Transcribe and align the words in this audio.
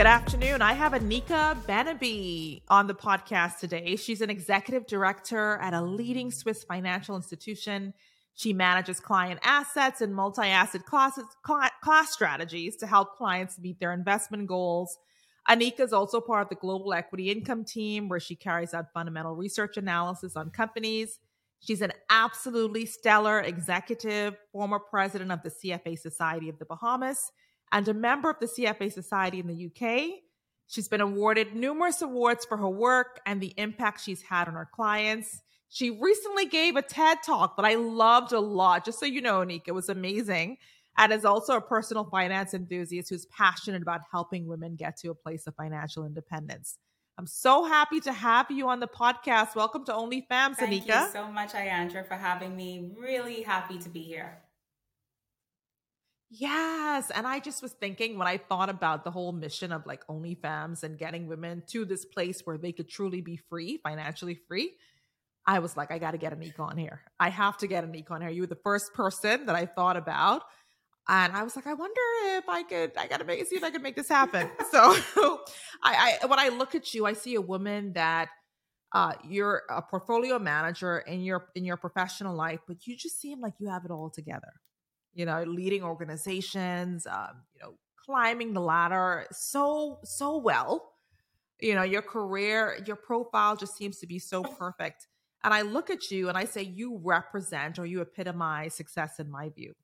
Good 0.00 0.06
afternoon. 0.06 0.62
I 0.62 0.72
have 0.72 0.92
Aneka 0.92 1.62
Beneby 1.66 2.62
on 2.68 2.86
the 2.86 2.94
podcast 2.94 3.58
today. 3.58 3.96
She's 3.96 4.22
an 4.22 4.30
executive 4.30 4.86
director 4.86 5.58
at 5.60 5.74
a 5.74 5.82
leading 5.82 6.30
Swiss 6.30 6.64
financial 6.64 7.16
institution. 7.16 7.92
She 8.32 8.54
manages 8.54 8.98
client 8.98 9.40
assets 9.42 10.00
and 10.00 10.14
multi 10.14 10.46
asset 10.46 10.86
class 10.86 11.20
strategies 12.04 12.76
to 12.78 12.86
help 12.86 13.18
clients 13.18 13.58
meet 13.58 13.78
their 13.78 13.92
investment 13.92 14.46
goals. 14.46 14.96
Aneka 15.50 15.80
is 15.80 15.92
also 15.92 16.18
part 16.22 16.44
of 16.44 16.48
the 16.48 16.54
global 16.54 16.94
equity 16.94 17.30
income 17.30 17.62
team, 17.62 18.08
where 18.08 18.20
she 18.20 18.34
carries 18.34 18.72
out 18.72 18.94
fundamental 18.94 19.36
research 19.36 19.76
analysis 19.76 20.34
on 20.34 20.48
companies. 20.48 21.18
She's 21.58 21.82
an 21.82 21.92
absolutely 22.08 22.86
stellar 22.86 23.40
executive, 23.40 24.34
former 24.50 24.78
president 24.78 25.30
of 25.30 25.42
the 25.42 25.50
CFA 25.50 25.98
Society 25.98 26.48
of 26.48 26.58
the 26.58 26.64
Bahamas, 26.64 27.32
and 27.72 27.88
a 27.88 27.94
member 27.94 28.30
of 28.30 28.38
the 28.40 28.46
CFA 28.46 28.92
Society 28.92 29.40
in 29.40 29.46
the 29.46 29.66
UK. 29.66 30.20
She's 30.66 30.88
been 30.88 31.00
awarded 31.00 31.54
numerous 31.54 32.00
awards 32.02 32.44
for 32.44 32.56
her 32.56 32.68
work 32.68 33.20
and 33.26 33.40
the 33.40 33.52
impact 33.56 34.02
she's 34.02 34.22
had 34.22 34.48
on 34.48 34.54
her 34.54 34.68
clients. 34.72 35.40
She 35.68 35.90
recently 35.90 36.46
gave 36.46 36.76
a 36.76 36.82
TED 36.82 37.18
talk 37.24 37.56
that 37.56 37.64
I 37.64 37.74
loved 37.74 38.32
a 38.32 38.40
lot. 38.40 38.84
Just 38.84 38.98
so 38.98 39.06
you 39.06 39.20
know, 39.20 39.40
Aneka, 39.40 39.68
it 39.68 39.72
was 39.72 39.88
amazing. 39.88 40.58
And 40.98 41.12
is 41.12 41.24
also 41.24 41.56
a 41.56 41.60
personal 41.60 42.04
finance 42.04 42.52
enthusiast 42.52 43.08
who's 43.08 43.26
passionate 43.26 43.82
about 43.82 44.00
helping 44.10 44.46
women 44.46 44.76
get 44.76 44.96
to 44.98 45.10
a 45.10 45.14
place 45.14 45.46
of 45.46 45.54
financial 45.54 46.04
independence. 46.04 46.76
I'm 47.16 47.26
so 47.26 47.64
happy 47.64 48.00
to 48.00 48.12
have 48.12 48.50
you 48.50 48.68
on 48.68 48.80
the 48.80 48.88
podcast. 48.88 49.54
Welcome 49.54 49.84
to 49.86 49.92
OnlyFems, 49.92 50.56
Thank 50.56 50.58
Aneka. 50.58 50.86
Thank 50.86 50.86
you 50.86 51.12
so 51.12 51.30
much, 51.30 51.52
Ayandra, 51.52 52.06
for 52.06 52.14
having 52.14 52.56
me. 52.56 52.92
Really 52.98 53.42
happy 53.42 53.78
to 53.78 53.88
be 53.88 54.02
here. 54.02 54.38
Yes. 56.30 57.10
And 57.10 57.26
I 57.26 57.40
just 57.40 57.60
was 57.60 57.72
thinking 57.72 58.16
when 58.16 58.28
I 58.28 58.36
thought 58.36 58.70
about 58.70 59.02
the 59.02 59.10
whole 59.10 59.32
mission 59.32 59.72
of 59.72 59.84
like 59.84 60.06
OnlyFems 60.06 60.84
and 60.84 60.96
getting 60.96 61.26
women 61.26 61.64
to 61.68 61.84
this 61.84 62.04
place 62.04 62.42
where 62.44 62.56
they 62.56 62.70
could 62.70 62.88
truly 62.88 63.20
be 63.20 63.36
free, 63.36 63.80
financially 63.82 64.38
free, 64.46 64.74
I 65.44 65.58
was 65.58 65.76
like, 65.76 65.90
I 65.90 65.98
got 65.98 66.12
to 66.12 66.18
get 66.18 66.38
Aneka 66.38 66.60
on 66.60 66.78
here. 66.78 67.00
I 67.18 67.30
have 67.30 67.58
to 67.58 67.66
get 67.66 67.84
Aneka 67.84 68.12
on 68.12 68.20
here. 68.20 68.30
You 68.30 68.42
were 68.42 68.46
the 68.46 68.58
first 68.62 68.94
person 68.94 69.46
that 69.46 69.56
I 69.56 69.66
thought 69.66 69.96
about. 69.96 70.42
And 71.08 71.32
I 71.32 71.42
was 71.42 71.56
like, 71.56 71.66
I 71.66 71.74
wonder 71.74 72.00
if 72.38 72.48
I 72.48 72.62
could, 72.62 72.92
I 72.96 73.08
gotta 73.08 73.24
make, 73.24 73.44
see 73.46 73.56
if 73.56 73.64
I 73.64 73.70
could 73.70 73.82
make 73.82 73.96
this 73.96 74.08
happen. 74.08 74.48
so 74.70 74.94
I, 75.82 76.18
I, 76.22 76.26
when 76.26 76.38
I 76.38 76.50
look 76.50 76.76
at 76.76 76.94
you, 76.94 77.06
I 77.06 77.14
see 77.14 77.34
a 77.34 77.40
woman 77.40 77.94
that 77.94 78.28
uh, 78.92 79.14
you're 79.28 79.62
a 79.68 79.82
portfolio 79.82 80.38
manager 80.38 80.98
in 80.98 81.22
your, 81.22 81.48
in 81.56 81.64
your 81.64 81.76
professional 81.76 82.36
life, 82.36 82.60
but 82.68 82.86
you 82.86 82.96
just 82.96 83.20
seem 83.20 83.40
like 83.40 83.54
you 83.58 83.68
have 83.68 83.84
it 83.84 83.90
all 83.90 84.10
together. 84.10 84.52
You 85.12 85.26
know, 85.26 85.42
leading 85.42 85.82
organizations, 85.82 87.06
um, 87.06 87.42
you 87.54 87.60
know, 87.62 87.74
climbing 88.04 88.52
the 88.52 88.60
ladder 88.60 89.26
so, 89.32 89.98
so 90.04 90.38
well. 90.38 90.92
You 91.60 91.74
know, 91.74 91.82
your 91.82 92.02
career, 92.02 92.78
your 92.86 92.96
profile 92.96 93.56
just 93.56 93.76
seems 93.76 93.98
to 93.98 94.06
be 94.06 94.18
so 94.18 94.42
perfect. 94.42 95.06
And 95.44 95.52
I 95.52 95.62
look 95.62 95.90
at 95.90 96.10
you 96.10 96.28
and 96.28 96.38
I 96.38 96.44
say, 96.44 96.62
you 96.62 97.00
represent 97.02 97.78
or 97.78 97.86
you 97.86 98.00
epitomize 98.00 98.74
success 98.74 99.18
in 99.18 99.30
my 99.30 99.48
view 99.50 99.74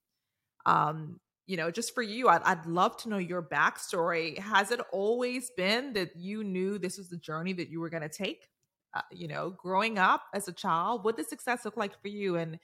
um, 0.67 1.21
you 1.47 1.57
know, 1.57 1.71
just 1.71 1.95
for 1.95 2.03
you, 2.03 2.29
I'd, 2.29 2.43
I'd 2.43 2.67
love 2.67 2.97
to 2.99 3.09
know 3.09 3.19
your 3.19 3.43
backstory. 3.43 4.37
Has 4.39 4.73
it 4.73 4.81
always 4.93 5.51
been 5.57 5.93
that 5.95 6.17
you 6.17 6.43
knew 6.43 6.77
this 6.77 6.99
was 6.99 7.09
the 7.09 7.17
journey 7.17 7.53
that 7.55 7.71
you 7.71 7.81
were 7.81 7.89
going 7.89 8.03
to 8.03 8.09
take? 8.09 8.49
Uh, 8.93 9.03
you 9.13 9.29
know, 9.29 9.51
growing 9.51 9.99
up 9.99 10.25
as 10.35 10.49
a 10.49 10.53
child, 10.53 11.05
what 11.05 11.17
did 11.17 11.29
success 11.29 11.65
look 11.65 11.77
like 11.77 12.01
for 12.03 12.09
you? 12.09 12.37
And 12.37 12.59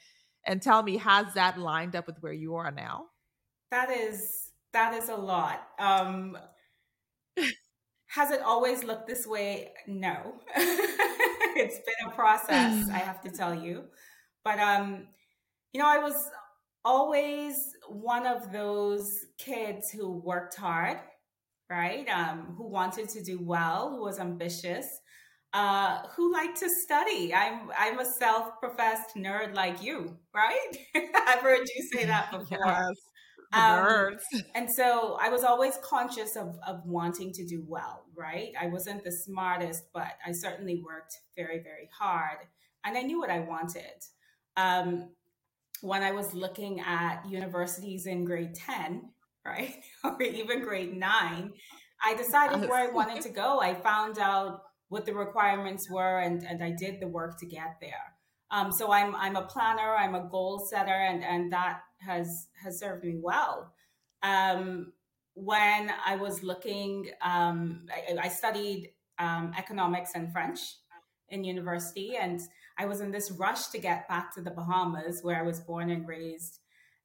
and 0.46 0.60
tell 0.60 0.82
me, 0.82 0.96
has 0.98 1.34
that 1.34 1.58
lined 1.58 1.96
up 1.96 2.06
with 2.06 2.22
where 2.22 2.32
you 2.32 2.56
are 2.56 2.70
now? 2.70 3.06
That 3.70 3.90
is 3.90 4.50
that 4.72 4.94
is 4.94 5.08
a 5.08 5.16
lot. 5.16 5.62
Um, 5.78 6.36
has 8.08 8.30
it 8.30 8.42
always 8.42 8.84
looked 8.84 9.06
this 9.06 9.26
way? 9.26 9.72
No, 9.86 10.34
it's 10.56 11.76
been 11.76 12.08
a 12.08 12.10
process. 12.10 12.88
I 12.90 12.98
have 12.98 13.20
to 13.22 13.30
tell 13.30 13.54
you, 13.54 13.84
but 14.44 14.58
um, 14.58 15.08
you 15.72 15.80
know, 15.80 15.88
I 15.88 15.98
was 15.98 16.14
always 16.84 17.54
one 17.88 18.26
of 18.26 18.52
those 18.52 19.10
kids 19.38 19.90
who 19.90 20.18
worked 20.18 20.56
hard, 20.56 20.98
right? 21.70 22.08
Um, 22.08 22.54
who 22.56 22.68
wanted 22.68 23.08
to 23.10 23.22
do 23.22 23.38
well, 23.40 23.90
who 23.90 24.02
was 24.02 24.18
ambitious, 24.18 24.86
uh, 25.52 26.06
who 26.16 26.32
like 26.32 26.54
to 26.56 26.68
study. 26.82 27.34
I'm 27.34 27.70
I'm 27.76 27.98
a 27.98 28.04
self-professed 28.18 29.16
nerd 29.16 29.54
like 29.54 29.82
you, 29.82 30.16
right? 30.34 30.76
I've 30.94 31.40
heard 31.40 31.66
you 31.76 31.88
say 31.92 32.06
that 32.06 32.30
before. 32.32 32.58
Yes. 32.66 32.96
Um, 33.54 34.16
and 34.54 34.66
so 34.74 35.18
I 35.20 35.28
was 35.28 35.44
always 35.44 35.76
conscious 35.84 36.36
of, 36.36 36.56
of 36.66 36.80
wanting 36.86 37.32
to 37.34 37.44
do 37.46 37.62
well, 37.68 38.06
right? 38.16 38.48
I 38.58 38.68
wasn't 38.68 39.04
the 39.04 39.12
smartest, 39.12 39.82
but 39.92 40.12
I 40.26 40.32
certainly 40.32 40.82
worked 40.82 41.14
very, 41.36 41.58
very 41.58 41.90
hard 41.98 42.38
and 42.84 42.96
I 42.96 43.02
knew 43.02 43.18
what 43.18 43.30
I 43.30 43.40
wanted. 43.40 43.84
Um, 44.56 45.10
when 45.80 46.02
I 46.02 46.12
was 46.12 46.32
looking 46.34 46.80
at 46.80 47.24
universities 47.28 48.06
in 48.06 48.24
grade 48.24 48.54
10, 48.54 49.02
right, 49.44 49.74
or 50.04 50.20
even 50.22 50.62
grade 50.62 50.96
nine, 50.96 51.52
I 52.04 52.14
decided 52.14 52.68
where 52.68 52.88
I 52.88 52.92
wanted 52.92 53.22
to 53.22 53.30
go. 53.30 53.60
I 53.60 53.74
found 53.74 54.18
out 54.18 54.62
what 54.92 55.06
the 55.06 55.14
requirements 55.14 55.90
were 55.90 56.18
and, 56.18 56.44
and 56.44 56.62
I 56.62 56.70
did 56.70 57.00
the 57.00 57.08
work 57.08 57.38
to 57.38 57.46
get 57.46 57.78
there. 57.80 58.12
Um, 58.50 58.70
so 58.70 58.92
I'm 58.92 59.16
I'm 59.16 59.36
a 59.36 59.46
planner, 59.46 59.96
I'm 59.96 60.14
a 60.14 60.28
goal 60.30 60.66
setter, 60.68 60.90
and, 60.92 61.24
and 61.24 61.50
that 61.54 61.80
has 62.00 62.48
has 62.62 62.78
served 62.78 63.02
me 63.02 63.16
well. 63.18 63.72
Um, 64.22 64.92
when 65.32 65.90
I 66.04 66.16
was 66.16 66.42
looking, 66.42 67.08
um, 67.22 67.86
I, 67.90 68.18
I, 68.24 68.28
studied 68.28 68.90
um, 69.18 69.54
economics 69.56 70.10
and 70.14 70.30
French 70.30 70.60
in 71.30 71.42
university, 71.42 72.16
and 72.20 72.38
I 72.78 72.84
was 72.84 73.00
in 73.00 73.10
this 73.10 73.30
rush 73.30 73.68
to 73.68 73.78
get 73.78 74.06
back 74.08 74.34
to 74.34 74.42
the 74.42 74.50
Bahamas 74.50 75.20
where 75.22 75.38
I 75.38 75.42
was 75.42 75.60
born 75.60 75.88
and 75.88 76.06
raised. 76.06 76.58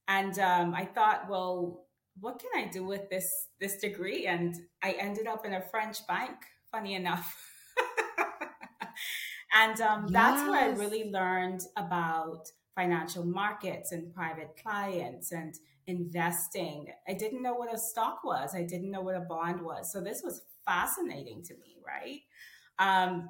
And 0.10 0.38
um, 0.40 0.76
I 0.76 0.84
thought, 0.84 1.30
well, 1.30 1.86
what 2.20 2.40
can 2.40 2.52
I 2.62 2.68
do 2.68 2.84
with 2.84 3.10
this 3.10 3.28
this 3.62 3.78
degree? 3.78 4.28
And 4.28 4.54
I 4.84 4.92
ended 5.00 5.28
up 5.28 5.46
in 5.46 5.54
a 5.54 5.62
French 5.62 6.06
bank, 6.06 6.36
funny 6.70 6.96
enough. 6.96 7.34
and 9.58 9.82
um, 9.82 10.04
yes. 10.04 10.12
that's 10.12 10.50
where 10.50 10.60
I 10.62 10.68
really 10.70 11.10
learned 11.10 11.62
about 11.76 12.48
financial 12.76 13.26
markets 13.26 13.92
and 13.92 14.14
private 14.14 14.56
clients 14.62 15.32
and 15.32 15.56
investing. 15.88 16.88
I 17.08 17.14
didn't 17.14 17.42
know 17.42 17.56
what 17.56 17.74
a 17.74 17.78
stock 17.78 18.24
was. 18.24 18.54
I 18.54 18.64
didn't 18.64 18.92
know 18.92 19.02
what 19.02 19.16
a 19.16 19.22
bond 19.22 19.62
was. 19.62 19.92
So 19.92 20.00
this 20.00 20.22
was 20.24 20.44
fascinating 20.64 21.42
to 21.44 21.56
me, 21.56 21.78
right? 21.86 22.22
Um, 22.78 23.30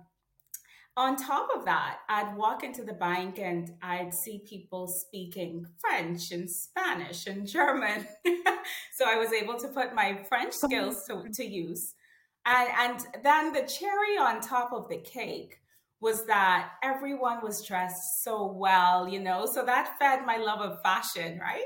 on 0.98 1.16
top 1.16 1.50
of 1.56 1.64
that, 1.66 2.00
I'd 2.10 2.36
walk 2.36 2.64
into 2.64 2.84
the 2.84 2.94
bank 2.94 3.40
and 3.40 3.72
I'd 3.82 4.14
see 4.14 4.42
people 4.46 4.88
speaking 4.88 5.66
French 5.80 6.32
and 6.32 6.50
Spanish 6.50 7.28
and 7.28 7.48
German. 7.48 8.06
so 8.98 9.06
I 9.08 9.16
was 9.16 9.32
able 9.32 9.58
to 9.60 9.68
put 9.70 9.96
my 9.96 10.24
French 10.28 10.54
skills 10.54 11.06
to, 11.08 11.24
to 11.32 11.46
use. 11.46 11.94
And, 12.46 12.70
and 12.80 13.24
then 13.24 13.54
the 13.54 13.62
cherry 13.62 14.18
on 14.20 14.42
top 14.42 14.74
of 14.74 14.90
the 14.90 14.98
cake 14.98 15.60
was 16.00 16.26
that 16.28 16.72
everyone 16.84 17.40
was 17.42 17.66
dressed 17.66 18.24
so 18.24 18.54
well, 18.56 19.08
you 19.08 19.20
know, 19.20 19.48
so 19.52 19.66
that 19.66 19.98
fed 20.00 20.26
my 20.26 20.38
love 20.38 20.60
of 20.60 20.82
fashion, 20.84 21.40
right? 21.40 21.66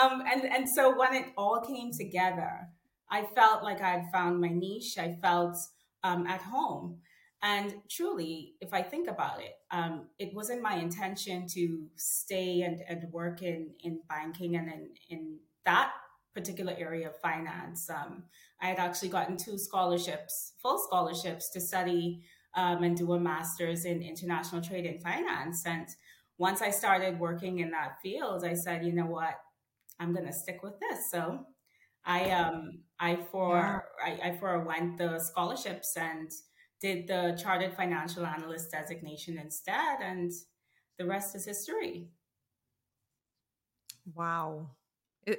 Um, 0.00 0.22
and, 0.30 0.44
and 0.44 0.66
so 0.68 0.96
when 0.96 1.14
it 1.14 1.26
all 1.36 1.60
came 1.60 1.90
together, 1.92 2.68
I 3.10 3.24
felt 3.34 3.62
like 3.62 3.80
I 3.80 3.90
had 3.90 4.10
found 4.12 4.40
my 4.40 4.48
niche. 4.48 4.96
I 4.98 5.16
felt 5.20 5.56
um, 6.02 6.26
at 6.26 6.40
home. 6.40 6.98
And 7.42 7.74
truly, 7.90 8.54
if 8.60 8.74
I 8.74 8.82
think 8.82 9.08
about 9.08 9.40
it, 9.40 9.54
um, 9.70 10.08
it 10.18 10.34
wasn't 10.34 10.62
my 10.62 10.74
intention 10.74 11.46
to 11.54 11.86
stay 11.96 12.62
and, 12.62 12.80
and 12.88 13.10
work 13.12 13.42
in, 13.42 13.70
in 13.82 14.00
banking 14.08 14.56
and 14.56 14.70
in, 14.70 14.88
in 15.08 15.38
that 15.64 15.92
particular 16.34 16.74
area 16.78 17.08
of 17.08 17.16
finance. 17.20 17.88
Um, 17.88 18.24
I 18.60 18.66
had 18.66 18.78
actually 18.78 19.08
gotten 19.08 19.36
two 19.36 19.58
scholarships, 19.58 20.52
full 20.62 20.78
scholarships 20.86 21.50
to 21.50 21.60
study 21.60 22.22
um, 22.54 22.82
and 22.82 22.96
do 22.96 23.12
a 23.12 23.20
master's 23.20 23.84
in 23.84 24.02
international 24.02 24.62
trade 24.62 24.86
and 24.86 25.02
finance. 25.02 25.64
And 25.66 25.86
once 26.38 26.62
I 26.62 26.70
started 26.70 27.18
working 27.18 27.58
in 27.60 27.70
that 27.70 27.98
field, 28.02 28.44
I 28.44 28.54
said, 28.54 28.84
you 28.84 28.92
know 28.92 29.06
what, 29.06 29.34
I'm 29.98 30.12
going 30.12 30.26
to 30.26 30.32
stick 30.32 30.62
with 30.62 30.74
this. 30.80 31.10
So 31.10 31.46
I 32.04 32.30
um 32.30 32.80
I 32.98 33.16
for 33.30 33.84
yeah. 34.06 34.14
I, 34.24 34.28
I 34.28 34.36
forewent 34.36 34.98
the 34.98 35.18
scholarships 35.18 35.96
and 35.96 36.30
did 36.80 37.06
the 37.06 37.38
chartered 37.40 37.74
financial 37.74 38.24
analyst 38.24 38.70
designation 38.70 39.38
instead 39.38 40.00
and 40.00 40.32
the 40.98 41.06
rest 41.06 41.34
is 41.34 41.44
history 41.44 42.08
wow 44.14 44.66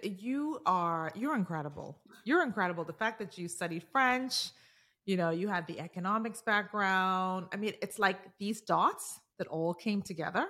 you 0.03 0.59
are 0.65 1.11
you're 1.15 1.35
incredible 1.35 1.97
you're 2.25 2.43
incredible 2.43 2.83
the 2.83 2.93
fact 2.93 3.17
that 3.17 3.37
you 3.37 3.47
studied 3.47 3.83
french 3.91 4.51
you 5.11 5.17
know 5.17 5.29
you 5.29 5.49
had 5.49 5.67
the 5.67 5.77
economics 5.77 6.41
background. 6.41 7.47
I 7.53 7.57
mean 7.57 7.73
it's 7.81 7.99
like 7.99 8.19
these 8.39 8.61
dots 8.61 9.19
that 9.37 9.47
all 9.47 9.73
came 9.73 10.01
together 10.01 10.45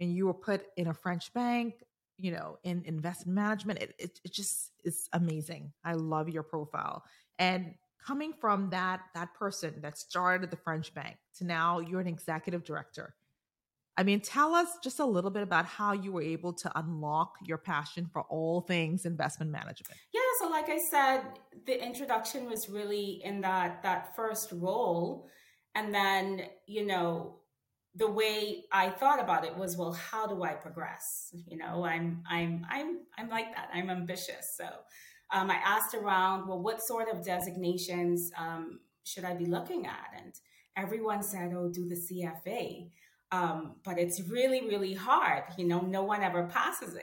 and 0.00 0.12
you 0.16 0.26
were 0.26 0.34
put 0.34 0.62
in 0.76 0.88
a 0.88 0.94
french 0.94 1.32
bank 1.32 1.74
you 2.18 2.32
know 2.32 2.58
in 2.64 2.82
investment 2.84 3.36
management. 3.36 3.78
It, 3.84 3.94
it, 4.00 4.20
it 4.24 4.32
just 4.32 4.72
is 4.84 5.08
amazing. 5.12 5.72
I 5.84 5.92
love 5.92 6.28
your 6.28 6.42
profile. 6.42 7.04
And 7.38 7.74
coming 8.04 8.32
from 8.32 8.70
that 8.70 9.00
that 9.14 9.32
person 9.34 9.72
that 9.82 9.96
started 9.96 10.50
the 10.50 10.56
French 10.56 10.92
bank 10.92 11.16
to 11.36 11.44
now 11.44 11.78
you're 11.78 12.00
an 12.00 12.08
executive 12.08 12.64
director. 12.64 13.14
I 13.96 14.04
mean, 14.04 14.20
tell 14.20 14.54
us 14.54 14.68
just 14.82 15.00
a 15.00 15.04
little 15.04 15.30
bit 15.30 15.42
about 15.42 15.66
how 15.66 15.92
you 15.92 16.12
were 16.12 16.22
able 16.22 16.54
to 16.54 16.78
unlock 16.78 17.34
your 17.44 17.58
passion 17.58 18.08
for 18.10 18.22
all 18.22 18.62
things 18.62 19.04
investment 19.04 19.50
management. 19.50 20.00
Yeah, 20.14 20.20
so 20.40 20.48
like 20.48 20.70
I 20.70 20.78
said, 20.90 21.24
the 21.66 21.84
introduction 21.84 22.48
was 22.48 22.70
really 22.70 23.20
in 23.22 23.42
that 23.42 23.82
that 23.82 24.16
first 24.16 24.50
role 24.52 25.28
and 25.74 25.94
then, 25.94 26.42
you 26.66 26.86
know, 26.86 27.38
the 27.94 28.10
way 28.10 28.64
I 28.72 28.90
thought 28.90 29.20
about 29.20 29.44
it 29.44 29.56
was, 29.56 29.76
well, 29.76 29.92
how 29.92 30.26
do 30.26 30.42
I 30.42 30.52
progress? 30.52 31.34
You 31.46 31.58
know, 31.58 31.84
I'm 31.84 32.22
I'm 32.28 32.64
I'm 32.70 33.00
I'm 33.18 33.28
like 33.28 33.54
that. 33.54 33.68
I'm 33.72 33.90
ambitious. 33.90 34.54
So 34.56 34.64
um, 35.32 35.50
I 35.50 35.56
asked 35.56 35.94
around, 35.94 36.48
well, 36.48 36.62
what 36.62 36.82
sort 36.82 37.08
of 37.08 37.24
designations 37.24 38.30
um, 38.38 38.80
should 39.04 39.24
I 39.24 39.34
be 39.34 39.46
looking 39.46 39.86
at? 39.86 40.08
And 40.16 40.32
everyone 40.76 41.22
said, 41.22 41.52
oh, 41.54 41.70
do 41.72 41.86
the 41.88 41.96
CFA. 41.96 42.90
Um, 43.32 43.76
but 43.84 43.98
it's 43.98 44.20
really, 44.20 44.68
really 44.68 44.94
hard. 44.94 45.44
You 45.56 45.66
know, 45.66 45.80
no 45.80 46.04
one 46.04 46.22
ever 46.22 46.46
passes 46.46 46.94
it. 46.94 47.02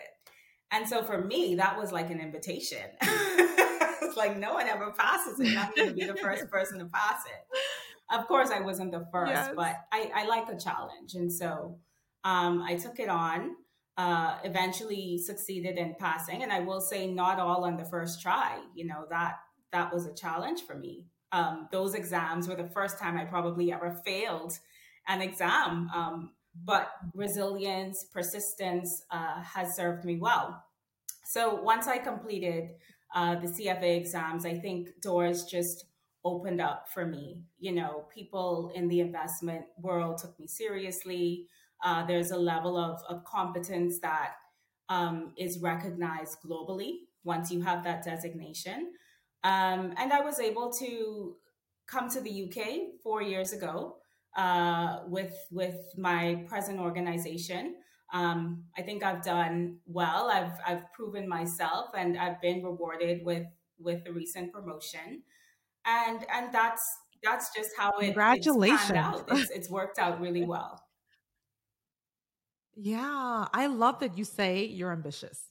And 0.71 0.87
so 0.87 1.03
for 1.03 1.19
me, 1.19 1.55
that 1.55 1.77
was 1.77 1.91
like 1.91 2.11
an 2.11 2.21
invitation. 2.21 2.85
it's 3.01 4.15
like 4.15 4.37
no 4.37 4.53
one 4.53 4.67
ever 4.67 4.93
passes 4.97 5.39
it. 5.39 5.57
I'm 5.57 5.71
going 5.75 5.89
to 5.89 5.95
be 5.95 6.05
the 6.05 6.15
first 6.15 6.47
person 6.51 6.79
to 6.79 6.85
pass 6.85 7.23
it. 7.25 8.15
Of 8.15 8.27
course, 8.27 8.49
I 8.51 8.61
wasn't 8.61 8.91
the 8.91 9.07
first, 9.11 9.33
yes. 9.33 9.51
but 9.55 9.75
I, 9.91 10.11
I 10.13 10.25
like 10.27 10.47
a 10.49 10.57
challenge. 10.57 11.15
And 11.15 11.31
so 11.31 11.79
um, 12.23 12.61
I 12.61 12.75
took 12.75 12.99
it 12.99 13.09
on 13.09 13.55
uh, 13.97 14.37
eventually 14.45 15.17
succeeded 15.17 15.77
in 15.77 15.93
passing. 15.99 16.41
And 16.41 16.53
I 16.53 16.61
will 16.61 16.79
say, 16.79 17.05
not 17.05 17.39
all 17.39 17.65
on 17.65 17.75
the 17.75 17.83
first 17.83 18.21
try. 18.21 18.59
You 18.73 18.85
know 18.85 19.05
that 19.09 19.39
that 19.73 19.93
was 19.93 20.05
a 20.05 20.13
challenge 20.13 20.61
for 20.61 20.75
me. 20.75 21.07
Um, 21.31 21.67
those 21.71 21.93
exams 21.93 22.47
were 22.47 22.55
the 22.55 22.69
first 22.69 22.97
time 22.97 23.17
I 23.17 23.25
probably 23.25 23.71
ever 23.71 23.91
failed 24.05 24.57
an 25.07 25.21
exam. 25.21 25.89
Um, 25.93 26.31
but 26.65 26.91
resilience, 27.13 28.05
persistence 28.11 29.03
uh, 29.11 29.41
has 29.41 29.75
served 29.75 30.03
me 30.05 30.17
well. 30.17 30.63
So 31.25 31.55
once 31.61 31.87
I 31.87 31.99
completed 31.99 32.71
uh, 33.13 33.35
the 33.35 33.47
CFA 33.47 33.97
exams, 33.97 34.45
I 34.45 34.55
think 34.55 34.89
doors 35.01 35.45
just 35.45 35.85
opened 36.25 36.59
up 36.59 36.87
for 36.93 37.05
me. 37.05 37.43
You 37.59 37.73
know, 37.73 38.05
people 38.13 38.71
in 38.75 38.87
the 38.87 38.99
investment 38.99 39.65
world 39.79 40.17
took 40.17 40.37
me 40.39 40.47
seriously. 40.47 41.47
Uh, 41.83 42.05
there's 42.05 42.31
a 42.31 42.37
level 42.37 42.77
of, 42.77 42.99
of 43.07 43.23
competence 43.23 43.99
that 43.99 44.33
um, 44.89 45.33
is 45.37 45.59
recognized 45.59 46.39
globally 46.45 47.01
once 47.23 47.51
you 47.51 47.61
have 47.61 47.83
that 47.83 48.03
designation. 48.03 48.91
Um, 49.43 49.93
and 49.97 50.11
I 50.11 50.21
was 50.21 50.39
able 50.39 50.71
to 50.73 51.35
come 51.87 52.09
to 52.09 52.21
the 52.21 52.43
UK 52.43 53.01
four 53.01 53.21
years 53.21 53.53
ago 53.53 53.98
uh, 54.35 54.99
with 55.07 55.33
with 55.51 55.77
my 55.97 56.45
present 56.47 56.79
organization. 56.79 57.75
Um, 58.11 58.63
I 58.77 58.81
think 58.81 59.03
I've 59.03 59.23
done 59.23 59.77
well. 59.85 60.29
I've 60.29 60.53
I've 60.65 60.91
proven 60.93 61.27
myself, 61.27 61.89
and 61.95 62.17
I've 62.17 62.41
been 62.41 62.63
rewarded 62.63 63.23
with 63.23 63.45
with 63.79 64.03
the 64.03 64.11
recent 64.11 64.51
promotion. 64.53 65.23
And 65.85 66.25
and 66.31 66.51
that's 66.51 66.83
that's 67.23 67.53
just 67.55 67.71
how 67.77 67.91
it 67.99 68.05
congratulations. 68.05 69.23
It's, 69.27 69.41
it's, 69.41 69.51
it's 69.51 69.69
worked 69.69 69.99
out 69.99 70.19
really 70.21 70.43
well. 70.43 70.83
Yeah, 72.81 73.45
I 73.53 73.67
love 73.67 73.99
that 73.99 74.17
you 74.17 74.23
say 74.23 74.63
you're 74.63 74.93
ambitious. 74.93 75.41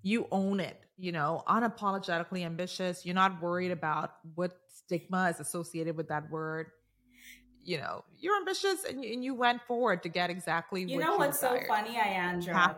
You 0.00 0.26
own 0.32 0.58
it, 0.58 0.80
you 0.96 1.12
know, 1.12 1.42
unapologetically 1.46 2.46
ambitious. 2.46 3.04
You're 3.04 3.14
not 3.14 3.42
worried 3.42 3.72
about 3.72 4.12
what 4.34 4.56
stigma 4.68 5.28
is 5.28 5.38
associated 5.38 5.98
with 5.98 6.08
that 6.08 6.30
word. 6.30 6.70
You 7.64 7.78
know, 7.78 8.04
you're 8.18 8.36
ambitious 8.36 8.84
and 8.88 9.04
you, 9.04 9.12
and 9.12 9.24
you 9.24 9.34
went 9.34 9.62
forward 9.62 10.02
to 10.02 10.08
get 10.08 10.30
exactly 10.30 10.82
you 10.82 10.96
what 10.96 11.04
know 11.04 11.12
you 11.12 11.18
what's 11.18 11.38
desired. 11.38 11.62
so 11.62 11.68
funny, 11.68 11.96
Ayandra? 11.96 12.76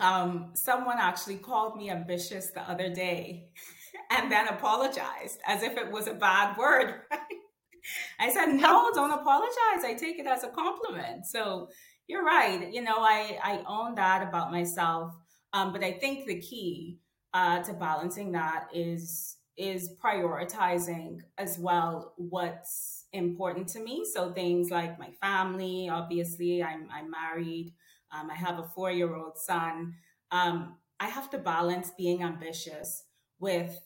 Um, 0.00 0.50
someone 0.54 0.96
actually 0.98 1.36
called 1.36 1.76
me 1.76 1.90
ambitious 1.90 2.50
the 2.50 2.60
other 2.62 2.92
day 2.92 3.48
and 4.10 4.30
then 4.30 4.48
apologized 4.48 5.40
as 5.46 5.62
if 5.62 5.76
it 5.76 5.90
was 5.90 6.06
a 6.06 6.14
bad 6.14 6.56
word. 6.56 7.00
I 8.18 8.30
said, 8.30 8.46
no, 8.52 8.90
don't 8.94 9.12
apologize. 9.12 9.84
I 9.84 9.94
take 9.98 10.18
it 10.18 10.26
as 10.26 10.44
a 10.44 10.48
compliment. 10.48 11.26
So 11.26 11.68
you're 12.06 12.24
right. 12.24 12.72
You 12.72 12.82
know, 12.82 12.98
I, 12.98 13.38
I 13.42 13.62
own 13.66 13.94
that 13.94 14.26
about 14.26 14.50
myself. 14.50 15.14
Um, 15.52 15.72
but 15.72 15.82
I 15.82 15.92
think 15.92 16.26
the 16.26 16.40
key 16.40 16.98
uh, 17.32 17.62
to 17.62 17.72
balancing 17.72 18.32
that 18.32 18.68
is 18.74 19.36
is 19.56 19.94
prioritizing 20.02 21.18
as 21.36 21.58
well 21.58 22.14
what's 22.16 22.99
important 23.12 23.68
to 23.68 23.80
me. 23.80 24.04
So 24.04 24.32
things 24.32 24.70
like 24.70 24.98
my 24.98 25.10
family, 25.20 25.88
obviously, 25.90 26.62
I'm 26.62 26.88
I'm 26.92 27.10
married. 27.10 27.74
Um, 28.12 28.30
I 28.30 28.34
have 28.34 28.58
a 28.58 28.64
four 28.64 28.90
year 28.90 29.14
old 29.14 29.38
son. 29.38 29.94
Um, 30.30 30.76
I 30.98 31.06
have 31.08 31.30
to 31.30 31.38
balance 31.38 31.92
being 31.96 32.22
ambitious 32.22 33.04
with 33.38 33.80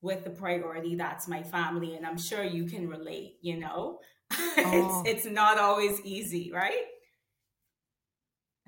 with 0.00 0.24
the 0.24 0.30
priority 0.30 0.96
that's 0.96 1.28
my 1.28 1.42
family, 1.42 1.94
and 1.94 2.04
I'm 2.04 2.18
sure 2.18 2.42
you 2.42 2.66
can 2.66 2.88
relate. 2.88 3.36
You 3.40 3.60
know, 3.60 3.98
oh. 4.32 5.02
it's 5.04 5.24
it's 5.24 5.32
not 5.32 5.58
always 5.58 6.00
easy, 6.02 6.50
right? 6.52 6.84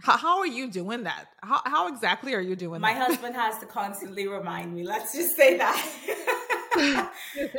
How, 0.00 0.16
how 0.16 0.38
are 0.40 0.46
you 0.46 0.70
doing 0.70 1.04
that? 1.04 1.28
How, 1.42 1.62
how 1.64 1.88
exactly 1.88 2.34
are 2.34 2.40
you 2.40 2.56
doing 2.56 2.80
My 2.80 2.94
that? 2.94 3.06
husband 3.06 3.34
has 3.36 3.58
to 3.60 3.66
constantly 3.66 4.26
remind 4.26 4.74
me. 4.74 4.82
Let's 4.82 5.14
just 5.14 5.36
say 5.36 5.56
that. 5.56 6.30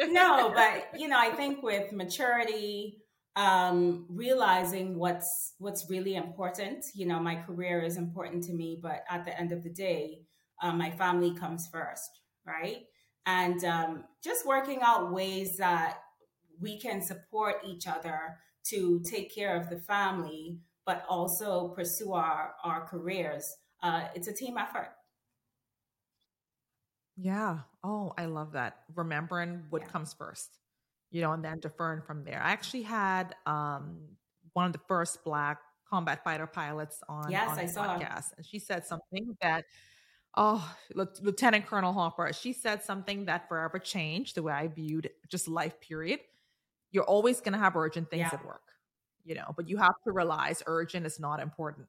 no, 0.07 0.51
but 0.53 1.00
you 1.00 1.07
know, 1.07 1.19
I 1.19 1.29
think 1.31 1.63
with 1.63 1.91
maturity, 1.91 3.01
um, 3.35 4.06
realizing 4.09 4.97
what's 4.97 5.53
what's 5.59 5.89
really 5.89 6.15
important. 6.15 6.85
You 6.94 7.07
know, 7.07 7.19
my 7.19 7.35
career 7.35 7.81
is 7.81 7.97
important 7.97 8.44
to 8.45 8.53
me, 8.53 8.79
but 8.81 9.03
at 9.09 9.25
the 9.25 9.38
end 9.39 9.51
of 9.51 9.63
the 9.63 9.69
day, 9.69 10.21
um, 10.62 10.77
my 10.77 10.91
family 10.91 11.33
comes 11.33 11.67
first, 11.67 12.09
right? 12.45 12.83
And 13.25 13.63
um, 13.63 14.03
just 14.23 14.45
working 14.45 14.79
out 14.83 15.12
ways 15.12 15.57
that 15.57 16.00
we 16.59 16.79
can 16.79 17.01
support 17.01 17.56
each 17.65 17.88
other 17.88 18.38
to 18.65 19.01
take 19.03 19.33
care 19.33 19.56
of 19.59 19.69
the 19.69 19.77
family 19.77 20.59
but 20.85 21.03
also 21.09 21.69
pursue 21.69 22.13
our, 22.13 22.53
our 22.63 22.86
careers. 22.86 23.57
Uh, 23.81 24.03
it's 24.13 24.27
a 24.27 24.34
team 24.34 24.57
effort. 24.57 24.89
Yeah. 27.17 27.60
Oh, 27.84 28.13
I 28.17 28.25
love 28.25 28.53
that. 28.53 28.79
Remembering 28.95 29.63
what 29.69 29.84
yeah. 29.84 29.88
comes 29.89 30.13
first, 30.13 30.60
you 31.12 31.22
know, 31.22 31.31
and 31.31 31.43
then 31.43 31.60
deferring 31.60 32.01
from 32.01 32.24
there. 32.24 32.41
I 32.41 32.51
actually 32.51 32.84
had 32.84 33.36
um, 33.45 33.98
one 34.53 34.65
of 34.65 34.74
the 34.74 34.81
first 34.88 35.24
Black 35.24 35.60
combat 35.89 36.24
fighter 36.24 36.48
pilots 36.48 37.01
on, 37.07 37.31
yes, 37.31 37.51
on 37.51 37.60
I 37.60 37.65
saw. 37.67 37.98
podcast, 37.98 38.34
and 38.38 38.45
she 38.45 38.60
said 38.60 38.86
something 38.86 39.38
that, 39.41 39.65
oh, 40.36 40.75
Lieutenant 40.93 41.67
Colonel 41.67 41.93
Hopper, 41.93 42.31
she 42.34 42.53
said 42.53 42.84
something 42.84 43.25
that 43.25 43.48
forever 43.48 43.79
changed 43.79 44.36
the 44.36 44.43
way 44.43 44.53
I 44.53 44.67
viewed 44.67 45.10
just 45.29 45.48
life. 45.48 45.79
Period. 45.79 46.19
You're 46.91 47.03
always 47.03 47.39
going 47.39 47.53
to 47.53 47.60
have 47.60 47.75
urgent 47.75 48.10
things 48.10 48.27
yeah. 48.31 48.39
at 48.39 48.45
work 48.45 48.62
you 49.25 49.36
know, 49.36 49.53
but 49.57 49.67
you 49.67 49.77
have 49.77 49.95
to 50.05 50.12
realize 50.12 50.63
urgent 50.67 51.05
is 51.05 51.19
not 51.19 51.41
important. 51.41 51.88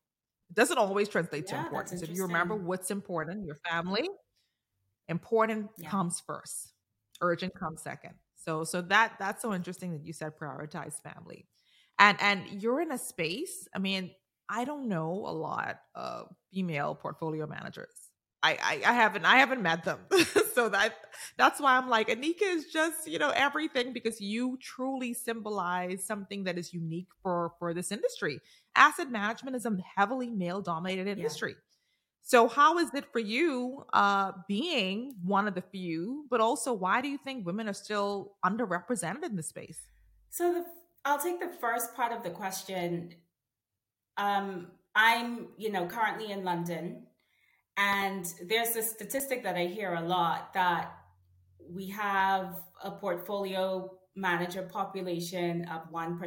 It 0.49 0.57
doesn't 0.57 0.79
always 0.79 1.09
translate 1.09 1.45
yeah, 1.49 1.59
to 1.59 1.67
important. 1.67 2.01
So 2.01 2.05
if 2.05 2.17
you 2.17 2.23
remember 2.23 2.57
what's 2.57 2.91
important, 2.91 3.45
your 3.45 3.57
family, 3.69 4.09
important 5.09 5.71
yeah. 5.79 5.91
comes 5.91 6.23
first. 6.27 6.73
Urgent 7.21 7.55
comes 7.55 7.83
second. 7.83 8.15
So 8.37 8.65
so 8.65 8.83
that 8.83 9.15
that's 9.19 9.43
so 9.43 9.53
interesting 9.55 9.93
that 9.93 10.05
you 10.05 10.13
said 10.13 10.39
prioritize 10.39 11.01
family. 11.03 11.47
And 11.99 12.17
and 12.21 12.63
you're 12.63 12.81
in 12.81 12.93
a 12.93 12.99
space, 12.99 13.67
I 13.75 13.79
mean, 13.79 14.11
I 14.49 14.65
don't 14.65 14.89
know 14.89 15.11
a 15.11 15.33
lot 15.33 15.81
of 15.95 16.29
female 16.53 16.95
portfolio 16.95 17.47
managers. 17.47 17.89
I, 18.43 18.59
I, 18.63 18.91
I 18.91 18.93
haven't 18.93 19.25
I 19.25 19.39
haven't 19.39 19.63
met 19.63 19.85
them. 19.85 19.99
so 20.55 20.69
that 20.69 20.95
that's 21.37 21.61
why 21.61 21.77
I'm 21.77 21.89
like 21.89 22.09
Aneka 22.09 22.43
is 22.43 22.67
just, 22.67 23.09
you 23.09 23.19
know, 23.19 23.31
everything 23.31 23.93
because 23.93 24.21
you 24.21 24.59
truly 24.61 25.15
symbolize 25.15 26.05
something 26.05 26.45
that 26.45 26.59
is 26.59 26.73
unique 26.73 27.09
for 27.23 27.53
for 27.59 27.75
this 27.75 27.91
industry. 27.91 28.41
Asset 28.77 29.11
management 29.11 29.57
is 29.57 29.67
a 29.67 29.77
heavily 29.97 30.31
male 30.31 30.61
dominated 30.61 31.09
industry. 31.09 31.53
Yeah. 31.53 31.66
So 32.27 32.49
how 32.49 32.79
is 32.79 32.93
it 32.93 33.05
for 33.13 33.21
you 33.21 33.85
uh 33.93 34.33
being 34.49 35.15
one 35.23 35.47
of 35.47 35.55
the 35.55 35.63
few, 35.63 36.27
but 36.29 36.41
also 36.41 36.73
why 36.73 37.01
do 37.01 37.09
you 37.09 37.19
think 37.19 37.47
women 37.47 37.69
are 37.69 37.73
still 37.73 38.35
underrepresented 38.45 39.23
in 39.23 39.37
the 39.37 39.45
space? 39.45 39.81
So 40.31 40.53
the, 40.53 40.65
I'll 41.05 41.21
take 41.21 41.39
the 41.39 41.53
first 41.61 41.95
part 41.95 42.13
of 42.13 42.25
the 42.25 42.31
question. 42.31 43.15
Um 44.17 44.73
I'm, 44.97 45.49
you 45.57 45.71
know, 45.71 45.87
currently 45.87 46.33
in 46.33 46.43
London 46.43 47.07
and 47.77 48.27
there's 48.49 48.75
a 48.75 48.83
statistic 48.83 49.45
that 49.45 49.55
I 49.55 49.67
hear 49.67 49.95
a 49.95 50.01
lot 50.01 50.53
that 50.55 50.97
we 51.71 51.89
have 51.91 52.57
a 52.83 52.91
portfolio 52.91 53.89
manager 54.17 54.63
population 54.63 55.65
of 55.69 55.93
1%. 55.93 56.19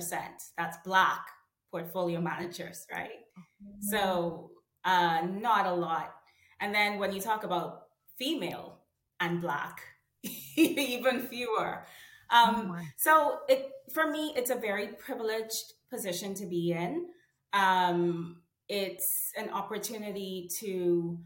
That's 0.58 0.78
Black 0.86 1.26
portfolio 1.72 2.22
managers, 2.22 2.86
right? 2.90 3.10
Mm-hmm. 3.38 3.90
So, 3.90 4.52
uh, 4.86 5.22
not 5.26 5.66
a 5.66 5.74
lot. 5.74 6.14
And 6.60 6.74
then 6.74 7.00
when 7.00 7.14
you 7.14 7.22
talk 7.22 7.44
about 7.44 7.84
female 8.18 8.80
and 9.20 9.42
Black, 9.42 9.82
even 10.56 11.22
fewer. 11.22 11.86
Um, 12.32 12.76
oh 12.78 12.82
so 12.98 13.40
it 13.48 13.72
for 13.94 14.08
me, 14.08 14.34
it's 14.36 14.52
a 14.52 14.56
very 14.56 14.88
privileged 14.88 15.74
position 15.90 16.34
to 16.36 16.46
be 16.46 16.74
in. 16.74 17.08
Um, 17.54 18.42
it's 18.68 19.32
an 19.36 19.50
opportunity 19.50 20.48
to 20.60 21.18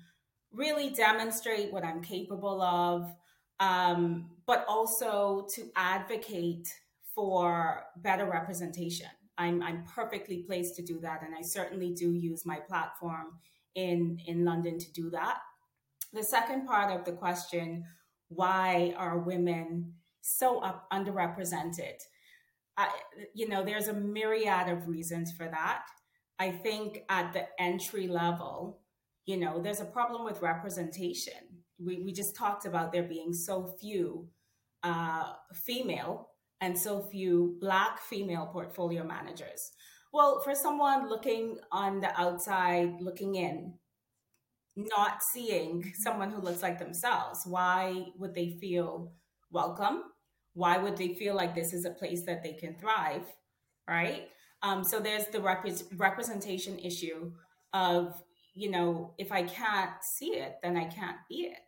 really 0.53 0.91
demonstrate 0.91 1.73
what 1.73 1.83
I'm 1.83 2.01
capable 2.01 2.61
of, 2.61 3.13
um, 3.59 4.29
but 4.45 4.65
also 4.67 5.47
to 5.55 5.69
advocate 5.75 6.67
for 7.13 7.83
better 7.97 8.25
representation. 8.25 9.09
I'm, 9.37 9.63
I'm 9.63 9.83
perfectly 9.85 10.43
placed 10.43 10.75
to 10.75 10.83
do 10.83 10.99
that, 11.01 11.23
and 11.23 11.33
I 11.35 11.41
certainly 11.41 11.93
do 11.93 12.11
use 12.11 12.45
my 12.45 12.57
platform 12.59 13.39
in, 13.75 14.19
in 14.27 14.45
London 14.45 14.77
to 14.79 14.91
do 14.91 15.09
that. 15.11 15.39
The 16.13 16.23
second 16.23 16.67
part 16.67 16.91
of 16.91 17.05
the 17.05 17.13
question 17.13 17.85
why 18.29 18.93
are 18.97 19.19
women 19.19 19.93
so 20.21 20.59
up, 20.59 20.87
underrepresented? 20.91 21.99
I, 22.77 22.89
you 23.33 23.47
know, 23.47 23.63
there's 23.63 23.87
a 23.87 23.93
myriad 23.93 24.69
of 24.69 24.87
reasons 24.87 25.31
for 25.31 25.47
that. 25.47 25.83
I 26.39 26.51
think 26.51 27.03
at 27.09 27.33
the 27.33 27.45
entry 27.59 28.07
level, 28.07 28.79
you 29.25 29.37
know, 29.37 29.61
there's 29.61 29.81
a 29.81 29.85
problem 29.85 30.25
with 30.25 30.41
representation. 30.41 31.33
We, 31.79 31.99
we 32.03 32.11
just 32.11 32.35
talked 32.35 32.65
about 32.65 32.91
there 32.91 33.03
being 33.03 33.33
so 33.33 33.75
few 33.79 34.27
uh, 34.81 35.33
female 35.53 36.29
and 36.63 36.79
so 36.79 37.01
few 37.01 37.57
Black 37.59 37.99
female 37.99 38.49
portfolio 38.51 39.03
managers. 39.03 39.71
Well, 40.13 40.39
for 40.45 40.55
someone 40.55 41.09
looking 41.09 41.57
on 41.73 41.99
the 41.99 42.17
outside, 42.19 43.01
looking 43.01 43.35
in, 43.35 43.73
not 44.77 45.21
seeing 45.21 45.81
mm-hmm. 45.81 45.89
someone 46.01 46.31
who 46.31 46.41
looks 46.41 46.61
like 46.61 46.79
themselves, 46.79 47.41
why 47.45 48.05
would 48.17 48.33
they 48.33 48.57
feel 48.61 49.11
welcome? 49.51 50.03
Why 50.53 50.77
would 50.77 50.95
they 50.95 51.15
feel 51.15 51.35
like 51.35 51.53
this 51.53 51.73
is 51.73 51.83
a 51.83 51.89
place 51.89 52.23
that 52.27 52.43
they 52.43 52.53
can 52.53 52.75
thrive? 52.75 53.25
Right? 53.85 54.29
Um, 54.61 54.85
so 54.85 55.01
there's 55.01 55.27
the 55.27 55.41
rep- 55.41 55.65
representation 55.97 56.79
issue 56.79 57.33
of, 57.73 58.15
you 58.55 58.71
know, 58.71 59.15
if 59.17 59.33
I 59.33 59.43
can't 59.43 60.01
see 60.01 60.35
it, 60.35 60.55
then 60.63 60.77
I 60.77 60.85
can't 60.85 61.17
be 61.27 61.47
it. 61.51 61.59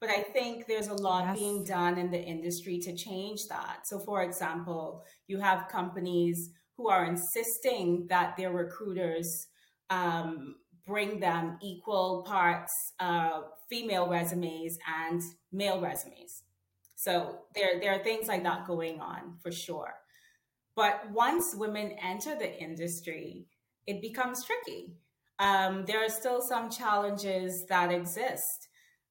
But 0.00 0.10
I 0.10 0.22
think 0.22 0.66
there's 0.66 0.88
a 0.88 0.94
lot 0.94 1.24
yes. 1.24 1.38
being 1.38 1.64
done 1.64 1.98
in 1.98 2.10
the 2.10 2.22
industry 2.22 2.78
to 2.80 2.94
change 2.94 3.48
that. 3.48 3.86
So, 3.86 3.98
for 3.98 4.22
example, 4.22 5.04
you 5.26 5.38
have 5.38 5.68
companies 5.68 6.50
who 6.76 6.88
are 6.88 7.06
insisting 7.06 8.06
that 8.08 8.36
their 8.36 8.52
recruiters 8.52 9.46
um, 9.88 10.56
bring 10.86 11.18
them 11.18 11.58
equal 11.62 12.24
parts 12.26 12.72
uh, 13.00 13.40
female 13.68 14.08
resumes 14.08 14.78
and 15.02 15.22
male 15.52 15.80
resumes. 15.80 16.42
So 16.94 17.40
there, 17.54 17.80
there 17.80 17.92
are 17.92 18.02
things 18.02 18.28
like 18.28 18.42
that 18.44 18.66
going 18.66 19.00
on 19.00 19.36
for 19.42 19.50
sure. 19.50 19.94
But 20.74 21.10
once 21.10 21.54
women 21.54 21.92
enter 22.02 22.36
the 22.36 22.58
industry, 22.62 23.46
it 23.86 24.00
becomes 24.00 24.44
tricky. 24.44 24.94
Um, 25.38 25.84
there 25.86 26.04
are 26.04 26.08
still 26.08 26.40
some 26.40 26.70
challenges 26.70 27.64
that 27.66 27.92
exist. 27.92 28.65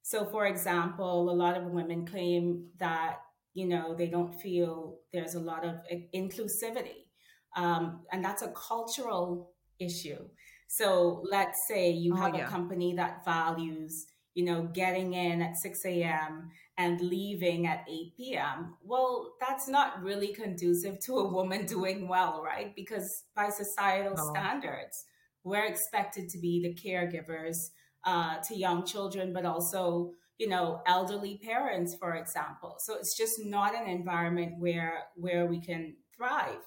So, 0.05 0.23
for 0.23 0.45
example, 0.45 1.31
a 1.31 1.33
lot 1.33 1.57
of 1.57 1.63
women 1.63 2.05
claim 2.05 2.67
that 2.77 3.21
you 3.55 3.67
know 3.67 3.95
they 3.95 4.05
don't 4.05 4.39
feel 4.39 4.99
there's 5.11 5.33
a 5.33 5.39
lot 5.39 5.65
of 5.65 5.77
inclusivity, 6.13 7.07
um, 7.55 8.01
and 8.11 8.23
that's 8.23 8.43
a 8.43 8.49
cultural 8.49 9.55
issue. 9.79 10.19
So, 10.67 11.23
let's 11.31 11.67
say 11.67 11.89
you 11.89 12.13
oh, 12.13 12.17
have 12.17 12.35
yeah. 12.35 12.45
a 12.45 12.47
company 12.47 12.93
that 12.97 13.25
values 13.25 14.05
you 14.35 14.43
know, 14.43 14.63
getting 14.73 15.13
in 15.13 15.41
at 15.41 15.55
6 15.55 15.85
a.m. 15.85 16.51
and 16.77 16.99
leaving 16.99 17.67
at 17.67 17.85
8 17.89 18.17
p.m. 18.17 18.75
Well, 18.83 19.33
that's 19.39 19.69
not 19.69 20.03
really 20.03 20.33
conducive 20.33 20.99
to 21.05 21.19
a 21.19 21.33
woman 21.33 21.65
doing 21.65 22.07
well, 22.09 22.43
right? 22.43 22.75
Because 22.75 23.23
by 23.33 23.49
societal 23.49 24.17
standards, 24.17 25.05
we're 25.45 25.65
expected 25.65 26.27
to 26.29 26.37
be 26.37 26.61
the 26.61 26.75
caregivers 26.75 27.69
uh, 28.05 28.37
to 28.47 28.55
young 28.55 28.85
children, 28.85 29.33
but 29.33 29.45
also, 29.45 30.11
you 30.37 30.47
know, 30.47 30.81
elderly 30.85 31.39
parents, 31.43 31.95
for 31.95 32.15
example. 32.15 32.75
So 32.79 32.95
it's 32.95 33.17
just 33.17 33.43
not 33.43 33.75
an 33.75 33.87
environment 33.87 34.59
where 34.59 35.05
where 35.15 35.45
we 35.45 35.59
can 35.59 35.95
thrive. 36.15 36.59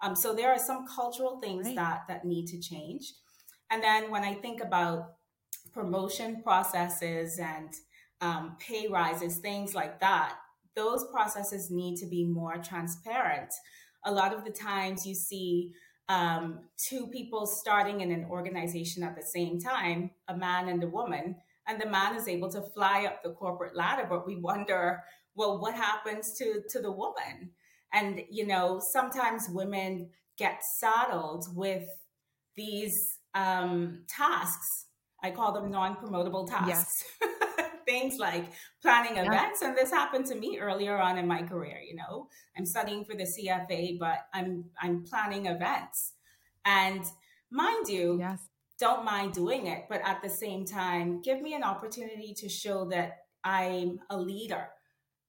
Um, 0.00 0.14
so 0.14 0.34
there 0.34 0.50
are 0.50 0.58
some 0.58 0.86
cultural 0.86 1.40
things 1.40 1.66
right. 1.66 1.76
that 1.76 2.02
that 2.08 2.24
need 2.24 2.46
to 2.48 2.60
change. 2.60 3.12
And 3.70 3.82
then 3.82 4.10
when 4.10 4.22
I 4.22 4.34
think 4.34 4.62
about 4.62 5.14
promotion 5.72 6.42
processes 6.42 7.38
and 7.38 7.70
um, 8.20 8.56
pay 8.60 8.86
rises, 8.86 9.38
things 9.38 9.74
like 9.74 10.00
that, 10.00 10.36
those 10.76 11.04
processes 11.10 11.70
need 11.70 11.96
to 11.98 12.06
be 12.06 12.24
more 12.24 12.58
transparent. 12.58 13.52
A 14.04 14.12
lot 14.12 14.34
of 14.34 14.44
the 14.44 14.50
times 14.50 15.06
you 15.06 15.14
see 15.14 15.72
um, 16.08 16.60
two 16.76 17.06
people 17.08 17.46
starting 17.46 18.00
in 18.00 18.10
an 18.10 18.26
organization 18.28 19.02
at 19.02 19.16
the 19.16 19.22
same 19.22 19.60
time, 19.60 20.10
a 20.28 20.36
man 20.36 20.68
and 20.68 20.82
a 20.82 20.88
woman, 20.88 21.36
and 21.66 21.80
the 21.80 21.88
man 21.88 22.14
is 22.14 22.28
able 22.28 22.50
to 22.50 22.60
fly 22.60 23.04
up 23.06 23.22
the 23.22 23.30
corporate 23.30 23.76
ladder, 23.76 24.06
but 24.08 24.26
we 24.26 24.36
wonder, 24.36 25.02
well, 25.34 25.58
what 25.58 25.74
happens 25.74 26.36
to, 26.38 26.62
to 26.70 26.80
the 26.80 26.92
woman? 26.92 27.50
And, 27.92 28.22
you 28.30 28.46
know, 28.46 28.80
sometimes 28.92 29.48
women 29.48 30.10
get 30.36 30.60
saddled 30.78 31.46
with 31.54 31.88
these 32.56 33.18
um, 33.34 34.04
tasks 34.08 34.86
I 35.24 35.30
call 35.30 35.52
them 35.52 35.70
non 35.70 35.96
promotable 35.96 36.46
tasks. 36.46 37.02
Yes. 37.22 37.30
Things 37.86 38.18
like 38.18 38.44
planning 38.82 39.16
yeah. 39.16 39.26
events. 39.26 39.62
And 39.62 39.76
this 39.76 39.90
happened 39.90 40.26
to 40.26 40.34
me 40.34 40.58
earlier 40.58 40.98
on 40.98 41.18
in 41.18 41.26
my 41.26 41.42
career. 41.42 41.78
You 41.86 41.96
know, 41.96 42.28
I'm 42.56 42.66
studying 42.66 43.04
for 43.04 43.14
the 43.14 43.24
CFA, 43.24 43.98
but 43.98 44.26
I'm 44.32 44.64
I'm 44.80 45.02
planning 45.04 45.46
events. 45.46 46.12
And 46.64 47.04
mind 47.50 47.88
you, 47.88 48.18
yes. 48.18 48.40
don't 48.78 49.04
mind 49.04 49.32
doing 49.32 49.66
it, 49.66 49.84
but 49.88 50.00
at 50.04 50.22
the 50.22 50.30
same 50.30 50.64
time, 50.64 51.20
give 51.22 51.40
me 51.42 51.54
an 51.54 51.62
opportunity 51.62 52.34
to 52.38 52.48
show 52.48 52.86
that 52.86 53.18
I'm 53.44 54.00
a 54.10 54.16
leader, 54.16 54.68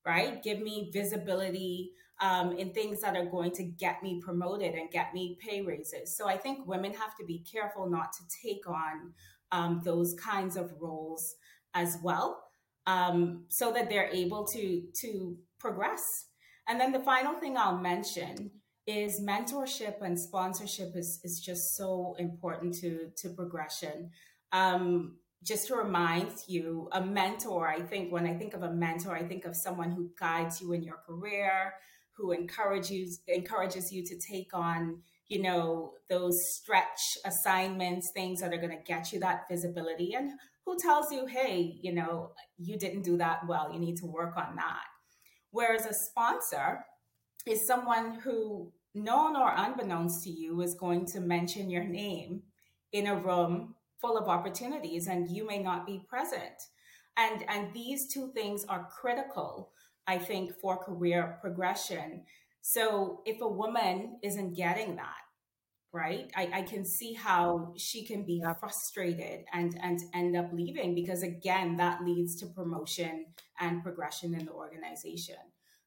right? 0.05 0.41
Give 0.41 0.59
me 0.59 0.89
visibility 0.93 1.91
um, 2.21 2.53
in 2.53 2.71
things 2.71 3.01
that 3.01 3.15
are 3.15 3.25
going 3.25 3.51
to 3.51 3.63
get 3.63 4.01
me 4.01 4.21
promoted 4.24 4.74
and 4.74 4.89
get 4.89 5.13
me 5.13 5.38
pay 5.41 5.62
raises. 5.62 6.15
So 6.15 6.27
I 6.27 6.38
think 6.38 6.65
women 6.65 6.93
have 6.93 7.15
to 7.17 7.25
be 7.25 7.39
careful 7.39 7.89
not 7.89 8.13
to 8.13 8.24
take 8.41 8.67
on 8.67 9.13
um, 9.51 9.81
those 9.83 10.13
kinds 10.13 10.55
of 10.55 10.71
roles 10.79 11.35
as 11.74 11.97
well, 12.01 12.44
um, 12.87 13.45
so 13.49 13.71
that 13.73 13.89
they're 13.89 14.09
able 14.09 14.45
to 14.47 14.83
to 15.01 15.37
progress. 15.59 16.01
And 16.67 16.79
then 16.79 16.91
the 16.91 16.99
final 16.99 17.33
thing 17.35 17.57
I'll 17.57 17.77
mention 17.77 18.51
is 18.87 19.19
mentorship 19.21 20.01
and 20.01 20.19
sponsorship 20.19 20.95
is, 20.95 21.19
is 21.23 21.39
just 21.39 21.75
so 21.75 22.15
important 22.19 22.75
to 22.81 23.11
to 23.17 23.29
progression. 23.29 24.11
Um, 24.51 25.17
just 25.43 25.67
to 25.67 25.75
remind 25.75 26.31
you, 26.47 26.89
a 26.91 27.05
mentor, 27.05 27.67
I 27.67 27.79
think 27.79 28.11
when 28.11 28.25
I 28.25 28.33
think 28.33 28.55
of 28.55 28.63
a 28.63 28.71
mentor, 28.71 29.15
I 29.15 29.23
think 29.23 29.45
of 29.45 29.55
someone 29.55 29.91
who 29.91 30.09
guides 30.19 30.59
you 30.59 30.73
in 30.73 30.81
your 30.81 30.97
career, 31.05 31.73
who 32.13 32.31
encourages 32.31 33.21
encourages 33.27 33.91
you 33.91 34.03
to 34.05 34.17
take 34.19 34.51
on 34.53 35.01
you 35.27 35.41
know, 35.41 35.93
those 36.09 36.39
stretch 36.53 37.17
assignments, 37.25 38.11
things 38.13 38.41
that 38.41 38.53
are 38.53 38.57
going 38.57 38.77
to 38.77 38.83
get 38.83 39.11
you 39.11 39.19
that 39.19 39.47
visibility, 39.49 40.13
and 40.13 40.31
who 40.65 40.77
tells 40.77 41.12
you, 41.12 41.25
hey, 41.25 41.77
you 41.81 41.93
know, 41.93 42.31
you 42.57 42.77
didn't 42.77 43.03
do 43.03 43.17
that 43.17 43.48
well, 43.48 43.72
you 43.72 43.79
need 43.79 43.98
to 43.98 44.05
work 44.05 44.36
on 44.36 44.55
that. 44.55 44.84
Whereas 45.51 45.86
a 45.86 45.93
sponsor 45.93 46.86
is 47.45 47.65
someone 47.65 48.19
who, 48.19 48.72
known 48.93 49.36
or 49.36 49.53
unbeknownst 49.55 50.24
to 50.24 50.29
you, 50.29 50.62
is 50.62 50.74
going 50.74 51.05
to 51.05 51.19
mention 51.19 51.69
your 51.69 51.84
name 51.84 52.41
in 52.91 53.07
a 53.07 53.15
room 53.15 53.75
full 54.01 54.17
of 54.17 54.27
opportunities 54.27 55.07
and 55.07 55.29
you 55.29 55.45
may 55.45 55.62
not 55.62 55.86
be 55.86 56.01
present. 56.10 56.69
And, 57.17 57.45
and 57.48 57.74
these 57.74 58.07
two 58.07 58.31
things 58.34 58.65
are 58.65 58.89
critical, 58.89 59.72
I 60.07 60.17
think, 60.17 60.53
for 60.62 60.77
career 60.77 61.38
progression 61.41 62.24
so 62.67 63.22
if 63.27 63.41
a 63.41 63.48
woman 63.48 64.17
isn't 64.24 64.55
getting 64.55 64.95
that, 64.95 65.22
right, 65.95 66.29
I, 66.35 66.49
I 66.53 66.61
can 66.63 66.85
see 66.85 67.13
how 67.13 67.73
she 67.77 68.05
can 68.05 68.23
be 68.25 68.43
frustrated 68.59 69.45
and 69.53 69.77
and 69.81 69.99
end 70.13 70.35
up 70.35 70.49
leaving 70.51 70.93
because 70.93 71.23
again, 71.23 71.77
that 71.77 72.03
leads 72.03 72.35
to 72.41 72.47
promotion 72.47 73.27
and 73.59 73.81
progression 73.81 74.35
in 74.35 74.45
the 74.45 74.51
organization. 74.51 75.37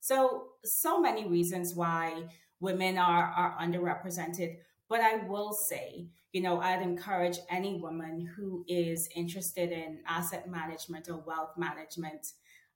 So 0.00 0.48
so 0.64 1.00
many 1.00 1.28
reasons 1.28 1.74
why 1.74 2.24
women 2.60 2.96
are 2.98 3.24
are 3.24 3.56
underrepresented. 3.60 4.56
But 4.88 5.00
I 5.02 5.16
will 5.28 5.52
say, 5.52 6.08
you 6.32 6.40
know, 6.40 6.60
I'd 6.60 6.80
encourage 6.80 7.38
any 7.50 7.78
woman 7.78 8.26
who 8.34 8.64
is 8.66 9.08
interested 9.14 9.70
in 9.70 10.00
asset 10.06 10.48
management 10.48 11.08
or 11.10 11.18
wealth 11.18 11.52
management. 11.58 12.32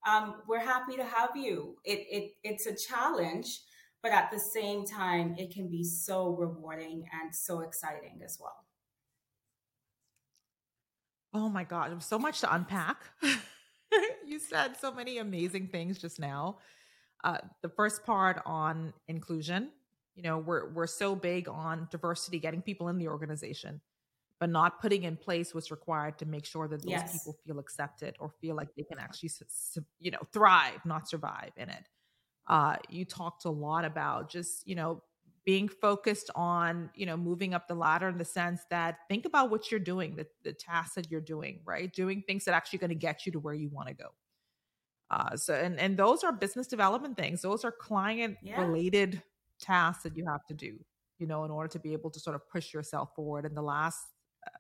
Um, 0.07 0.43
we're 0.47 0.59
happy 0.59 0.97
to 0.97 1.05
have 1.05 1.31
you. 1.35 1.77
It, 1.85 2.01
it 2.11 2.33
it's 2.45 2.67
a 2.67 2.77
challenge, 2.77 3.61
but 4.03 4.13
at 4.13 4.31
the 4.31 4.39
same 4.39 4.85
time, 4.85 5.37
it 5.39 5.53
can 5.53 5.69
be 5.69 5.85
so 5.85 6.31
rewarding 6.31 7.09
and 7.23 7.35
so 7.35 7.61
exciting 7.61 8.21
as 8.25 8.39
well. 8.41 8.65
Oh 11.35 11.49
my 11.49 11.65
God, 11.65 12.03
so 12.03 12.19
much 12.19 12.41
to 12.41 12.55
unpack. 12.55 13.05
you 14.27 14.39
said 14.39 14.77
so 14.79 14.93
many 14.93 15.19
amazing 15.19 15.69
things 15.69 15.99
just 15.99 16.19
now. 16.19 16.59
Uh, 17.25 17.39
the 17.63 17.69
first 17.69 18.05
part 18.05 18.43
on 18.45 18.93
inclusion, 19.09 19.71
you 20.15 20.23
know, 20.23 20.39
we're 20.39 20.71
we're 20.73 20.87
so 20.87 21.15
big 21.15 21.49
on 21.49 21.89
diversity, 21.91 22.39
getting 22.39 22.61
people 22.61 22.89
in 22.89 22.99
the 22.99 23.09
organization, 23.09 23.81
but 24.41 24.51
not 24.51 24.81
putting 24.81 25.05
in 25.05 25.17
place 25.17 25.55
what's 25.55 25.71
required 25.71 26.19
to 26.19 26.27
make 26.27 26.45
sure 26.45 26.69
that 26.69 26.83
those 26.83 26.91
yes. 26.91 27.13
people 27.13 27.39
feel 27.47 27.59
accepted 27.59 28.17
or 28.19 28.29
feel 28.41 28.57
like 28.57 28.69
they 28.77 28.83
can 28.83 28.99
actually, 28.99 29.31
you 30.01 30.11
know, 30.11 30.19
thrive, 30.33 30.85
not 30.85 31.09
survive 31.09 31.53
in 31.57 31.71
it. 31.71 31.89
Uh, 32.47 32.77
you 32.89 33.05
talked 33.05 33.45
a 33.45 33.51
lot 33.51 33.85
about 33.85 34.29
just, 34.31 34.67
you 34.67 34.75
know, 34.75 35.03
being 35.45 35.69
focused 35.69 36.31
on 36.35 36.91
you 36.95 37.07
know 37.07 37.17
moving 37.17 37.55
up 37.55 37.67
the 37.67 37.75
ladder 37.75 38.09
in 38.09 38.19
the 38.19 38.25
sense 38.25 38.63
that 38.71 38.99
think 39.09 39.25
about 39.25 39.51
what 39.51 39.71
you're 39.71 39.81
doing 39.81 40.15
the, 40.15 40.27
the 40.45 40.53
tasks 40.53 40.95
that 40.95 41.11
you're 41.11 41.21
doing 41.21 41.61
right? 41.65 41.93
Doing 41.93 42.23
things 42.27 42.45
that 42.45 42.55
actually 42.55 42.79
going 42.79 42.91
to 42.91 42.97
get 42.97 43.27
you 43.27 43.33
to 43.33 43.41
where 43.41 43.55
you 43.55 43.69
want 43.69 43.89
to 43.89 43.95
go. 43.95 44.09
Uh, 45.11 45.37
so 45.37 45.55
and 45.55 45.79
and 45.79 45.97
those 45.97 46.25
are 46.25 46.33
business 46.33 46.67
development 46.67 47.17
things. 47.17 47.43
Those 47.43 47.65
are 47.65 47.73
client 47.73 48.37
yeah. 48.43 48.61
related 48.61 49.23
tasks 49.61 50.03
that 50.05 50.17
you 50.17 50.25
have 50.27 50.45
to 50.47 50.55
do 50.55 50.79
you 51.19 51.27
know 51.27 51.45
in 51.45 51.51
order 51.51 51.69
to 51.69 51.79
be 51.79 51.93
able 51.93 52.11
to 52.11 52.19
sort 52.19 52.37
of 52.37 52.49
push 52.49 52.73
yourself 52.73 53.11
forward. 53.15 53.45
And 53.45 53.57
the 53.57 53.63
last 53.63 54.07
uh, 54.47 54.51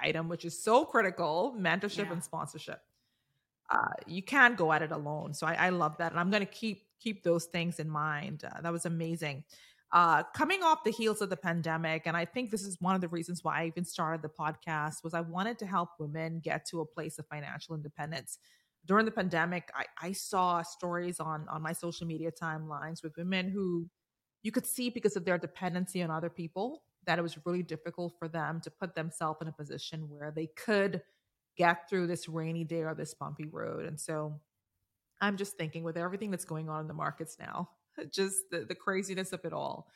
item 0.00 0.28
which 0.28 0.44
is 0.44 0.62
so 0.62 0.84
critical 0.84 1.56
mentorship 1.58 2.06
yeah. 2.06 2.12
and 2.12 2.24
sponsorship. 2.24 2.80
Uh, 3.70 3.94
you 4.06 4.22
can't 4.22 4.56
go 4.58 4.70
at 4.72 4.82
it 4.82 4.90
alone. 4.90 5.32
So 5.32 5.46
I, 5.46 5.54
I 5.54 5.68
love 5.70 5.96
that. 5.98 6.10
And 6.10 6.20
i'm 6.20 6.30
going 6.30 6.44
to 6.44 6.52
keep 6.52 6.82
keep 7.02 7.22
those 7.22 7.46
things 7.46 7.78
in 7.78 7.88
mind 7.88 8.44
uh, 8.44 8.60
that 8.60 8.72
was 8.72 8.86
amazing 8.86 9.44
uh, 9.92 10.22
coming 10.34 10.62
off 10.62 10.84
the 10.84 10.90
heels 10.90 11.20
of 11.20 11.28
the 11.28 11.36
pandemic, 11.36 12.06
and 12.06 12.16
I 12.16 12.24
think 12.24 12.50
this 12.50 12.62
is 12.62 12.80
one 12.80 12.94
of 12.94 13.02
the 13.02 13.08
reasons 13.08 13.44
why 13.44 13.60
I 13.60 13.66
even 13.66 13.84
started 13.84 14.22
the 14.22 14.30
podcast, 14.30 15.04
was 15.04 15.12
I 15.12 15.20
wanted 15.20 15.58
to 15.58 15.66
help 15.66 15.90
women 15.98 16.40
get 16.42 16.64
to 16.70 16.80
a 16.80 16.86
place 16.86 17.18
of 17.18 17.26
financial 17.26 17.74
independence. 17.74 18.38
During 18.86 19.04
the 19.04 19.12
pandemic, 19.12 19.70
I, 19.74 19.84
I 20.00 20.12
saw 20.12 20.62
stories 20.62 21.20
on 21.20 21.46
on 21.48 21.60
my 21.60 21.72
social 21.72 22.06
media 22.06 22.32
timelines 22.32 23.02
with 23.02 23.16
women 23.18 23.50
who 23.50 23.86
you 24.42 24.50
could 24.50 24.66
see 24.66 24.88
because 24.88 25.14
of 25.14 25.26
their 25.26 25.38
dependency 25.38 26.02
on 26.02 26.10
other 26.10 26.30
people 26.30 26.82
that 27.04 27.18
it 27.18 27.22
was 27.22 27.36
really 27.44 27.62
difficult 27.62 28.14
for 28.18 28.28
them 28.28 28.60
to 28.62 28.70
put 28.70 28.94
themselves 28.94 29.40
in 29.42 29.48
a 29.48 29.52
position 29.52 30.08
where 30.08 30.32
they 30.34 30.46
could 30.46 31.02
get 31.56 31.88
through 31.90 32.06
this 32.06 32.28
rainy 32.28 32.64
day 32.64 32.82
or 32.82 32.94
this 32.94 33.12
bumpy 33.12 33.46
road. 33.46 33.84
And 33.84 34.00
so 34.00 34.40
I'm 35.22 35.36
just 35.36 35.56
thinking 35.56 35.84
with 35.84 35.96
everything 35.96 36.32
that's 36.32 36.44
going 36.44 36.68
on 36.68 36.80
in 36.82 36.88
the 36.88 36.94
markets 36.94 37.36
now, 37.38 37.70
just 38.10 38.50
the, 38.50 38.66
the 38.68 38.74
craziness 38.74 39.32
of 39.32 39.44
it 39.44 39.52
all. 39.52 39.86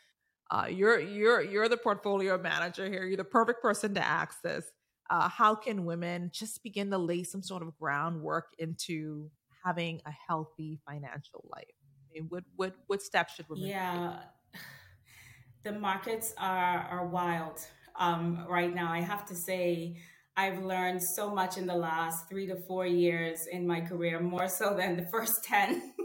Uh, 0.48 0.66
you're 0.70 1.00
you're 1.00 1.42
you're 1.42 1.68
the 1.68 1.76
portfolio 1.76 2.38
manager 2.38 2.88
here. 2.88 3.04
You're 3.04 3.16
the 3.16 3.24
perfect 3.24 3.60
person 3.60 3.94
to 3.94 4.06
ask 4.06 4.40
this. 4.42 4.64
Uh, 5.10 5.28
how 5.28 5.56
can 5.56 5.84
women 5.84 6.30
just 6.32 6.62
begin 6.62 6.90
to 6.90 6.98
lay 6.98 7.24
some 7.24 7.42
sort 7.42 7.62
of 7.62 7.76
groundwork 7.76 8.52
into 8.58 9.28
having 9.64 10.00
a 10.06 10.12
healthy 10.28 10.78
financial 10.88 11.44
life? 11.50 11.64
I 11.68 12.14
mean, 12.14 12.26
what 12.28 12.44
what 12.54 12.76
what 12.86 13.02
steps 13.02 13.34
should 13.34 13.48
women? 13.48 13.66
Yeah, 13.66 14.20
take? 14.52 14.62
the 15.64 15.72
markets 15.72 16.32
are 16.38 16.78
are 16.90 17.06
wild 17.08 17.60
um, 17.96 18.46
right 18.48 18.72
now. 18.72 18.92
I 18.92 19.00
have 19.00 19.26
to 19.26 19.34
say. 19.34 19.96
I've 20.36 20.62
learned 20.62 21.02
so 21.02 21.34
much 21.34 21.56
in 21.56 21.66
the 21.66 21.74
last 21.74 22.28
three 22.28 22.46
to 22.46 22.56
four 22.56 22.86
years 22.86 23.46
in 23.50 23.66
my 23.66 23.80
career, 23.80 24.20
more 24.20 24.48
so 24.48 24.74
than 24.76 24.96
the 24.96 25.06
first 25.06 25.44
10 25.44 25.94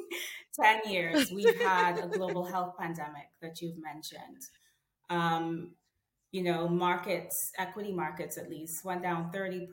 10 0.59 0.81
years, 0.91 1.31
we've 1.31 1.59
had 1.61 1.97
a 2.00 2.07
global 2.07 2.45
health 2.45 2.75
pandemic 2.77 3.29
that 3.41 3.61
you've 3.61 3.81
mentioned. 3.81 4.41
Um, 5.09 5.75
you 6.31 6.43
know, 6.43 6.67
markets, 6.67 7.51
equity 7.57 7.91
markets 7.91 8.38
at 8.38 8.50
least, 8.50 8.85
went 8.85 9.03
down 9.03 9.31
30%. 9.33 9.67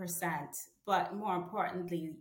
But 0.87 1.15
more 1.15 1.37
importantly, 1.37 2.13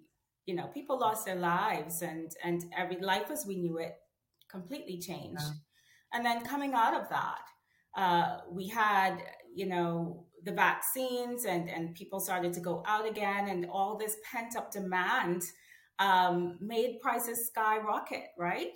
you 0.45 0.55
know, 0.55 0.67
people 0.67 0.99
lost 0.99 1.25
their 1.25 1.35
lives 1.35 2.01
and, 2.01 2.31
and 2.43 2.63
every 2.77 2.99
life 2.99 3.31
as 3.31 3.45
we 3.47 3.55
knew 3.55 3.77
it 3.79 3.95
completely 4.49 4.99
changed. 4.99 5.41
Yeah. 5.41 6.13
And 6.13 6.25
then 6.25 6.45
coming 6.45 6.73
out 6.73 6.93
of 6.93 7.09
that, 7.09 7.41
uh, 7.97 8.37
we 8.49 8.67
had, 8.67 9.17
you 9.53 9.65
know, 9.65 10.26
the 10.47 10.53
vaccines 10.53 11.45
and, 11.45 11.69
and 11.69 11.93
people 11.93 12.19
started 12.19 12.53
to 12.53 12.61
go 12.61 12.81
out 12.87 13.07
again 13.07 13.49
and 13.49 13.67
all 13.69 13.97
this 13.97 14.15
pent 14.23 14.55
up 14.55 14.71
demand 14.71 15.43
um, 15.99 16.57
made 16.61 16.99
prices 17.01 17.47
skyrocket, 17.47 18.27
right? 18.39 18.69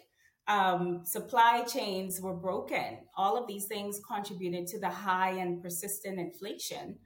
Um, 0.47 1.01
supply 1.05 1.63
chains 1.63 2.19
were 2.19 2.35
broken. 2.35 2.99
All 3.15 3.37
of 3.37 3.47
these 3.47 3.67
things 3.67 4.01
contributed 4.05 4.67
to 4.67 4.79
the 4.79 4.89
high 4.89 5.31
and 5.31 5.61
persistent 5.63 6.19
inflation 6.19 6.97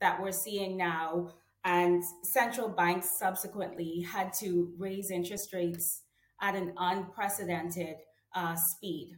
that 0.00 0.20
we're 0.20 0.32
seeing 0.32 0.76
now. 0.76 1.32
And 1.64 2.02
central 2.22 2.68
banks 2.68 3.18
subsequently 3.18 4.02
had 4.02 4.32
to 4.40 4.72
raise 4.78 5.10
interest 5.10 5.52
rates 5.54 6.02
at 6.42 6.54
an 6.54 6.74
unprecedented 6.76 7.96
uh, 8.34 8.54
speed 8.56 9.16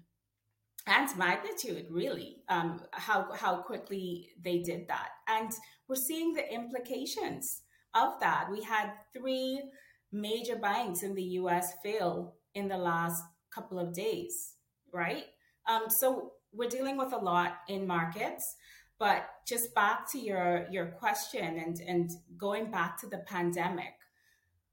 and 0.86 1.16
magnitude, 1.16 1.86
really, 1.90 2.38
um, 2.48 2.80
how, 2.92 3.32
how 3.32 3.62
quickly 3.62 4.28
they 4.42 4.58
did 4.58 4.88
that. 4.88 5.10
And 5.28 5.50
we're 5.88 5.96
seeing 5.96 6.32
the 6.32 6.52
implications 6.52 7.62
of 7.94 8.18
that. 8.20 8.48
We 8.50 8.62
had 8.62 8.92
three 9.12 9.62
major 10.10 10.56
banks 10.56 11.02
in 11.02 11.14
the 11.14 11.22
US 11.22 11.72
fail 11.82 12.34
in 12.54 12.68
the 12.68 12.76
last 12.76 13.22
couple 13.54 13.78
of 13.78 13.94
days, 13.94 14.54
right? 14.92 15.24
Um, 15.68 15.82
so 15.88 16.32
we're 16.52 16.68
dealing 16.68 16.96
with 16.96 17.12
a 17.12 17.18
lot 17.18 17.58
in 17.68 17.86
markets. 17.86 18.56
But 18.98 19.28
just 19.48 19.74
back 19.74 20.10
to 20.12 20.18
your 20.18 20.68
your 20.70 20.86
question 20.86 21.58
and 21.58 21.76
and 21.88 22.08
going 22.38 22.70
back 22.70 23.00
to 23.00 23.08
the 23.08 23.18
pandemic, 23.26 23.94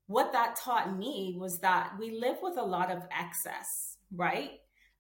what 0.06 0.32
that 0.34 0.56
taught 0.56 0.96
me 0.96 1.36
was 1.40 1.58
that 1.60 1.94
we 2.00 2.12
live 2.12 2.38
with 2.42 2.58
a 2.58 2.64
lot 2.64 2.92
of 2.92 3.02
excess, 3.12 3.98
right? 4.14 4.52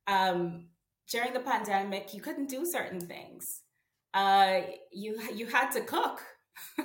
Um, 0.07 0.69
during 1.09 1.33
the 1.33 1.39
pandemic, 1.39 2.13
you 2.13 2.21
couldn't 2.21 2.49
do 2.49 2.65
certain 2.65 3.01
things. 3.01 3.61
Uh, 4.13 4.61
you 4.91 5.19
you 5.33 5.45
had 5.47 5.69
to 5.71 5.81
cook, 5.81 6.23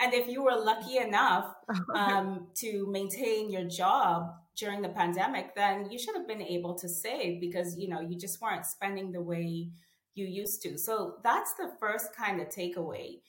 and 0.00 0.14
if 0.14 0.28
you 0.28 0.42
were 0.42 0.56
lucky 0.56 0.98
enough 0.98 1.52
um, 1.94 2.48
to 2.56 2.86
maintain 2.90 3.50
your 3.50 3.64
job 3.64 4.30
during 4.56 4.82
the 4.82 4.88
pandemic, 4.88 5.54
then 5.56 5.90
you 5.90 5.98
should 5.98 6.14
have 6.14 6.28
been 6.28 6.42
able 6.42 6.78
to 6.78 6.88
save 6.88 7.40
because 7.40 7.76
you 7.76 7.88
know 7.88 8.00
you 8.00 8.16
just 8.18 8.40
weren't 8.40 8.66
spending 8.66 9.10
the 9.10 9.20
way 9.20 9.70
you 10.14 10.26
used 10.26 10.62
to. 10.62 10.78
So 10.78 11.14
that's 11.24 11.54
the 11.54 11.72
first 11.80 12.14
kind 12.14 12.40
of 12.40 12.48
takeaway. 12.48 13.20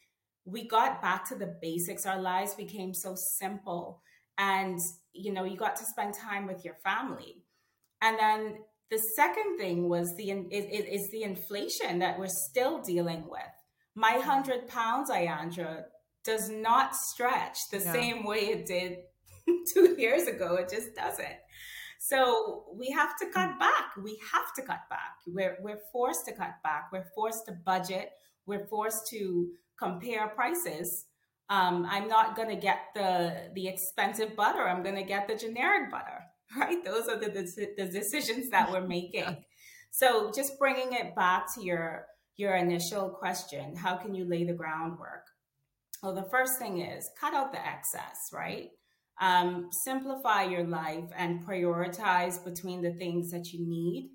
We 0.46 0.68
got 0.68 1.02
back 1.02 1.28
to 1.30 1.36
the 1.36 1.56
basics. 1.62 2.06
Our 2.06 2.22
lives 2.22 2.54
became 2.54 2.94
so 2.94 3.16
simple, 3.16 4.02
and 4.38 4.80
you 5.14 5.34
know 5.34 5.46
you 5.46 5.58
got 5.58 5.76
to 5.78 5.86
spend 5.86 6.14
time 6.14 6.46
with 6.46 6.64
your 6.64 6.76
family. 6.84 7.44
And 8.02 8.20
then 8.20 8.58
the 8.90 9.00
second 9.16 9.58
thing 9.58 9.90
was 9.90 10.16
the 10.16 10.32
is, 10.32 11.04
is 11.04 11.12
the 11.12 11.24
inflation 11.24 12.00
that 12.00 12.20
we're 12.20 12.28
still 12.28 12.82
dealing 12.82 13.24
with. 13.28 13.42
My 13.96 14.12
hundred 14.12 14.68
pounds, 14.68 15.10
Ayandra, 15.10 15.84
does 16.24 16.50
not 16.50 16.96
stretch 16.96 17.58
the 17.72 17.80
yeah. 17.80 17.92
same 17.92 18.24
way 18.24 18.40
it 18.40 18.66
did 18.66 18.98
two 19.74 19.96
years 19.98 20.28
ago. 20.28 20.56
It 20.56 20.70
just 20.70 20.96
doesn't. 20.96 21.38
So 22.00 22.66
we 22.76 22.90
have 22.90 23.18
to 23.20 23.28
cut 23.28 23.58
back. 23.60 23.96
We 24.02 24.20
have 24.34 24.54
to 24.56 24.62
cut 24.62 24.82
back. 24.90 25.16
We're, 25.26 25.58
we're 25.62 25.80
forced 25.94 26.26
to 26.26 26.34
cut 26.34 26.56
back. 26.62 26.90
We're 26.92 27.08
forced 27.16 27.46
to 27.46 27.54
budget. 27.54 28.10
We're 28.46 28.68
forced 28.68 29.08
to 29.12 29.48
compare 29.80 30.28
prices. 30.28 31.06
Um, 31.50 31.88
I'm 31.90 32.10
not 32.10 32.36
going 32.36 32.50
to 32.50 32.56
get 32.56 32.80
the 32.94 33.52
the 33.54 33.68
expensive 33.68 34.36
butter. 34.36 34.68
I'm 34.68 34.84
going 34.84 34.96
to 34.96 35.04
get 35.04 35.28
the 35.28 35.36
generic 35.36 35.92
butter. 35.92 36.26
Right? 36.60 36.84
Those 36.84 37.08
are 37.08 37.18
the, 37.18 37.30
the, 37.30 37.68
the 37.78 37.86
decisions 37.92 38.50
that 38.52 38.72
we're 38.72 38.88
making. 38.88 39.44
So 39.92 40.32
just 40.36 40.60
bringing 40.60 40.94
it 40.94 41.16
back 41.16 41.54
to 41.56 41.64
your 41.64 42.06
your 42.36 42.56
initial 42.56 43.10
question, 43.10 43.76
how 43.76 43.96
can 43.96 44.16
you 44.16 44.26
lay 44.26 44.44
the 44.44 44.54
groundwork? 44.54 45.26
Well, 46.02 46.16
the 46.16 46.28
first 46.30 46.58
thing 46.60 46.82
is 46.82 47.10
cut 47.20 47.34
out 47.34 47.52
the 47.52 47.66
excess, 47.66 48.30
right? 48.34 48.70
Um, 49.22 49.70
simplify 49.72 50.44
your 50.44 50.66
life 50.66 51.10
and 51.16 51.46
prioritize 51.46 52.44
between 52.44 52.82
the 52.82 52.94
things 52.94 53.32
that 53.32 53.54
you 53.54 53.66
need 53.66 54.10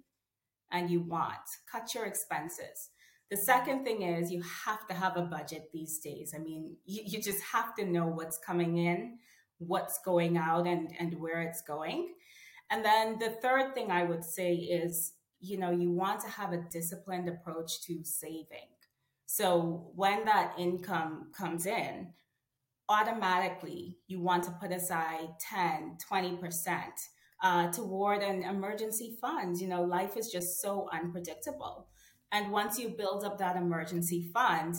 and 0.73 0.91
you 0.91 1.01
want. 1.01 1.37
Cut 1.71 1.95
your 1.95 2.05
expenses. 2.05 2.91
The 3.31 3.37
second 3.37 3.85
thing 3.85 4.03
is 4.03 4.33
you 4.33 4.43
have 4.67 4.87
to 4.89 4.95
have 4.95 5.17
a 5.17 5.23
budget 5.23 5.71
these 5.73 5.99
days. 5.99 6.33
I 6.35 6.39
mean, 6.39 6.77
you, 6.87 7.03
you 7.07 7.23
just 7.23 7.43
have 7.53 7.75
to 7.77 7.85
know 7.85 8.07
what's 8.07 8.39
coming 8.39 8.79
in, 8.79 9.19
what's 9.59 10.01
going 10.05 10.37
out, 10.37 10.67
and, 10.67 10.91
and 10.99 11.21
where 11.21 11.43
it's 11.43 11.63
going. 11.63 12.15
And 12.71 12.85
then 12.85 13.19
the 13.19 13.31
third 13.31 13.75
thing 13.75 13.91
I 13.91 14.05
would 14.05 14.25
say 14.25 14.55
is, 14.55 15.15
you 15.41 15.59
know, 15.59 15.71
you 15.71 15.91
want 15.91 16.21
to 16.23 16.29
have 16.29 16.53
a 16.53 16.65
disciplined 16.71 17.29
approach 17.29 17.83
to 17.83 18.05
saving. 18.05 18.69
So 19.27 19.91
when 19.95 20.25
that 20.25 20.55
income 20.59 21.31
comes 21.37 21.67
in, 21.67 22.13
automatically 22.89 23.99
you 24.07 24.21
want 24.21 24.45
to 24.45 24.51
put 24.61 24.73
aside 24.73 25.29
10, 25.41 25.99
20% 26.11 26.83
uh, 27.43 27.71
toward 27.71 28.23
an 28.23 28.43
emergency 28.43 29.17
fund. 29.21 29.59
You 29.59 29.69
know, 29.69 29.83
life 29.83 30.17
is 30.17 30.31
just 30.31 30.61
so 30.61 30.89
unpredictable. 30.93 31.89
And 32.33 32.53
once 32.53 32.79
you 32.79 32.91
build 32.91 33.25
up 33.25 33.39
that 33.39 33.57
emergency 33.57 34.31
fund, 34.35 34.75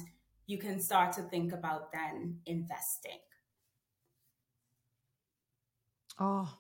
you 0.46 0.58
can 0.58 0.80
start 0.80 1.14
to 1.14 1.24
think 1.24 1.54
about 1.54 1.92
then 1.92 2.40
investing. 2.46 3.20
Oh, 6.20 6.58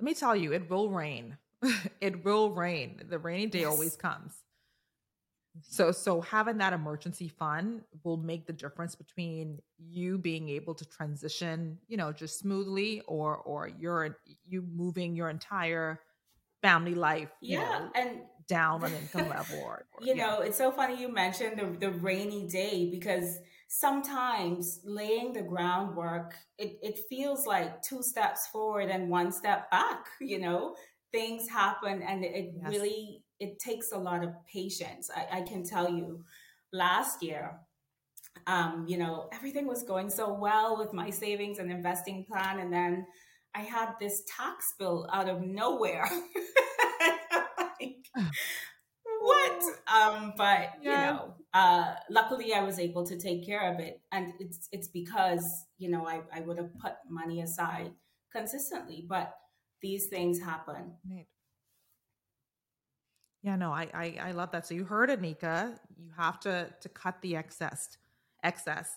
let 0.00 0.04
me 0.04 0.14
tell 0.14 0.34
you, 0.34 0.52
it 0.54 0.70
will 0.70 0.88
rain 0.88 1.36
it 2.00 2.24
will 2.24 2.50
rain. 2.50 3.02
The 3.08 3.18
rainy 3.18 3.46
day 3.46 3.60
yes. 3.60 3.68
always 3.68 3.96
comes. 3.96 4.34
So 5.62 5.92
so 5.92 6.20
having 6.20 6.58
that 6.58 6.72
emergency 6.72 7.28
fund 7.28 7.82
will 8.04 8.16
make 8.16 8.46
the 8.46 8.52
difference 8.52 8.94
between 8.94 9.58
you 9.78 10.16
being 10.16 10.48
able 10.48 10.74
to 10.74 10.84
transition, 10.86 11.78
you 11.86 11.96
know, 11.96 12.12
just 12.12 12.38
smoothly 12.38 13.02
or 13.06 13.36
or 13.36 13.68
you're 13.68 14.16
you 14.44 14.62
moving 14.62 15.16
your 15.16 15.28
entire 15.28 16.00
family 16.62 16.94
life, 16.94 17.30
yeah, 17.42 17.58
know, 17.60 17.90
and 17.94 18.20
down 18.48 18.84
on 18.84 18.92
income 19.02 19.28
level 19.28 19.58
or, 19.58 19.84
or 19.92 20.06
you 20.06 20.14
yeah. 20.14 20.26
know, 20.26 20.40
it's 20.40 20.56
so 20.56 20.70
funny 20.70 20.98
you 20.98 21.12
mentioned 21.12 21.58
the 21.58 21.66
the 21.78 21.92
rainy 21.92 22.48
day 22.48 22.88
because 22.90 23.38
sometimes 23.72 24.80
laying 24.84 25.32
the 25.32 25.40
groundwork 25.40 26.34
it, 26.58 26.76
it 26.82 26.98
feels 27.08 27.46
like 27.46 27.80
two 27.82 28.02
steps 28.02 28.48
forward 28.48 28.90
and 28.90 29.08
one 29.08 29.30
step 29.30 29.70
back 29.70 30.06
you 30.20 30.40
know 30.40 30.74
things 31.12 31.48
happen 31.48 32.02
and 32.02 32.24
it 32.24 32.52
yes. 32.52 32.68
really 32.68 33.22
it 33.38 33.60
takes 33.60 33.92
a 33.92 33.96
lot 33.96 34.24
of 34.24 34.30
patience 34.52 35.08
I, 35.14 35.38
I, 35.38 35.40
can 35.42 35.62
tell 35.62 35.88
you 35.88 36.24
last 36.72 37.22
year 37.22 37.60
um, 38.48 38.86
you 38.88 38.98
know 38.98 39.28
everything 39.32 39.68
was 39.68 39.84
going 39.84 40.10
so 40.10 40.34
well 40.34 40.76
with 40.76 40.92
my 40.92 41.08
savings 41.08 41.60
and 41.60 41.70
investing 41.70 42.26
plan 42.28 42.58
and 42.58 42.72
then 42.72 43.06
i 43.54 43.60
had 43.60 43.90
this 44.00 44.24
tax 44.36 44.74
bill 44.80 45.08
out 45.12 45.28
of 45.28 45.42
nowhere 45.42 46.08
like, 47.80 47.96
what 49.20 49.62
um, 49.86 50.32
but 50.36 50.70
yeah. 50.82 50.82
you 50.82 50.90
know 50.90 51.34
uh, 51.52 51.94
luckily 52.08 52.54
I 52.54 52.62
was 52.62 52.78
able 52.78 53.04
to 53.06 53.18
take 53.18 53.44
care 53.44 53.72
of 53.72 53.80
it, 53.80 54.00
and 54.12 54.32
it's 54.38 54.68
it's 54.72 54.88
because 54.88 55.66
you 55.78 55.90
know 55.90 56.06
I 56.06 56.20
I 56.32 56.40
would 56.40 56.58
have 56.58 56.72
put 56.78 56.92
money 57.08 57.42
aside 57.42 57.92
consistently, 58.32 59.04
but 59.08 59.34
these 59.82 60.06
things 60.06 60.40
happen. 60.40 60.92
Right. 61.10 61.26
Yeah, 63.42 63.56
no, 63.56 63.72
I, 63.72 63.88
I 63.92 64.16
I 64.22 64.30
love 64.32 64.52
that. 64.52 64.66
So 64.66 64.74
you 64.74 64.84
heard 64.84 65.10
Aneka. 65.10 65.76
You 65.96 66.10
have 66.16 66.38
to 66.40 66.68
to 66.80 66.88
cut 66.88 67.20
the 67.22 67.36
excess, 67.36 67.96
excess, 68.44 68.90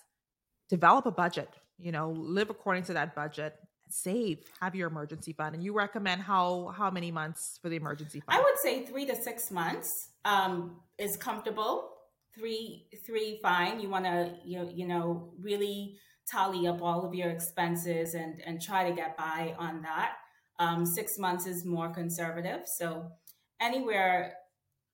develop 0.68 1.06
a 1.06 1.10
budget. 1.10 1.48
You 1.78 1.90
know, 1.90 2.10
live 2.10 2.50
according 2.50 2.84
to 2.84 2.92
that 2.92 3.16
budget, 3.16 3.56
save, 3.88 4.44
have 4.60 4.76
your 4.76 4.88
emergency 4.88 5.32
fund. 5.32 5.56
And 5.56 5.64
you 5.64 5.72
recommend 5.72 6.20
how 6.20 6.72
how 6.76 6.90
many 6.90 7.10
months 7.10 7.58
for 7.60 7.68
the 7.68 7.76
emergency 7.76 8.20
fund? 8.20 8.38
I 8.38 8.40
would 8.40 8.58
say 8.58 8.84
three 8.86 9.06
to 9.06 9.16
six 9.16 9.50
months 9.50 10.10
um, 10.24 10.76
is 10.98 11.16
comfortable 11.16 11.93
three 12.38 12.86
three 13.04 13.38
fine. 13.42 13.80
You 13.80 13.88
want 13.88 14.04
to 14.04 14.34
you, 14.44 14.68
you 14.72 14.86
know 14.86 15.32
really 15.40 15.98
tally 16.26 16.66
up 16.66 16.80
all 16.82 17.04
of 17.04 17.14
your 17.14 17.30
expenses 17.30 18.14
and 18.14 18.40
and 18.44 18.60
try 18.60 18.88
to 18.88 18.94
get 18.94 19.16
by 19.16 19.54
on 19.58 19.82
that. 19.82 20.16
Um, 20.58 20.86
six 20.86 21.18
months 21.18 21.46
is 21.46 21.64
more 21.64 21.92
conservative 21.92 22.60
so 22.66 23.10
anywhere 23.60 24.34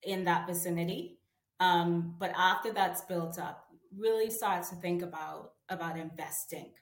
in 0.03 0.25
that 0.25 0.47
vicinity. 0.47 1.19
Um, 1.61 2.15
but 2.19 2.33
after 2.35 2.73
that's 2.73 3.03
built 3.03 3.39
up 3.39 3.67
really 3.97 4.31
start 4.31 4.65
to 4.69 4.77
think 4.77 5.03
about 5.03 5.53
about 5.69 5.99
investing. 5.99 6.73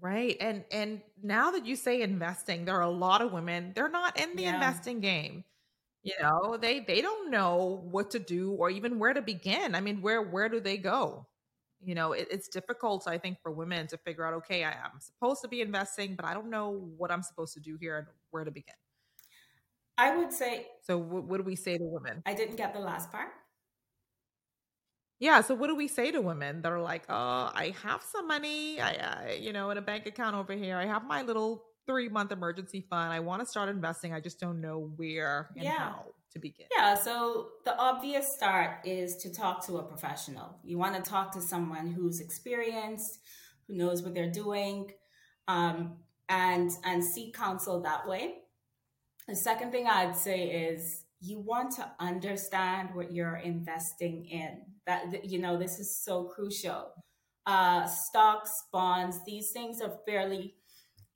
Right 0.00 0.36
and 0.40 0.64
and 0.70 1.00
now 1.22 1.50
that 1.52 1.66
you 1.66 1.74
say 1.74 2.02
investing 2.02 2.64
there 2.64 2.76
are 2.76 2.82
a 2.82 2.90
lot 2.90 3.20
of 3.20 3.32
women 3.32 3.72
they're 3.74 3.88
not 3.88 4.20
in 4.20 4.36
the 4.36 4.42
yeah. 4.42 4.54
investing 4.54 5.00
game 5.00 5.44
you 6.08 6.14
know 6.22 6.56
they 6.56 6.80
they 6.80 7.00
don't 7.00 7.30
know 7.30 7.82
what 7.90 8.10
to 8.12 8.18
do 8.18 8.52
or 8.52 8.70
even 8.70 8.98
where 8.98 9.12
to 9.12 9.22
begin. 9.22 9.74
I 9.74 9.80
mean 9.80 10.00
where 10.00 10.22
where 10.22 10.48
do 10.48 10.60
they 10.60 10.78
go? 10.78 11.26
You 11.80 11.94
know 11.94 12.12
it, 12.12 12.26
it's 12.30 12.48
difficult 12.48 13.06
i 13.06 13.18
think 13.18 13.38
for 13.40 13.52
women 13.52 13.86
to 13.88 13.96
figure 13.98 14.24
out 14.26 14.34
okay 14.34 14.64
I, 14.64 14.72
am 14.72 14.98
supposed 14.98 15.42
to 15.42 15.48
be 15.48 15.60
investing 15.60 16.16
but 16.16 16.24
i 16.24 16.34
don't 16.34 16.50
know 16.50 16.90
what 16.96 17.12
i'm 17.12 17.22
supposed 17.22 17.54
to 17.54 17.60
do 17.60 17.76
here 17.80 17.98
and 17.98 18.06
where 18.30 18.44
to 18.44 18.50
begin. 18.50 18.74
I 19.96 20.16
would 20.16 20.32
say 20.32 20.66
so 20.82 20.98
w- 20.98 21.22
what 21.22 21.36
do 21.38 21.44
we 21.44 21.56
say 21.56 21.78
to 21.78 21.84
women? 21.84 22.22
I 22.26 22.34
didn't 22.34 22.56
get 22.56 22.74
the 22.74 22.80
last 22.80 23.12
part. 23.12 23.28
Yeah 25.20 25.40
so 25.40 25.54
what 25.54 25.68
do 25.68 25.76
we 25.76 25.86
say 25.86 26.10
to 26.10 26.20
women 26.20 26.62
that 26.62 26.72
are 26.72 26.82
like 26.82 27.04
oh 27.08 27.50
i 27.54 27.72
have 27.84 28.02
some 28.02 28.26
money. 28.26 28.80
I, 28.80 28.90
I 28.90 29.38
you 29.40 29.52
know 29.52 29.70
in 29.70 29.78
a 29.78 29.82
bank 29.82 30.06
account 30.06 30.34
over 30.34 30.54
here. 30.54 30.76
I 30.76 30.86
have 30.86 31.04
my 31.04 31.22
little 31.22 31.67
three 31.88 32.08
month 32.08 32.30
emergency 32.30 32.84
fund. 32.88 33.12
I 33.12 33.20
want 33.20 33.40
to 33.42 33.46
start 33.46 33.68
investing. 33.68 34.12
I 34.12 34.20
just 34.20 34.38
don't 34.38 34.60
know 34.60 34.92
where 34.96 35.50
and 35.56 35.64
yeah. 35.64 35.78
how 35.78 36.04
to 36.32 36.38
begin. 36.38 36.66
Yeah. 36.76 36.94
So 36.94 37.48
the 37.64 37.76
obvious 37.76 38.34
start 38.36 38.80
is 38.84 39.16
to 39.16 39.32
talk 39.32 39.66
to 39.66 39.78
a 39.78 39.82
professional. 39.82 40.58
You 40.62 40.78
want 40.78 41.02
to 41.02 41.10
talk 41.10 41.32
to 41.32 41.40
someone 41.40 41.88
who's 41.90 42.20
experienced, 42.20 43.20
who 43.66 43.74
knows 43.74 44.02
what 44.02 44.14
they're 44.14 44.30
doing, 44.30 44.92
um, 45.48 45.96
and 46.28 46.70
and 46.84 47.02
seek 47.02 47.34
counsel 47.34 47.80
that 47.82 48.06
way. 48.06 48.34
The 49.26 49.36
second 49.36 49.72
thing 49.72 49.86
I'd 49.86 50.16
say 50.16 50.68
is 50.70 51.04
you 51.20 51.40
want 51.40 51.74
to 51.76 51.90
understand 51.98 52.90
what 52.94 53.12
you're 53.12 53.36
investing 53.36 54.26
in. 54.26 54.60
That 54.86 55.24
you 55.24 55.38
know 55.38 55.58
this 55.58 55.78
is 55.78 55.96
so 56.04 56.24
crucial. 56.24 56.92
Uh, 57.46 57.86
stocks, 57.86 58.50
bonds, 58.70 59.20
these 59.24 59.52
things 59.52 59.80
are 59.80 59.94
fairly 60.06 60.54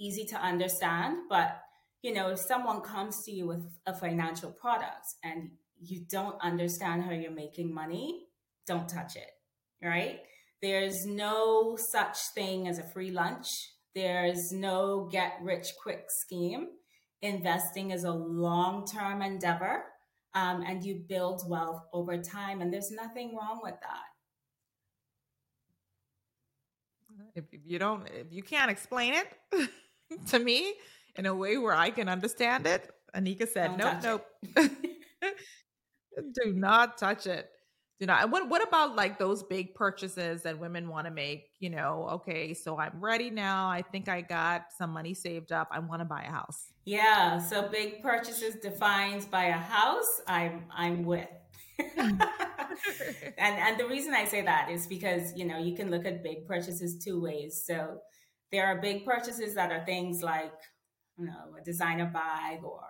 easy 0.02 0.24
to 0.26 0.36
understand. 0.36 1.18
But, 1.28 1.60
you 2.02 2.12
know, 2.12 2.30
if 2.30 2.40
someone 2.40 2.80
comes 2.80 3.22
to 3.24 3.30
you 3.30 3.46
with 3.46 3.64
a 3.86 3.94
financial 3.94 4.50
product 4.50 5.06
and 5.22 5.50
you 5.80 6.04
don't 6.10 6.36
understand 6.42 7.04
how 7.04 7.12
you're 7.12 7.30
making 7.30 7.72
money, 7.72 8.26
don't 8.66 8.88
touch 8.88 9.16
it, 9.16 9.30
right? 9.82 10.20
There's 10.60 11.06
no 11.06 11.76
such 11.76 12.18
thing 12.34 12.68
as 12.68 12.78
a 12.78 12.84
free 12.84 13.10
lunch. 13.10 13.46
There's 13.94 14.52
no 14.52 15.08
get 15.10 15.38
rich 15.42 15.68
quick 15.82 16.04
scheme. 16.08 16.68
Investing 17.20 17.90
is 17.90 18.04
a 18.04 18.12
long 18.12 18.86
term 18.86 19.22
endeavor 19.22 19.84
um, 20.34 20.62
and 20.66 20.84
you 20.84 21.02
build 21.08 21.42
wealth 21.48 21.82
over 21.92 22.16
time. 22.18 22.60
And 22.60 22.72
there's 22.72 22.90
nothing 22.90 23.36
wrong 23.36 23.60
with 23.62 23.74
that. 23.80 24.12
If 27.34 27.44
you 27.64 27.78
don't, 27.78 28.06
if 28.08 28.26
you 28.30 28.42
can't 28.42 28.70
explain 28.70 29.14
it, 29.14 29.28
to 30.28 30.38
me 30.38 30.74
in 31.16 31.26
a 31.26 31.34
way 31.34 31.58
where 31.58 31.74
I 31.74 31.90
can 31.90 32.08
understand 32.08 32.66
it. 32.66 32.90
Aneka 33.14 33.48
said, 33.48 33.76
Don't 33.76 34.02
nope, 34.02 34.24
nope. 34.56 34.70
Do 36.34 36.52
not 36.52 36.98
touch 36.98 37.26
it. 37.26 37.48
Do 38.02 38.06
not. 38.06 38.24
And 38.24 38.32
what 38.32 38.48
what 38.48 38.66
about 38.66 38.96
like 38.96 39.18
those 39.18 39.44
big 39.44 39.74
purchases 39.74 40.42
that 40.42 40.58
women 40.58 40.88
want 40.88 41.06
to 41.06 41.12
make? 41.12 41.50
You 41.60 41.70
know, 41.70 42.08
okay, 42.14 42.52
so 42.52 42.76
I'm 42.78 43.00
ready 43.00 43.30
now. 43.30 43.68
I 43.68 43.82
think 43.82 44.08
I 44.08 44.22
got 44.22 44.72
some 44.76 44.90
money 44.90 45.14
saved 45.14 45.52
up. 45.52 45.68
I 45.70 45.78
want 45.78 46.00
to 46.00 46.04
buy 46.04 46.22
a 46.22 46.30
house. 46.30 46.72
Yeah. 46.84 47.38
So 47.38 47.68
big 47.68 48.02
purchases 48.02 48.56
defines 48.56 49.24
by 49.24 49.44
a 49.44 49.52
house. 49.52 50.20
I'm 50.26 50.64
I'm 50.74 51.04
with. 51.04 51.28
and 51.78 52.20
and 53.38 53.78
the 53.78 53.86
reason 53.86 54.14
I 54.14 54.24
say 54.24 54.42
that 54.42 54.68
is 54.68 54.86
because 54.88 55.36
you 55.36 55.44
know 55.44 55.58
you 55.58 55.76
can 55.76 55.90
look 55.90 56.04
at 56.04 56.24
big 56.24 56.46
purchases 56.46 56.98
two 56.98 57.20
ways. 57.20 57.62
So 57.64 57.98
there 58.52 58.66
are 58.66 58.80
big 58.80 59.04
purchases 59.04 59.54
that 59.54 59.72
are 59.72 59.84
things 59.84 60.22
like, 60.22 60.52
you 61.18 61.26
know, 61.26 61.56
a 61.58 61.64
designer 61.64 62.10
bag 62.12 62.62
or 62.62 62.84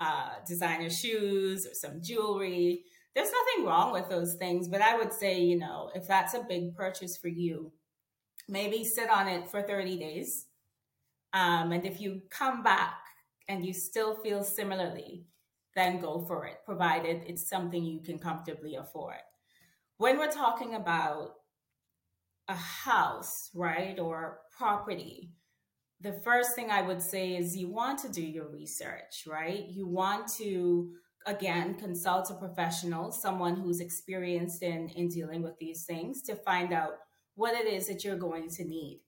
uh, 0.00 0.30
designer 0.46 0.90
shoes 0.90 1.66
or 1.66 1.74
some 1.74 2.00
jewelry. 2.02 2.82
There's 3.14 3.30
nothing 3.30 3.66
wrong 3.66 3.92
with 3.92 4.08
those 4.08 4.34
things, 4.34 4.68
but 4.68 4.80
I 4.80 4.96
would 4.96 5.12
say, 5.12 5.40
you 5.40 5.58
know, 5.58 5.90
if 5.94 6.08
that's 6.08 6.34
a 6.34 6.46
big 6.48 6.74
purchase 6.74 7.16
for 7.16 7.28
you, 7.28 7.72
maybe 8.48 8.84
sit 8.84 9.10
on 9.10 9.28
it 9.28 9.48
for 9.48 9.62
30 9.62 9.98
days. 9.98 10.46
Um, 11.32 11.72
and 11.72 11.84
if 11.84 12.00
you 12.00 12.22
come 12.30 12.62
back 12.62 12.98
and 13.48 13.64
you 13.64 13.74
still 13.74 14.16
feel 14.16 14.42
similarly, 14.42 15.26
then 15.74 16.00
go 16.00 16.24
for 16.26 16.46
it, 16.46 16.56
provided 16.64 17.22
it's 17.26 17.48
something 17.48 17.84
you 17.84 18.00
can 18.00 18.18
comfortably 18.18 18.76
afford. 18.76 19.16
When 19.98 20.18
we're 20.18 20.30
talking 20.30 20.74
about 20.74 21.34
a 22.48 22.54
house, 22.54 23.50
right, 23.54 23.98
or 23.98 24.40
property, 24.56 25.30
the 26.00 26.12
first 26.24 26.54
thing 26.54 26.70
I 26.70 26.82
would 26.82 27.02
say 27.02 27.36
is 27.36 27.56
you 27.56 27.68
want 27.68 27.98
to 28.00 28.08
do 28.08 28.22
your 28.22 28.48
research, 28.48 29.24
right? 29.26 29.64
You 29.68 29.86
want 29.86 30.28
to, 30.38 30.90
again, 31.26 31.74
consult 31.74 32.30
a 32.30 32.34
professional, 32.34 33.12
someone 33.12 33.56
who's 33.56 33.80
experienced 33.80 34.62
in, 34.62 34.88
in 34.90 35.08
dealing 35.08 35.42
with 35.42 35.58
these 35.58 35.84
things 35.84 36.22
to 36.22 36.36
find 36.36 36.72
out 36.72 36.92
what 37.34 37.54
it 37.54 37.66
is 37.66 37.88
that 37.88 38.04
you're 38.04 38.16
going 38.16 38.48
to 38.50 38.64
need. 38.64 39.00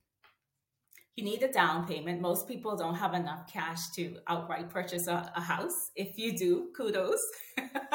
You 1.17 1.25
need 1.25 1.43
a 1.43 1.51
down 1.51 1.87
payment. 1.87 2.21
Most 2.21 2.47
people 2.47 2.77
don't 2.77 2.95
have 2.95 3.13
enough 3.13 3.53
cash 3.53 3.91
to 3.97 4.19
outright 4.29 4.71
purchase 4.71 5.09
a, 5.09 5.31
a 5.35 5.41
house. 5.41 5.91
If 5.97 6.17
you 6.17 6.37
do, 6.37 6.69
kudos. 6.77 7.21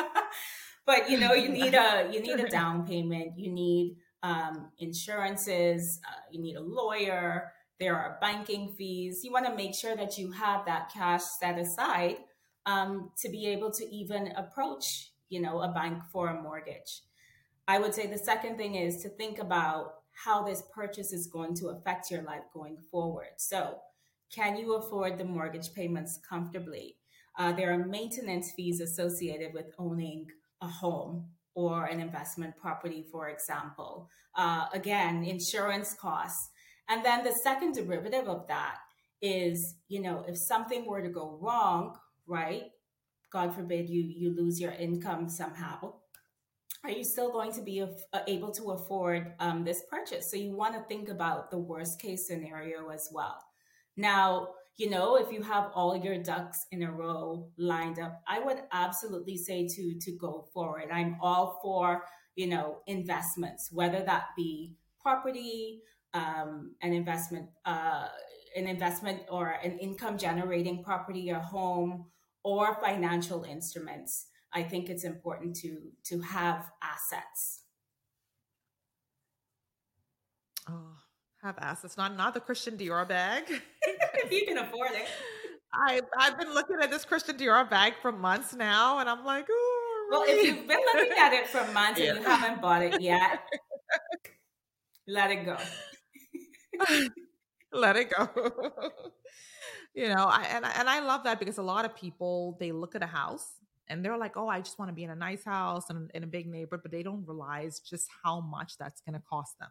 but 0.85 1.09
you 1.09 1.17
know, 1.17 1.33
you 1.33 1.47
need 1.47 1.73
a 1.73 2.09
you 2.11 2.19
need 2.19 2.41
a 2.41 2.49
down 2.49 2.85
payment. 2.85 3.37
You 3.37 3.53
need 3.53 3.95
um, 4.23 4.71
insurances, 4.79 5.99
uh, 6.07 6.21
you 6.31 6.41
need 6.41 6.55
a 6.55 6.61
lawyer, 6.61 7.51
there 7.79 7.95
are 7.97 8.17
banking 8.21 8.73
fees. 8.77 9.21
You 9.23 9.31
want 9.31 9.45
to 9.45 9.55
make 9.55 9.75
sure 9.75 9.95
that 9.95 10.17
you 10.17 10.31
have 10.31 10.65
that 10.65 10.91
cash 10.93 11.23
set 11.39 11.59
aside 11.59 12.17
um, 12.65 13.11
to 13.21 13.29
be 13.29 13.47
able 13.47 13.71
to 13.71 13.85
even 13.93 14.27
approach, 14.37 15.11
you 15.29 15.41
know, 15.41 15.59
a 15.61 15.67
bank 15.73 16.03
for 16.11 16.29
a 16.29 16.41
mortgage. 16.41 17.01
I 17.67 17.79
would 17.79 17.93
say 17.93 18.07
the 18.07 18.17
second 18.17 18.57
thing 18.57 18.75
is 18.75 19.01
to 19.03 19.09
think 19.09 19.39
about 19.39 19.95
how 20.13 20.43
this 20.43 20.63
purchase 20.73 21.11
is 21.11 21.27
going 21.27 21.55
to 21.55 21.69
affect 21.69 22.11
your 22.11 22.21
life 22.21 22.43
going 22.53 22.77
forward. 22.91 23.33
So, 23.37 23.79
Can 24.33 24.57
you 24.57 24.75
afford 24.75 25.17
the 25.17 25.25
mortgage 25.25 25.73
payments 25.73 26.19
comfortably? 26.27 26.97
Uh, 27.37 27.51
there 27.53 27.71
are 27.73 27.85
maintenance 27.85 28.51
fees 28.51 28.81
associated 28.81 29.53
with 29.53 29.67
owning 29.77 30.27
a 30.61 30.67
home 30.67 31.29
or 31.55 31.85
an 31.85 31.99
investment 31.99 32.55
property, 32.57 33.05
for 33.11 33.29
example. 33.29 34.09
Uh, 34.35 34.65
again, 34.73 35.23
insurance 35.23 35.93
costs. 35.93 36.49
And 36.89 37.05
then 37.05 37.23
the 37.23 37.31
second 37.43 37.75
derivative 37.75 38.27
of 38.27 38.47
that 38.47 38.77
is, 39.21 39.75
you 39.87 40.01
know, 40.01 40.25
if 40.27 40.37
something 40.37 40.85
were 40.85 41.01
to 41.01 41.09
go 41.09 41.37
wrong, 41.41 41.95
right? 42.27 42.63
God 43.31 43.55
forbid 43.55 43.89
you 43.89 44.03
you 44.03 44.35
lose 44.35 44.59
your 44.59 44.71
income 44.71 45.29
somehow. 45.29 45.93
Are 46.83 46.91
you 46.91 47.03
still 47.03 47.31
going 47.31 47.53
to 47.53 47.61
be 47.61 47.81
uh, 47.81 48.19
able 48.27 48.51
to 48.51 48.71
afford 48.71 49.33
um, 49.39 49.63
this 49.63 49.83
purchase? 49.89 50.29
So 50.29 50.37
you 50.37 50.55
want 50.55 50.75
to 50.75 50.83
think 50.83 51.07
about 51.07 51.49
the 51.49 51.57
worst 51.57 51.99
case 52.01 52.27
scenario 52.27 52.89
as 52.89 53.09
well. 53.11 53.37
Now, 53.95 54.49
you 54.77 54.89
know, 54.89 55.17
if 55.17 55.31
you 55.31 55.41
have 55.43 55.71
all 55.75 55.95
your 55.95 56.17
ducks 56.21 56.65
in 56.71 56.81
a 56.83 56.91
row 56.91 57.47
lined 57.57 57.99
up, 57.99 58.21
I 58.27 58.39
would 58.39 58.63
absolutely 58.71 59.37
say 59.37 59.67
to 59.67 59.99
to 59.99 60.11
go 60.17 60.47
for 60.53 60.79
it. 60.79 60.89
I'm 60.91 61.17
all 61.21 61.59
for 61.61 62.03
you 62.35 62.47
know 62.47 62.79
investments, 62.87 63.69
whether 63.71 64.01
that 64.01 64.27
be 64.35 64.75
property, 64.99 65.81
um, 66.13 66.75
an 66.81 66.93
investment, 66.93 67.49
uh, 67.65 68.07
an 68.55 68.67
investment 68.67 69.21
or 69.29 69.49
an 69.63 69.77
income 69.79 70.17
generating 70.17 70.83
property, 70.83 71.29
a 71.29 71.39
home, 71.39 72.05
or 72.43 72.75
financial 72.81 73.43
instruments. 73.43 74.27
I 74.53 74.63
think 74.63 74.89
it's 74.89 75.03
important 75.03 75.55
to 75.57 75.91
to 76.05 76.21
have 76.21 76.71
assets. 76.81 77.61
Oh, 80.67 81.02
have 81.43 81.57
assets, 81.59 81.97
not 81.97 82.15
not 82.15 82.33
the 82.33 82.39
Christian 82.39 82.77
Dior 82.77 83.07
bag. 83.07 83.43
if 83.81 84.31
you 84.31 84.45
can 84.47 84.57
afford 84.57 84.91
it. 84.91 85.07
I 85.73 86.01
I've 86.17 86.37
been 86.39 86.53
looking 86.53 86.77
at 86.81 86.89
this 86.89 87.05
Christian 87.05 87.37
Dior 87.37 87.69
bag 87.69 87.93
for 88.01 88.11
months 88.11 88.53
now, 88.53 88.99
and 88.99 89.09
I'm 89.09 89.23
like, 89.25 89.45
oh. 89.49 89.79
Well, 90.11 90.23
if 90.27 90.45
you've 90.45 90.67
been 90.67 90.79
looking 90.93 91.17
at 91.17 91.33
it 91.33 91.47
for 91.47 91.65
months 91.71 91.99
yeah. 91.99 92.11
and 92.11 92.19
you 92.19 92.25
haven't 92.25 92.61
bought 92.61 92.83
it 92.83 93.01
yet, 93.01 93.41
let 95.07 95.31
it 95.31 95.45
go. 95.45 95.57
let 97.73 97.95
it 97.95 98.11
go. 98.15 98.29
you 99.95 100.07
know, 100.09 100.25
I 100.25 100.43
and 100.51 100.65
I, 100.65 100.71
and 100.77 100.89
I 100.89 100.99
love 100.99 101.23
that 101.23 101.39
because 101.39 101.57
a 101.57 101.63
lot 101.63 101.85
of 101.85 101.95
people 101.95 102.57
they 102.59 102.71
look 102.71 102.95
at 102.95 103.01
a 103.01 103.07
house 103.07 103.47
and 103.87 104.03
they're 104.03 104.17
like, 104.17 104.37
"Oh, 104.37 104.47
I 104.47 104.59
just 104.59 104.77
want 104.77 104.89
to 104.89 104.93
be 104.93 105.03
in 105.03 105.09
a 105.09 105.15
nice 105.15 105.43
house 105.43 105.89
and 105.89 106.11
in 106.13 106.23
a 106.23 106.27
big 106.27 106.47
neighborhood," 106.47 106.83
but 106.83 106.91
they 106.91 107.03
don't 107.03 107.25
realize 107.25 107.79
just 107.79 108.07
how 108.23 108.39
much 108.39 108.77
that's 108.77 109.01
going 109.01 109.15
to 109.15 109.23
cost 109.27 109.57
them. 109.59 109.69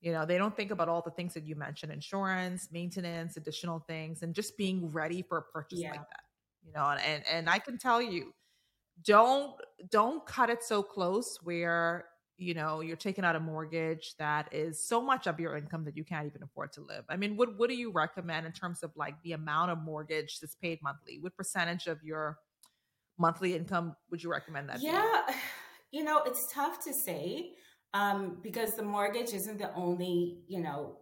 You 0.00 0.12
know, 0.12 0.24
they 0.24 0.38
don't 0.38 0.56
think 0.56 0.70
about 0.70 0.88
all 0.88 1.02
the 1.02 1.10
things 1.10 1.34
that 1.34 1.44
you 1.44 1.56
mentioned 1.56 1.92
insurance, 1.92 2.68
maintenance, 2.72 3.36
additional 3.36 3.80
things, 3.80 4.22
and 4.22 4.34
just 4.34 4.56
being 4.56 4.90
ready 4.90 5.22
for 5.22 5.38
a 5.38 5.42
purchase 5.42 5.80
yeah. 5.80 5.90
like 5.90 6.00
that. 6.00 6.22
You 6.64 6.72
know, 6.72 6.84
and 6.84 7.22
and 7.30 7.50
I 7.50 7.58
can 7.58 7.78
tell 7.78 8.00
you, 8.00 8.32
don't 9.04 9.52
don't 9.90 10.24
cut 10.26 10.50
it 10.50 10.62
so 10.62 10.82
close 10.82 11.38
where 11.42 12.06
you 12.40 12.54
know 12.54 12.80
you're 12.80 12.96
taking 12.96 13.24
out 13.24 13.36
a 13.36 13.40
mortgage 13.40 14.14
that 14.18 14.48
is 14.52 14.82
so 14.82 15.00
much 15.00 15.26
of 15.26 15.38
your 15.38 15.56
income 15.56 15.84
that 15.84 15.96
you 15.96 16.04
can't 16.04 16.26
even 16.26 16.42
afford 16.42 16.72
to 16.72 16.80
live 16.80 17.04
i 17.08 17.16
mean 17.16 17.36
what 17.36 17.56
what 17.58 17.68
do 17.68 17.76
you 17.76 17.90
recommend 17.92 18.46
in 18.46 18.52
terms 18.52 18.82
of 18.82 18.90
like 18.96 19.14
the 19.22 19.32
amount 19.32 19.70
of 19.70 19.78
mortgage 19.78 20.40
that's 20.40 20.54
paid 20.54 20.78
monthly 20.82 21.18
what 21.20 21.36
percentage 21.36 21.86
of 21.86 22.02
your 22.02 22.38
monthly 23.18 23.54
income 23.54 23.94
would 24.10 24.22
you 24.22 24.30
recommend 24.30 24.68
that 24.68 24.80
yeah 24.80 25.22
be? 25.28 25.34
you 25.98 26.04
know 26.04 26.22
it's 26.24 26.50
tough 26.52 26.82
to 26.82 26.92
say 26.92 27.50
um, 27.94 28.38
because 28.42 28.74
the 28.74 28.82
mortgage 28.82 29.32
isn't 29.32 29.58
the 29.58 29.74
only 29.74 30.38
you 30.46 30.60
know 30.60 30.98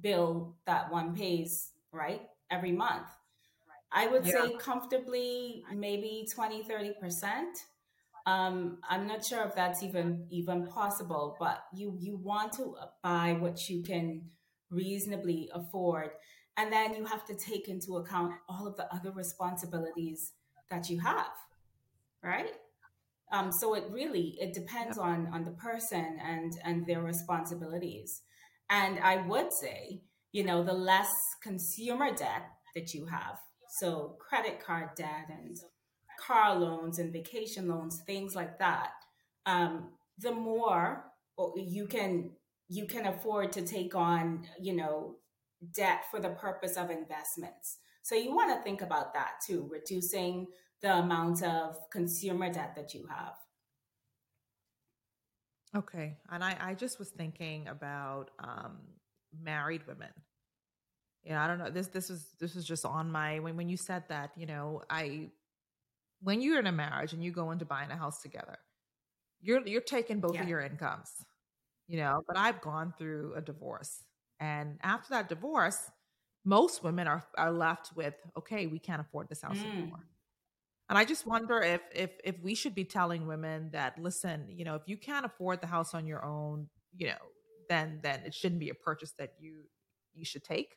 bill 0.00 0.56
that 0.66 0.90
one 0.90 1.14
pays 1.14 1.72
right 1.92 2.22
every 2.50 2.72
month. 2.72 3.06
I 3.92 4.08
would 4.08 4.26
yeah. 4.26 4.44
say 4.44 4.56
comfortably 4.56 5.64
maybe 5.74 6.26
20 6.32 6.62
30 6.62 6.94
percent. 7.00 7.58
Um, 8.26 8.78
i'm 8.90 9.06
not 9.06 9.24
sure 9.24 9.44
if 9.44 9.54
that's 9.54 9.84
even 9.84 10.26
even 10.30 10.66
possible 10.66 11.36
but 11.38 11.62
you 11.72 11.96
you 11.96 12.16
want 12.16 12.50
to 12.54 12.74
buy 13.00 13.36
what 13.38 13.70
you 13.70 13.84
can 13.84 14.22
reasonably 14.70 15.48
afford. 15.54 16.10
And 16.56 16.72
then 16.72 16.94
you 16.94 17.04
have 17.04 17.24
to 17.26 17.34
take 17.34 17.68
into 17.68 17.98
account 17.98 18.32
all 18.48 18.66
of 18.66 18.76
the 18.76 18.92
other 18.94 19.10
responsibilities 19.10 20.32
that 20.70 20.88
you 20.90 20.98
have 21.00 21.30
right 22.22 22.50
um, 23.32 23.50
so 23.52 23.74
it 23.74 23.84
really 23.90 24.36
it 24.40 24.54
depends 24.54 24.96
yep. 24.96 25.06
on 25.06 25.28
on 25.32 25.44
the 25.44 25.50
person 25.52 26.18
and 26.24 26.52
and 26.64 26.86
their 26.86 27.02
responsibilities. 27.02 28.22
And 28.70 28.98
I 28.98 29.26
would 29.26 29.52
say, 29.52 30.02
you 30.32 30.44
know, 30.44 30.64
the 30.64 30.72
less 30.72 31.12
consumer 31.42 32.14
debt 32.14 32.48
that 32.74 32.94
you 32.94 33.06
have, 33.06 33.38
so 33.78 34.16
credit 34.20 34.64
card 34.64 34.90
debt 34.96 35.26
and 35.28 35.56
car 36.20 36.56
loans 36.58 36.98
and 36.98 37.12
vacation 37.12 37.68
loans, 37.68 38.02
things 38.06 38.34
like 38.34 38.58
that, 38.58 38.90
um, 39.44 39.90
the 40.18 40.32
more 40.32 41.04
you 41.56 41.86
can 41.86 42.30
you 42.68 42.86
can 42.86 43.06
afford 43.06 43.52
to 43.52 43.62
take 43.62 43.94
on, 43.94 44.46
you 44.60 44.74
know, 44.74 45.16
debt 45.74 46.02
for 46.10 46.20
the 46.20 46.30
purpose 46.30 46.76
of 46.76 46.90
investments. 46.90 47.78
So 48.02 48.14
you 48.14 48.34
want 48.34 48.56
to 48.56 48.62
think 48.62 48.82
about 48.82 49.14
that 49.14 49.32
too, 49.46 49.68
reducing 49.70 50.46
the 50.82 50.98
amount 50.98 51.42
of 51.42 51.76
consumer 51.90 52.52
debt 52.52 52.74
that 52.76 52.94
you 52.94 53.06
have. 53.08 53.34
Okay. 55.74 56.16
And 56.30 56.42
I, 56.42 56.56
I 56.60 56.74
just 56.74 56.98
was 56.98 57.10
thinking 57.10 57.68
about 57.68 58.30
um, 58.38 58.78
married 59.38 59.86
women. 59.86 60.10
Yeah, 61.24 61.42
I 61.42 61.48
don't 61.48 61.58
know. 61.58 61.70
This 61.70 61.88
this 61.88 62.08
was 62.08 62.24
this 62.38 62.54
was 62.54 62.64
just 62.64 62.84
on 62.84 63.10
my 63.10 63.40
when 63.40 63.56
when 63.56 63.68
you 63.68 63.76
said 63.76 64.04
that, 64.08 64.30
you 64.36 64.46
know, 64.46 64.82
I 64.88 65.30
when 66.22 66.40
you're 66.40 66.60
in 66.60 66.68
a 66.68 66.72
marriage 66.72 67.12
and 67.12 67.22
you 67.22 67.32
go 67.32 67.50
into 67.50 67.64
buying 67.64 67.90
a 67.90 67.96
house 67.96 68.22
together, 68.22 68.58
you're 69.40 69.66
you're 69.66 69.80
taking 69.80 70.20
both 70.20 70.34
yeah. 70.34 70.42
of 70.42 70.48
your 70.48 70.60
incomes. 70.60 71.10
You 71.88 71.98
know, 71.98 72.22
but 72.26 72.36
I've 72.36 72.60
gone 72.60 72.94
through 72.96 73.34
a 73.36 73.40
divorce. 73.40 74.02
And 74.40 74.78
after 74.82 75.10
that 75.10 75.28
divorce, 75.28 75.90
most 76.44 76.84
women 76.84 77.08
are 77.08 77.24
are 77.36 77.52
left 77.52 77.90
with, 77.96 78.14
okay, 78.38 78.66
we 78.66 78.78
can't 78.78 79.00
afford 79.00 79.28
this 79.28 79.42
house 79.42 79.58
mm. 79.58 79.72
anymore. 79.72 80.06
And 80.88 80.96
I 80.96 81.04
just 81.04 81.26
wonder 81.26 81.60
if 81.60 81.80
if 81.94 82.10
if 82.24 82.36
we 82.42 82.54
should 82.54 82.74
be 82.74 82.84
telling 82.84 83.26
women 83.26 83.70
that 83.72 83.98
listen, 83.98 84.46
you 84.48 84.64
know, 84.64 84.76
if 84.76 84.82
you 84.86 84.96
can't 84.96 85.26
afford 85.26 85.60
the 85.60 85.66
house 85.66 85.94
on 85.94 86.06
your 86.06 86.24
own, 86.24 86.68
you 86.96 87.08
know, 87.08 87.14
then 87.68 87.98
then 88.02 88.20
it 88.24 88.34
shouldn't 88.34 88.60
be 88.60 88.70
a 88.70 88.74
purchase 88.74 89.12
that 89.18 89.34
you 89.38 89.64
you 90.14 90.24
should 90.24 90.44
take. 90.44 90.76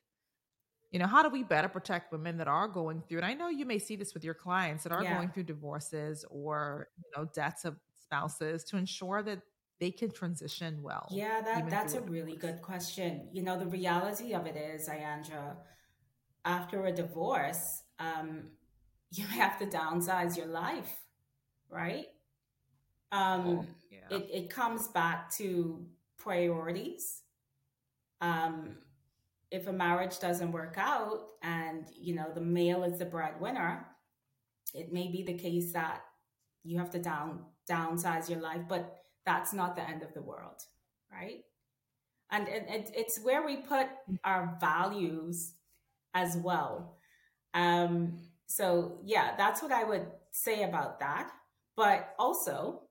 You 0.92 0.98
know, 0.98 1.06
how 1.06 1.22
do 1.22 1.30
we 1.30 1.44
better 1.44 1.68
protect 1.68 2.12
women 2.12 2.38
that 2.38 2.48
are 2.48 2.68
going 2.68 3.04
through? 3.08 3.20
And 3.20 3.26
I 3.26 3.36
know 3.36 3.50
you 3.50 3.68
may 3.68 3.78
see 3.78 3.96
this 3.96 4.16
with 4.16 4.24
your 4.24 4.34
clients 4.34 4.84
that 4.84 4.92
are 4.92 5.04
yeah. 5.04 5.16
going 5.16 5.30
through 5.30 5.44
divorces 5.44 6.26
or 6.32 6.88
you 6.98 7.12
know 7.16 7.30
deaths 7.34 7.66
of 7.66 7.76
spouses 7.94 8.64
to 8.66 8.78
ensure 8.78 9.22
that 9.22 9.40
they 9.80 9.92
can 9.92 10.12
transition 10.12 10.82
well. 10.82 11.08
Yeah, 11.12 11.42
that 11.42 11.70
that's 11.70 11.94
a 11.94 12.02
really 12.02 12.36
good 12.36 12.62
question. 12.62 13.28
You 13.32 13.44
know, 13.44 13.60
the 13.60 13.68
reality 13.68 14.34
of 14.34 14.48
it 14.48 14.56
is, 14.56 14.90
Ayandra, 14.90 15.56
after 16.44 16.86
a 16.86 16.92
divorce, 16.92 17.84
um, 18.00 18.50
you 19.12 19.26
have 19.26 19.58
to 19.60 19.66
downsize 19.66 20.38
your 20.38 20.48
life, 20.48 21.00
right? 21.70 22.08
Um, 23.12 23.48
oh, 23.48 23.66
yeah. 23.92 24.18
it, 24.18 24.30
it 24.32 24.50
comes 24.50 24.88
back 24.88 25.32
to 25.34 25.86
priorities. 26.18 27.22
Um, 28.22 28.78
if 29.52 29.68
a 29.68 29.74
marriage 29.74 30.20
doesn't 30.20 30.52
work 30.52 30.76
out 30.78 31.22
and 31.42 31.88
you 32.00 32.14
know 32.14 32.28
the 32.34 32.42
male 32.42 32.84
is 32.84 33.00
the 33.00 33.06
breadwinner, 33.06 33.86
it 34.74 34.94
may 34.94 35.08
be 35.08 35.24
the 35.24 35.34
case 35.34 35.74
that 35.74 36.02
you 36.64 36.78
have 36.78 36.92
to 36.92 37.00
down 37.00 37.46
downsize 37.70 38.30
your 38.30 38.42
life, 38.42 38.62
but 38.68 38.98
that's 39.26 39.54
not 39.54 39.76
the 39.76 39.88
end 39.88 40.04
of 40.04 40.14
the 40.14 40.22
world, 40.22 40.62
right? 41.12 41.42
And 42.32 42.48
it, 42.48 42.66
it, 42.70 42.92
it's 42.96 43.20
where 43.24 43.46
we 43.46 43.58
put 43.58 43.88
our 44.24 44.56
values 44.60 45.54
as 46.14 46.38
well. 46.38 46.98
Um, 47.54 48.20
so, 48.50 48.98
yeah, 49.06 49.36
that's 49.38 49.62
what 49.62 49.72
I 49.72 49.84
would 49.84 50.08
say 50.32 50.64
about 50.64 51.00
that. 51.02 51.30
But 51.78 52.16
also, 52.18 52.82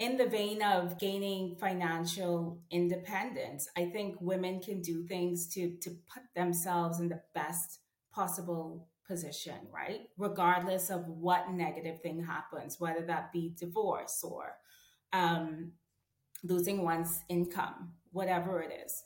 in 0.00 0.16
the 0.16 0.26
vein 0.26 0.62
of 0.62 0.98
gaining 0.98 1.54
financial 1.60 2.60
independence, 2.72 3.68
I 3.76 3.84
think 3.84 4.16
women 4.20 4.60
can 4.60 4.82
do 4.82 5.04
things 5.04 5.46
to, 5.54 5.76
to 5.82 5.90
put 6.12 6.24
themselves 6.34 6.98
in 6.98 7.08
the 7.08 7.20
best 7.34 7.78
possible 8.12 8.88
position, 9.06 9.68
right? 9.72 10.00
Regardless 10.18 10.90
of 10.90 11.06
what 11.06 11.52
negative 11.52 12.00
thing 12.00 12.24
happens, 12.24 12.80
whether 12.80 13.06
that 13.06 13.30
be 13.30 13.54
divorce 13.56 14.24
or 14.24 14.56
um, 15.12 15.70
losing 16.42 16.82
one's 16.82 17.22
income, 17.28 17.92
whatever 18.10 18.60
it 18.60 18.72
is. 18.84 19.04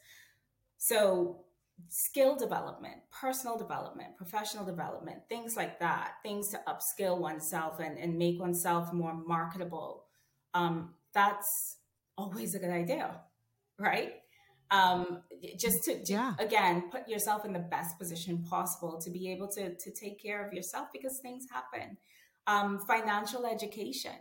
So, 0.78 1.43
skill 1.88 2.36
development, 2.36 2.96
personal 3.10 3.56
development, 3.58 4.16
professional 4.16 4.64
development, 4.64 5.18
things 5.28 5.56
like 5.56 5.80
that, 5.80 6.12
things 6.22 6.48
to 6.50 6.60
upskill 6.68 7.18
oneself 7.18 7.80
and, 7.80 7.98
and 7.98 8.16
make 8.16 8.40
oneself 8.40 8.92
more 8.92 9.14
marketable. 9.14 10.04
Um, 10.54 10.94
that's 11.12 11.78
always 12.16 12.54
a 12.54 12.58
good 12.58 12.70
idea, 12.70 13.20
right? 13.78 14.14
um, 14.70 15.22
just 15.58 15.84
to, 15.84 16.00
yeah. 16.06 16.34
again 16.38 16.90
put 16.90 17.08
yourself 17.08 17.44
in 17.44 17.52
the 17.52 17.58
best 17.58 17.98
position 17.98 18.42
possible 18.48 19.00
to 19.00 19.10
be 19.10 19.30
able 19.30 19.48
to 19.48 19.74
to 19.74 19.90
take 19.92 20.20
care 20.22 20.46
of 20.46 20.52
yourself 20.52 20.88
because 20.92 21.18
things 21.22 21.44
happen 21.52 21.96
um, 22.46 22.80
financial 22.86 23.46
education 23.46 24.16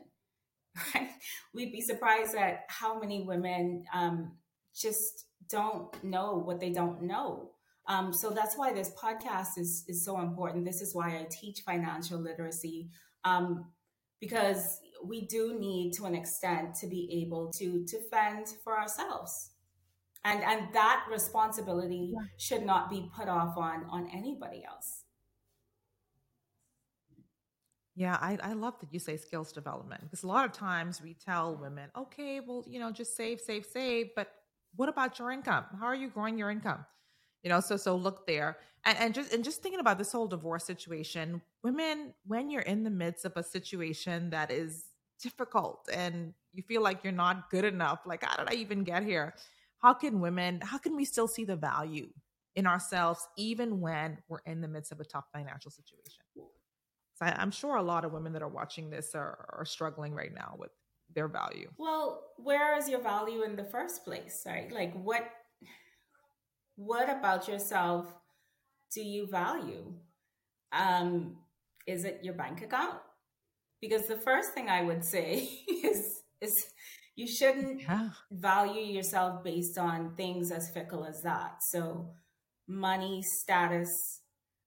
right 0.95 1.09
we'd 1.53 1.71
be 1.71 1.81
surprised 1.81 2.35
at 2.35 2.65
how 2.67 2.99
many 2.99 3.23
women 3.23 3.85
um, 3.93 4.31
just 4.75 5.25
don't 5.49 6.03
know 6.03 6.41
what 6.45 6.59
they 6.59 6.71
don't 6.71 7.01
know. 7.01 7.51
Um, 7.87 8.13
so 8.13 8.29
that's 8.29 8.57
why 8.57 8.71
this 8.73 8.91
podcast 8.91 9.57
is 9.57 9.83
is 9.87 10.05
so 10.05 10.19
important. 10.19 10.65
This 10.65 10.81
is 10.81 10.95
why 10.95 11.17
i 11.17 11.27
teach 11.29 11.61
financial 11.65 12.19
literacy 12.19 12.89
um, 13.25 13.65
because 14.19 14.79
we 15.03 15.27
do 15.27 15.59
need 15.59 15.91
to 15.93 16.05
an 16.05 16.15
extent 16.15 16.75
to 16.75 16.87
be 16.87 17.23
able 17.25 17.51
to 17.53 17.85
to 17.85 17.99
fend 18.09 18.47
for 18.63 18.79
ourselves. 18.79 19.51
And 20.23 20.41
and 20.43 20.73
that 20.73 21.05
responsibility 21.11 22.13
yeah. 22.13 22.25
should 22.37 22.65
not 22.65 22.89
be 22.89 23.09
put 23.15 23.27
off 23.27 23.57
on 23.57 23.85
on 23.89 24.09
anybody 24.13 24.63
else. 24.65 25.03
Yeah 27.95 28.17
I, 28.21 28.37
I 28.41 28.53
love 28.53 28.79
that 28.79 28.93
you 28.93 28.99
say 28.99 29.17
skills 29.17 29.51
development 29.51 30.01
because 30.03 30.23
a 30.23 30.27
lot 30.27 30.45
of 30.45 30.51
times 30.53 31.01
we 31.01 31.13
tell 31.13 31.55
women 31.55 31.89
okay 31.95 32.39
well 32.39 32.63
you 32.67 32.79
know 32.79 32.91
just 32.91 33.15
save 33.15 33.39
save 33.39 33.65
save 33.65 34.07
but 34.15 34.31
what 34.75 34.89
about 34.89 35.19
your 35.19 35.31
income? 35.31 35.65
How 35.79 35.85
are 35.85 35.95
you 35.95 36.09
growing 36.09 36.37
your 36.37 36.49
income? 36.49 36.85
You 37.43 37.49
know 37.49 37.59
so 37.59 37.77
so 37.77 37.95
look 37.95 38.25
there. 38.25 38.57
And, 38.85 38.97
and 38.97 39.13
just 39.13 39.33
and 39.33 39.43
just 39.43 39.61
thinking 39.61 39.79
about 39.79 39.97
this 39.97 40.11
whole 40.11 40.27
divorce 40.27 40.63
situation 40.65 41.41
women 41.63 42.13
when 42.25 42.49
you're 42.49 42.61
in 42.61 42.83
the 42.83 42.89
midst 42.89 43.25
of 43.25 43.33
a 43.35 43.43
situation 43.43 44.29
that 44.31 44.51
is 44.51 44.85
difficult 45.21 45.87
and 45.93 46.33
you 46.53 46.63
feel 46.63 46.81
like 46.81 47.03
you're 47.03 47.13
not 47.13 47.49
good 47.49 47.63
enough 47.63 47.99
like 48.05 48.23
how 48.23 48.35
did 48.35 48.53
i 48.53 48.55
even 48.55 48.83
get 48.83 49.03
here? 49.03 49.33
How 49.79 49.93
can 49.93 50.21
women 50.21 50.61
how 50.61 50.77
can 50.77 50.95
we 50.95 51.05
still 51.05 51.27
see 51.27 51.45
the 51.45 51.55
value 51.55 52.09
in 52.55 52.67
ourselves 52.67 53.27
even 53.37 53.81
when 53.81 54.17
we're 54.29 54.41
in 54.45 54.61
the 54.61 54.67
midst 54.67 54.91
of 54.91 54.99
a 54.99 55.05
tough 55.05 55.25
financial 55.33 55.71
situation? 55.71 56.23
So 57.15 57.25
I, 57.25 57.41
am 57.41 57.51
sure 57.51 57.75
a 57.75 57.83
lot 57.83 58.05
of 58.05 58.11
women 58.11 58.33
that 58.33 58.41
are 58.41 58.49
watching 58.49 58.89
this 58.89 59.13
are, 59.13 59.45
are 59.57 59.65
struggling 59.65 60.13
right 60.13 60.33
now 60.33 60.55
with 60.57 60.71
their 61.13 61.27
value 61.27 61.69
well 61.77 62.23
where 62.37 62.77
is 62.77 62.89
your 62.89 63.01
value 63.01 63.43
in 63.43 63.55
the 63.55 63.63
first 63.63 64.03
place 64.03 64.43
right 64.45 64.71
like 64.71 64.93
what 64.93 65.23
what 66.75 67.09
about 67.09 67.47
yourself 67.47 68.13
do 68.93 69.01
you 69.01 69.27
value 69.27 69.93
um 70.71 71.37
is 71.87 72.03
it 72.03 72.19
your 72.23 72.33
bank 72.33 72.61
account 72.61 72.99
because 73.81 74.07
the 74.07 74.17
first 74.17 74.53
thing 74.53 74.69
i 74.69 74.81
would 74.81 75.03
say 75.03 75.47
is 75.83 76.21
is 76.41 76.67
you 77.15 77.27
shouldn't 77.27 77.81
yeah. 77.81 78.09
value 78.31 78.81
yourself 78.81 79.43
based 79.43 79.77
on 79.77 80.15
things 80.15 80.51
as 80.51 80.71
fickle 80.71 81.05
as 81.05 81.21
that. 81.21 81.57
So, 81.69 82.09
money, 82.67 83.21
status, 83.21 84.21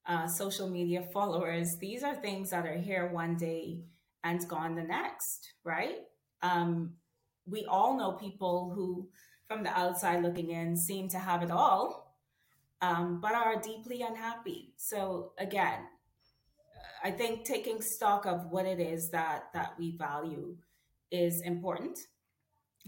uh, 0.06 0.28
social 0.28 0.68
media 0.70 1.02
followers, 1.12 1.76
these 1.80 2.02
are 2.04 2.14
things 2.14 2.50
that 2.50 2.66
are 2.66 2.78
here 2.78 3.10
one 3.12 3.36
day 3.36 3.80
and 4.22 4.46
gone 4.48 4.76
the 4.76 4.84
next, 4.84 5.54
right? 5.64 5.96
Um, 6.42 6.94
we 7.46 7.64
all 7.66 7.96
know 7.96 8.12
people 8.12 8.72
who, 8.74 9.08
from 9.48 9.62
the 9.62 9.76
outside 9.78 10.22
looking 10.22 10.50
in, 10.50 10.76
seem 10.76 11.08
to 11.08 11.18
have 11.18 11.42
it 11.42 11.50
all, 11.50 12.16
um, 12.82 13.20
but 13.20 13.34
are 13.34 13.60
deeply 13.60 14.02
unhappy. 14.02 14.74
So, 14.76 15.32
again, 15.38 15.80
I 17.02 17.10
think 17.10 17.44
taking 17.44 17.80
stock 17.80 18.26
of 18.26 18.50
what 18.50 18.66
it 18.66 18.80
is 18.80 19.10
that 19.10 19.52
that 19.54 19.74
we 19.78 19.96
value 19.96 20.56
is 21.10 21.40
important 21.42 21.98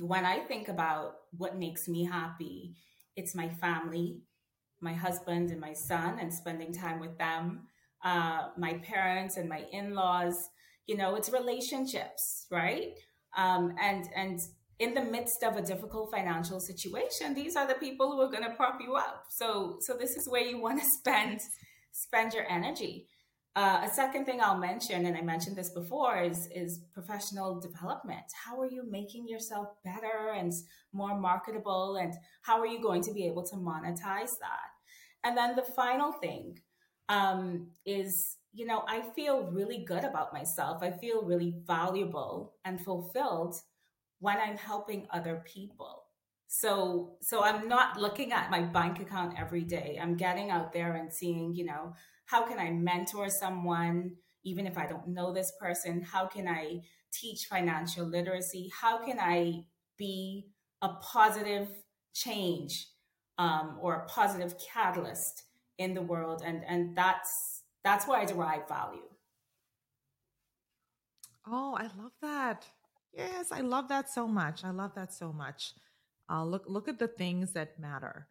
when 0.01 0.25
I 0.25 0.41
think 0.41 0.69
about 0.69 1.17
what 1.37 1.57
makes 1.57 1.89
me 1.89 2.05
happy, 2.05 2.77
it's 3.17 3.35
my 3.35 3.49
family, 3.49 4.21
my 4.81 4.93
husband 4.93 5.51
and 5.51 5.61
my 5.61 5.73
son, 5.73 6.19
and 6.21 6.33
spending 6.33 6.73
time 6.73 7.01
with 7.01 7.19
them, 7.19 7.63
uh, 8.05 8.49
my 8.57 8.75
parents 8.75 9.37
and 9.37 9.49
my 9.49 9.65
in 9.73 9.95
laws. 9.95 10.51
You 10.87 10.97
know, 10.97 11.17
it's 11.17 11.31
relationships, 11.31 12.47
right? 12.51 12.95
Um, 13.39 13.75
and 13.81 14.09
and 14.15 14.41
in 14.79 14.95
the 14.95 15.05
midst 15.05 15.43
of 15.43 15.57
a 15.57 15.63
difficult 15.63 16.11
financial 16.11 16.61
situation, 16.61 17.35
these 17.35 17.57
are 17.57 17.67
the 17.67 17.75
people 17.75 18.13
who 18.13 18.21
are 18.21 18.31
going 18.31 18.45
to 18.45 18.57
prop 18.57 18.79
you 18.81 18.95
up. 18.95 19.25
So 19.31 19.79
so 19.81 19.95
this 19.95 20.17
is 20.17 20.29
where 20.29 20.43
you 20.43 20.61
want 20.61 20.81
to 20.81 20.87
spend 20.99 21.41
spend 21.93 22.35
your 22.35 22.49
energy. 22.51 23.07
Uh, 23.57 23.81
a 23.83 23.89
second 23.93 24.25
thing 24.25 24.41
I'll 24.41 24.59
mention, 24.59 25.07
and 25.07 25.17
I 25.17 25.23
mentioned 25.23 25.57
this 25.57 25.71
before, 25.71 26.21
is 26.23 26.49
is 26.55 26.81
professional 26.93 27.61
development. 27.61 28.27
How 28.45 28.61
are 28.61 28.71
you 28.71 28.83
making 28.89 29.27
yourself 29.29 29.69
better 29.85 30.33
and 30.37 30.53
more 30.93 31.19
marketable, 31.19 31.97
and 31.97 32.13
how 32.43 32.61
are 32.61 32.67
you 32.67 32.81
going 32.81 33.03
to 33.03 33.13
be 33.13 33.27
able 33.27 33.45
to 33.47 33.57
monetize 33.57 34.35
that? 34.41 34.71
And 35.25 35.37
then 35.37 35.57
the 35.57 35.63
final 35.63 36.13
thing 36.13 36.61
um, 37.09 37.71
is, 37.85 38.37
you 38.53 38.67
know, 38.67 38.85
I 38.89 39.03
feel 39.15 39.43
really 39.45 39.85
good 39.85 40.05
about 40.05 40.33
myself. 40.33 40.83
I 40.83 40.91
feel 40.91 41.23
really 41.23 41.55
valuable 41.67 42.55
and 42.65 42.81
fulfilled 42.81 43.57
when 44.21 44.39
I'm 44.39 44.57
helping 44.57 45.07
other 45.11 45.43
people. 45.47 46.05
So, 46.49 47.17
so 47.21 47.43
I'm 47.43 47.69
not 47.69 48.01
looking 48.01 48.33
at 48.33 48.51
my 48.51 48.63
bank 48.63 49.01
account 49.01 49.39
every 49.39 49.65
day. 49.65 49.99
I'm 50.01 50.17
getting 50.17 50.51
out 50.51 50.73
there 50.73 50.95
and 50.95 51.13
seeing, 51.13 51.55
you 51.55 51.67
know, 51.67 51.95
how 52.25 52.47
can 52.47 52.59
I 52.59 52.71
mentor 52.71 53.29
someone, 53.29 54.17
even 54.45 54.67
if 54.67 54.79
I 54.79 54.87
don't 54.87 55.09
know 55.09 55.33
this 55.33 55.53
person? 55.61 56.03
How 56.03 56.27
can 56.27 56.49
I 56.49 56.81
teach 57.13 57.47
financial 57.47 58.07
literacy? 58.07 58.71
How 58.79 59.05
can 59.05 59.19
I 59.21 59.65
be 59.99 60.47
a 60.81 60.89
positive 60.89 61.69
change 62.15 62.89
um, 63.37 63.79
or 63.81 63.95
a 63.95 64.07
positive 64.07 64.55
catalyst 64.59 65.45
in 65.77 65.93
the 65.95 66.03
world? 66.03 66.43
And 66.45 66.65
and 66.67 66.97
that's 66.97 67.58
that's 67.89 68.07
where 68.07 68.19
I 68.19 68.27
derive 68.27 68.69
value. 68.69 69.09
Oh, 71.47 71.75
I 71.75 71.85
love 71.85 72.13
that. 72.21 72.67
Yes, 73.15 73.51
I 73.51 73.61
love 73.61 73.89
that 73.89 74.11
so 74.11 74.29
much. 74.29 74.63
I 74.63 74.71
love 74.71 74.95
that 74.95 75.15
so 75.15 75.33
much. 75.33 75.73
Uh, 76.31 76.45
look 76.45 76.65
look 76.69 76.89
at 76.89 76.99
the 76.99 77.09
things 77.09 77.53
that 77.53 77.81
matter. 77.81 78.29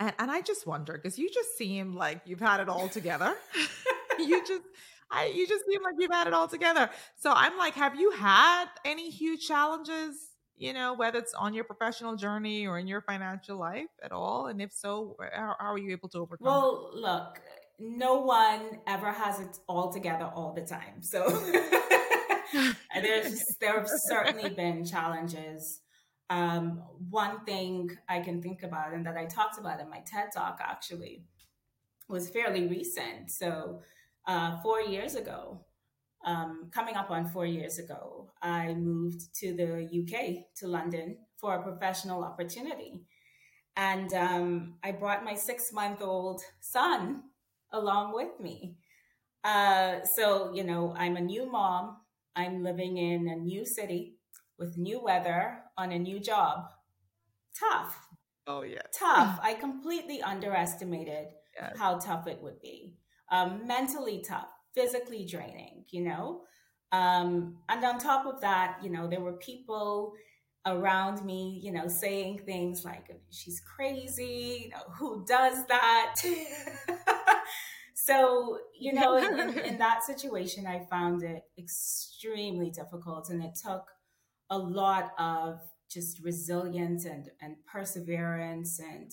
And 0.00 0.14
and 0.18 0.30
I 0.30 0.40
just 0.40 0.66
wonder 0.66 0.94
because 0.94 1.18
you 1.18 1.28
just 1.28 1.58
seem 1.58 1.94
like 1.94 2.22
you've 2.24 2.40
had 2.40 2.60
it 2.60 2.70
all 2.70 2.88
together. 2.88 3.34
you 4.18 4.40
just 4.46 4.62
I 5.10 5.26
you 5.26 5.46
just 5.46 5.66
seem 5.66 5.82
like 5.82 5.96
you've 5.98 6.10
had 6.20 6.26
it 6.26 6.32
all 6.32 6.48
together. 6.48 6.88
So 7.16 7.30
I'm 7.34 7.58
like, 7.58 7.74
have 7.74 7.94
you 7.94 8.10
had 8.12 8.66
any 8.86 9.10
huge 9.10 9.46
challenges? 9.46 10.14
You 10.56 10.72
know, 10.72 10.94
whether 10.94 11.18
it's 11.18 11.34
on 11.34 11.54
your 11.54 11.64
professional 11.64 12.16
journey 12.16 12.66
or 12.66 12.78
in 12.78 12.88
your 12.88 13.02
financial 13.02 13.58
life 13.58 13.92
at 14.02 14.10
all, 14.10 14.48
and 14.48 14.60
if 14.60 14.72
so, 14.72 15.16
how, 15.32 15.54
how 15.60 15.72
are 15.74 15.78
you 15.78 15.92
able 15.92 16.08
to 16.08 16.18
overcome? 16.18 16.44
Well, 16.44 16.90
look, 16.94 17.40
no 17.78 18.20
one 18.20 18.78
ever 18.86 19.12
has 19.12 19.40
it 19.40 19.58
all 19.68 19.92
together 19.92 20.30
all 20.34 20.52
the 20.52 20.62
time. 20.62 21.02
So 21.02 21.28
there's 22.94 23.56
there 23.60 23.78
have 23.78 23.88
certainly 23.88 24.50
been 24.50 24.84
challenges 24.84 25.80
um, 26.30 26.82
one 27.08 27.44
thing 27.44 27.90
I 28.08 28.20
can 28.20 28.42
think 28.42 28.62
about 28.62 28.92
and 28.92 29.06
that 29.06 29.16
I 29.16 29.24
talked 29.24 29.58
about 29.58 29.80
in 29.80 29.88
my 29.88 30.00
TED 30.06 30.30
talk 30.34 30.60
actually 30.62 31.22
was 32.08 32.28
fairly 32.28 32.66
recent. 32.66 33.30
So, 33.30 33.80
uh, 34.26 34.60
four 34.62 34.82
years 34.82 35.14
ago, 35.14 35.64
um, 36.24 36.70
coming 36.72 36.96
up 36.96 37.10
on 37.10 37.26
four 37.26 37.46
years 37.46 37.78
ago, 37.78 38.30
I 38.42 38.74
moved 38.74 39.34
to 39.36 39.54
the 39.54 39.84
UK, 39.84 40.44
to 40.56 40.66
London, 40.66 41.16
for 41.36 41.54
a 41.54 41.62
professional 41.62 42.24
opportunity. 42.24 43.04
And 43.76 44.12
um, 44.12 44.74
I 44.82 44.90
brought 44.92 45.24
my 45.24 45.34
six 45.34 45.72
month 45.72 46.02
old 46.02 46.42
son 46.60 47.22
along 47.72 48.14
with 48.14 48.40
me. 48.40 48.76
Uh, 49.44 50.00
so, 50.16 50.52
you 50.54 50.64
know, 50.64 50.94
I'm 50.96 51.16
a 51.16 51.20
new 51.20 51.50
mom, 51.50 51.96
I'm 52.36 52.62
living 52.62 52.96
in 52.96 53.28
a 53.28 53.36
new 53.36 53.64
city 53.64 54.16
with 54.58 54.76
new 54.76 55.00
weather 55.02 55.60
on 55.76 55.92
a 55.92 55.98
new 55.98 56.20
job. 56.20 56.64
Tough. 57.58 57.98
Oh, 58.46 58.62
yeah. 58.62 58.82
Tough. 58.98 59.38
I 59.42 59.54
completely 59.54 60.22
underestimated 60.22 61.26
yes. 61.58 61.76
how 61.78 61.98
tough 61.98 62.26
it 62.26 62.42
would 62.42 62.60
be. 62.60 62.94
Um, 63.30 63.66
mentally 63.66 64.24
tough, 64.26 64.48
physically 64.74 65.24
draining, 65.24 65.84
you 65.90 66.04
know? 66.04 66.42
Um, 66.92 67.58
and 67.68 67.84
on 67.84 67.98
top 67.98 68.26
of 68.26 68.40
that, 68.40 68.78
you 68.82 68.90
know, 68.90 69.06
there 69.06 69.20
were 69.20 69.34
people 69.34 70.14
around 70.66 71.24
me, 71.24 71.60
you 71.62 71.72
know, 71.72 71.88
saying 71.88 72.42
things 72.44 72.84
like, 72.84 73.06
she's 73.30 73.60
crazy, 73.60 74.64
you 74.64 74.70
know, 74.70 74.82
who 74.98 75.24
does 75.26 75.66
that? 75.66 76.14
so, 78.04 78.58
you 78.78 78.92
know, 78.92 79.16
in, 79.16 79.58
in 79.58 79.78
that 79.78 80.04
situation, 80.04 80.66
I 80.66 80.86
found 80.88 81.24
it 81.24 81.42
extremely 81.58 82.70
difficult 82.70 83.28
and 83.28 83.42
it 83.42 83.58
took 83.60 83.88
a 84.50 84.56
lot 84.56 85.10
of 85.18 85.58
just 85.90 86.22
resilience 86.22 87.04
and, 87.04 87.28
and 87.42 87.56
perseverance 87.66 88.78
and 88.78 89.10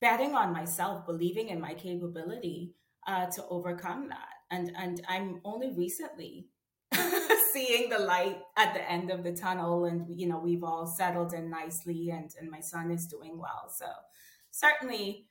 betting 0.00 0.34
on 0.34 0.52
myself, 0.52 1.06
believing 1.06 1.48
in 1.48 1.60
my 1.60 1.74
capability 1.74 2.74
uh, 3.06 3.26
to 3.26 3.44
overcome 3.50 4.08
that. 4.08 4.34
And 4.50 4.72
and 4.76 5.00
I'm 5.08 5.40
only 5.44 5.72
recently 5.76 6.48
seeing 7.52 7.88
the 7.88 8.00
light 8.00 8.38
at 8.56 8.74
the 8.74 8.90
end 8.90 9.10
of 9.10 9.22
the 9.22 9.32
tunnel 9.32 9.84
and 9.84 10.06
you 10.08 10.26
know 10.26 10.38
we've 10.38 10.64
all 10.64 10.86
settled 10.86 11.34
in 11.34 11.50
nicely 11.50 12.10
and 12.10 12.30
and 12.40 12.50
my 12.50 12.60
son 12.60 12.90
is 12.90 13.06
doing 13.06 13.38
well 13.38 13.68
so 13.68 13.86
certainly 14.50 15.28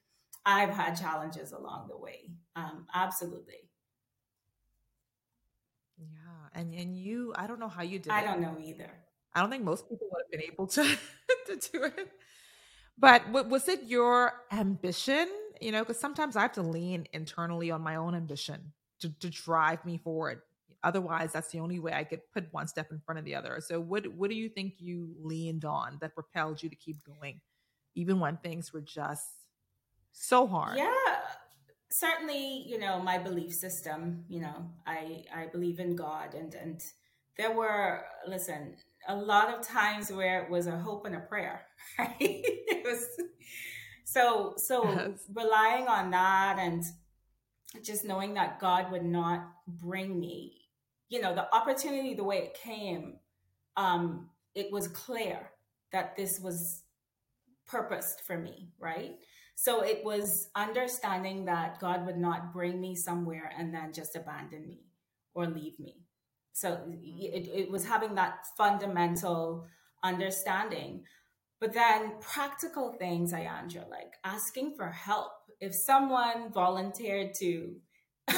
i've 0.48 0.70
had 0.72 0.96
challenges 0.96 1.52
along 1.52 1.88
the 1.90 1.98
way. 1.98 2.32
Um 2.56 2.88
absolutely. 2.96 3.70
Yeah 5.98 6.06
and 6.54 6.74
and 6.74 6.98
you 6.98 7.34
i 7.36 7.48
don't 7.48 7.60
know 7.60 7.68
how 7.68 7.84
you 7.84 8.00
did 8.00 8.12
i 8.12 8.22
it. 8.22 8.26
don't 8.26 8.42
know 8.42 8.56
either. 8.64 8.90
I 9.34 9.42
don't 9.42 9.52
think 9.52 9.64
most 9.64 9.88
people 9.90 10.08
would 10.12 10.24
have 10.26 10.32
been 10.32 10.52
able 10.52 10.68
to 10.68 10.84
to 11.48 11.70
do 11.72 11.84
it. 11.84 12.12
But 12.98 13.30
was 13.32 13.68
it 13.68 13.84
your 13.84 14.34
ambition 14.52 15.28
you 15.62 15.72
know 15.72 15.84
because 15.84 16.00
sometimes 16.00 16.36
i 16.36 16.42
have 16.42 16.54
to 16.54 16.62
lean 16.62 17.08
internally 17.14 17.72
on 17.72 17.82
my 17.82 17.96
own 17.96 18.14
ambition 18.16 18.74
to, 19.02 19.10
to 19.20 19.30
drive 19.30 19.84
me 19.86 19.98
forward. 19.98 20.42
Otherwise 20.84 21.34
that's 21.34 21.52
the 21.52 21.60
only 21.60 21.80
way 21.80 21.94
i 21.94 22.04
could 22.04 22.22
put 22.34 22.52
one 22.54 22.68
step 22.68 22.92
in 22.92 23.00
front 23.06 23.20
of 23.20 23.26
the 23.26 23.36
other. 23.36 23.60
So 23.62 23.80
what 23.80 24.08
what 24.08 24.30
do 24.30 24.36
you 24.36 24.50
think 24.50 24.76
you 24.80 25.16
leaned 25.20 25.66
on 25.66 25.98
that 26.02 26.16
propelled 26.16 26.64
you 26.64 26.70
to 26.70 26.76
keep 26.76 26.98
going 27.04 27.42
even 27.96 28.20
when 28.20 28.38
things 28.38 28.72
were 28.74 28.82
just 28.82 29.26
so 30.20 30.48
hard. 30.48 30.78
Yeah. 30.78 30.92
Certainly 31.90 32.66
you 32.68 32.80
know 32.80 33.02
my 33.02 33.18
belief 33.18 33.54
system 33.54 34.26
you 34.28 34.42
know 34.42 34.70
i 34.86 35.24
i 35.34 35.48
believe 35.48 35.80
in 35.80 35.96
god 35.96 36.34
and 36.34 36.54
and 36.54 36.84
there 37.38 37.54
were 37.56 38.04
listen 38.28 38.76
a 39.08 39.16
lot 39.16 39.54
of 39.54 39.66
times 39.66 40.12
where 40.12 40.44
it 40.44 40.50
was 40.50 40.68
a 40.68 40.78
hope 40.78 41.06
and 41.06 41.16
a 41.16 41.20
prayer 41.22 41.62
right? 42.00 42.18
It 42.20 42.86
was 42.86 43.08
so 44.04 44.54
so 44.58 44.84
yes. 44.90 45.24
relying 45.34 45.88
on 45.88 46.12
that 46.12 46.58
and 46.60 46.84
just 47.84 48.04
knowing 48.04 48.34
that 48.34 48.60
god 48.60 48.92
would 48.92 49.06
not 49.06 49.50
bring 49.68 50.20
me 50.20 50.68
you 51.10 51.22
know 51.22 51.34
the 51.34 51.54
opportunity 51.56 52.14
the 52.14 52.24
way 52.24 52.38
it 52.40 52.54
came 52.54 53.16
um 53.78 54.30
it 54.56 54.72
was 54.72 54.88
clear 54.90 55.52
that 55.92 56.16
this 56.18 56.40
was 56.40 56.84
purposed 57.66 58.22
for 58.26 58.38
me 58.38 58.70
right 58.80 59.16
so 59.60 59.82
it 59.82 60.04
was 60.04 60.50
understanding 60.56 61.46
that 61.46 61.80
god 61.80 62.06
would 62.06 62.18
not 62.18 62.54
bring 62.54 62.80
me 62.80 62.96
somewhere 62.96 63.52
and 63.58 63.74
then 63.74 63.92
just 63.92 64.16
abandon 64.16 64.68
me 64.68 64.82
or 65.34 65.48
leave 65.48 65.80
me 65.80 65.96
so 66.54 66.82
it, 67.02 67.48
it 67.54 67.72
was 67.72 67.86
having 67.86 68.16
that 68.16 68.46
fundamental 68.58 69.66
understanding 70.04 71.04
but 71.60 71.74
then 71.74 72.14
practical 72.20 72.94
things 72.94 73.34
ayandra 73.34 73.90
like 73.90 74.14
asking 74.24 74.76
for 74.76 74.90
help 74.90 75.32
if 75.60 75.74
someone 75.74 76.52
volunteered 76.52 77.34
to 77.34 77.76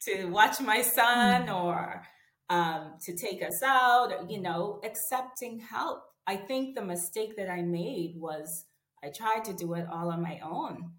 to 0.00 0.26
watch 0.26 0.60
my 0.60 0.82
son 0.82 1.46
mm. 1.46 1.54
or 1.54 2.02
um, 2.50 2.94
to 3.02 3.16
take 3.16 3.42
us 3.42 3.62
out, 3.62 4.30
you 4.30 4.40
know, 4.40 4.80
accepting 4.84 5.60
help. 5.60 6.02
I 6.26 6.36
think 6.36 6.74
the 6.74 6.84
mistake 6.84 7.36
that 7.36 7.50
I 7.50 7.62
made 7.62 8.14
was 8.16 8.64
I 9.02 9.10
tried 9.10 9.44
to 9.44 9.52
do 9.52 9.74
it 9.74 9.86
all 9.90 10.10
on 10.10 10.22
my 10.22 10.40
own. 10.44 10.92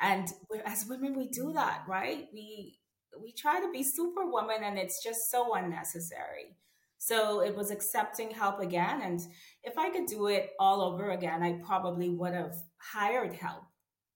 And 0.00 0.28
as 0.64 0.86
women, 0.86 1.16
we 1.16 1.28
do 1.28 1.52
that, 1.52 1.84
right? 1.88 2.28
We 2.32 2.78
we 3.20 3.32
try 3.32 3.60
to 3.60 3.70
be 3.70 3.82
superwoman 3.82 4.64
and 4.64 4.78
it's 4.78 5.02
just 5.02 5.30
so 5.30 5.54
unnecessary. 5.54 6.56
So 6.98 7.42
it 7.42 7.54
was 7.54 7.70
accepting 7.70 8.30
help 8.30 8.60
again. 8.60 9.02
And 9.02 9.20
if 9.62 9.78
I 9.78 9.90
could 9.90 10.06
do 10.06 10.26
it 10.26 10.50
all 10.58 10.82
over 10.82 11.10
again, 11.10 11.42
I 11.42 11.60
probably 11.64 12.08
would 12.08 12.32
have 12.32 12.56
hired 12.78 13.34
help. 13.34 13.64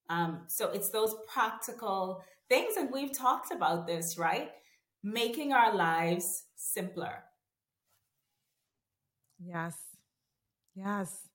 Um, 0.09 0.45
so 0.49 0.70
it's 0.70 0.91
those 0.91 1.14
practical 1.33 2.22
things. 2.49 2.76
And 2.76 2.91
we've 2.91 3.16
talked 3.16 3.53
about 3.53 3.87
this, 3.87 4.16
right? 4.16 4.51
Making 5.03 5.53
our 5.53 5.74
lives 5.74 6.45
simpler. 6.57 7.24
Yes. 9.39 9.76
Yes. 10.74 11.28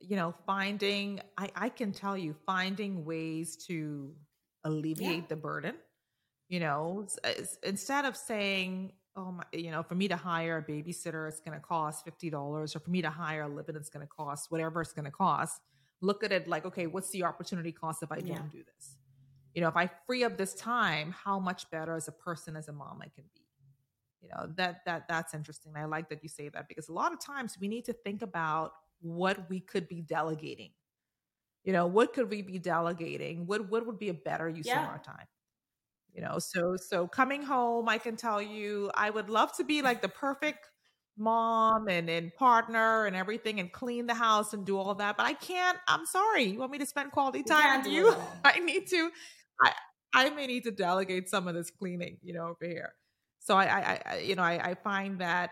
You 0.00 0.16
know, 0.16 0.34
finding, 0.46 1.20
I, 1.38 1.50
I 1.56 1.68
can 1.68 1.92
tell 1.92 2.16
you, 2.16 2.34
finding 2.44 3.04
ways 3.04 3.56
to 3.66 4.12
alleviate 4.64 5.16
yeah. 5.16 5.26
the 5.28 5.36
burden. 5.36 5.74
You 6.48 6.60
know, 6.60 7.06
instead 7.64 8.04
of 8.04 8.16
saying, 8.16 8.92
oh 9.16 9.32
my, 9.32 9.44
you 9.52 9.70
know, 9.70 9.82
for 9.82 9.96
me 9.96 10.06
to 10.08 10.16
hire 10.16 10.58
a 10.58 10.62
babysitter, 10.62 11.28
it's 11.28 11.40
going 11.40 11.58
to 11.58 11.64
cost 11.64 12.06
$50, 12.06 12.32
or 12.32 12.66
for 12.78 12.90
me 12.90 13.02
to 13.02 13.10
hire 13.10 13.42
a 13.42 13.48
living, 13.48 13.74
it's 13.74 13.88
going 13.88 14.06
to 14.06 14.12
cost 14.12 14.50
whatever 14.50 14.80
it's 14.80 14.92
going 14.92 15.06
to 15.06 15.10
cost. 15.10 15.60
Look 16.02 16.22
at 16.22 16.30
it 16.30 16.46
like, 16.46 16.64
okay, 16.66 16.86
what's 16.86 17.10
the 17.10 17.24
opportunity 17.24 17.72
cost 17.72 18.02
if 18.02 18.12
I 18.12 18.16
don't 18.16 18.28
yeah. 18.28 18.42
do 18.52 18.62
this? 18.62 18.96
you 19.56 19.62
know 19.62 19.68
if 19.68 19.76
i 19.76 19.90
free 20.06 20.22
up 20.22 20.36
this 20.36 20.54
time 20.54 21.12
how 21.24 21.40
much 21.40 21.68
better 21.70 21.96
as 21.96 22.06
a 22.06 22.12
person 22.12 22.54
as 22.54 22.68
a 22.68 22.72
mom 22.72 23.00
i 23.02 23.08
can 23.08 23.24
be 23.34 23.40
you 24.20 24.28
know 24.28 24.48
that 24.54 24.84
that 24.84 25.08
that's 25.08 25.34
interesting 25.34 25.72
i 25.76 25.84
like 25.84 26.08
that 26.08 26.22
you 26.22 26.28
say 26.28 26.48
that 26.48 26.68
because 26.68 26.88
a 26.88 26.92
lot 26.92 27.12
of 27.12 27.18
times 27.18 27.56
we 27.60 27.66
need 27.66 27.84
to 27.84 27.92
think 27.92 28.22
about 28.22 28.72
what 29.06 29.48
we 29.48 29.60
could 29.60 29.88
be 29.88 30.02
delegating. 30.02 30.70
You 31.64 31.72
know 31.72 31.86
what 31.86 32.12
could 32.12 32.30
we 32.30 32.42
be 32.42 32.58
delegating? 32.58 33.46
What 33.46 33.68
what 33.70 33.86
would 33.86 33.98
be 33.98 34.08
a 34.08 34.14
better 34.14 34.48
use 34.48 34.66
yeah. 34.66 34.82
of 34.82 34.88
our 34.88 34.98
time? 34.98 35.26
You 36.12 36.22
know 36.22 36.38
so 36.38 36.76
so 36.76 37.06
coming 37.06 37.42
home 37.42 37.90
i 37.90 37.98
can 37.98 38.16
tell 38.16 38.40
you 38.40 38.90
i 38.94 39.10
would 39.10 39.28
love 39.28 39.54
to 39.58 39.64
be 39.64 39.82
like 39.82 40.00
the 40.00 40.08
perfect 40.08 40.66
mom 41.18 41.88
and 41.88 42.08
and 42.08 42.34
partner 42.36 43.04
and 43.04 43.14
everything 43.14 43.60
and 43.60 43.70
clean 43.70 44.06
the 44.06 44.14
house 44.14 44.54
and 44.54 44.64
do 44.64 44.78
all 44.78 44.94
that 44.94 45.18
but 45.18 45.26
i 45.26 45.34
can't 45.34 45.76
i'm 45.88 46.06
sorry 46.06 46.44
you 46.44 46.58
want 46.58 46.72
me 46.72 46.78
to 46.78 46.86
spend 46.86 47.12
quality 47.12 47.42
time 47.42 47.82
with 47.82 47.92
you? 47.92 48.14
i 48.46 48.58
need 48.60 48.86
to 48.86 49.10
I 49.62 49.72
I 50.16 50.30
may 50.30 50.46
need 50.46 50.64
to 50.64 50.70
delegate 50.70 51.28
some 51.28 51.46
of 51.46 51.54
this 51.54 51.70
cleaning, 51.70 52.16
you 52.22 52.32
know, 52.32 52.44
over 52.44 52.64
here. 52.64 52.94
So 53.40 53.54
I, 53.54 53.64
I, 53.64 54.00
I 54.06 54.18
you 54.18 54.34
know, 54.34 54.42
I, 54.42 54.70
I 54.70 54.74
find 54.74 55.20
that 55.20 55.50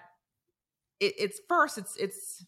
it, 1.01 1.15
it's 1.19 1.41
first, 1.49 1.77
it's 1.77 1.97
it's 1.97 2.47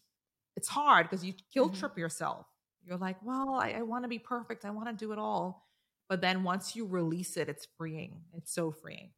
it's 0.57 0.67
hard 0.67 1.07
because 1.07 1.23
you 1.23 1.33
guilt 1.53 1.71
mm-hmm. 1.71 1.79
trip 1.79 1.97
yourself. 1.97 2.47
You're 2.83 2.97
like, 2.97 3.17
well, 3.23 3.59
I, 3.61 3.75
I 3.77 3.81
want 3.83 4.03
to 4.03 4.07
be 4.09 4.17
perfect. 4.17 4.65
I 4.65 4.71
want 4.71 4.87
to 4.87 4.93
do 4.93 5.13
it 5.13 5.19
all. 5.19 5.67
But 6.09 6.19
then 6.19 6.43
once 6.43 6.75
you 6.75 6.85
release 6.85 7.37
it, 7.37 7.47
it's 7.47 7.67
freeing. 7.77 8.21
It's 8.33 8.51
so 8.51 8.71
freeing. 8.71 9.11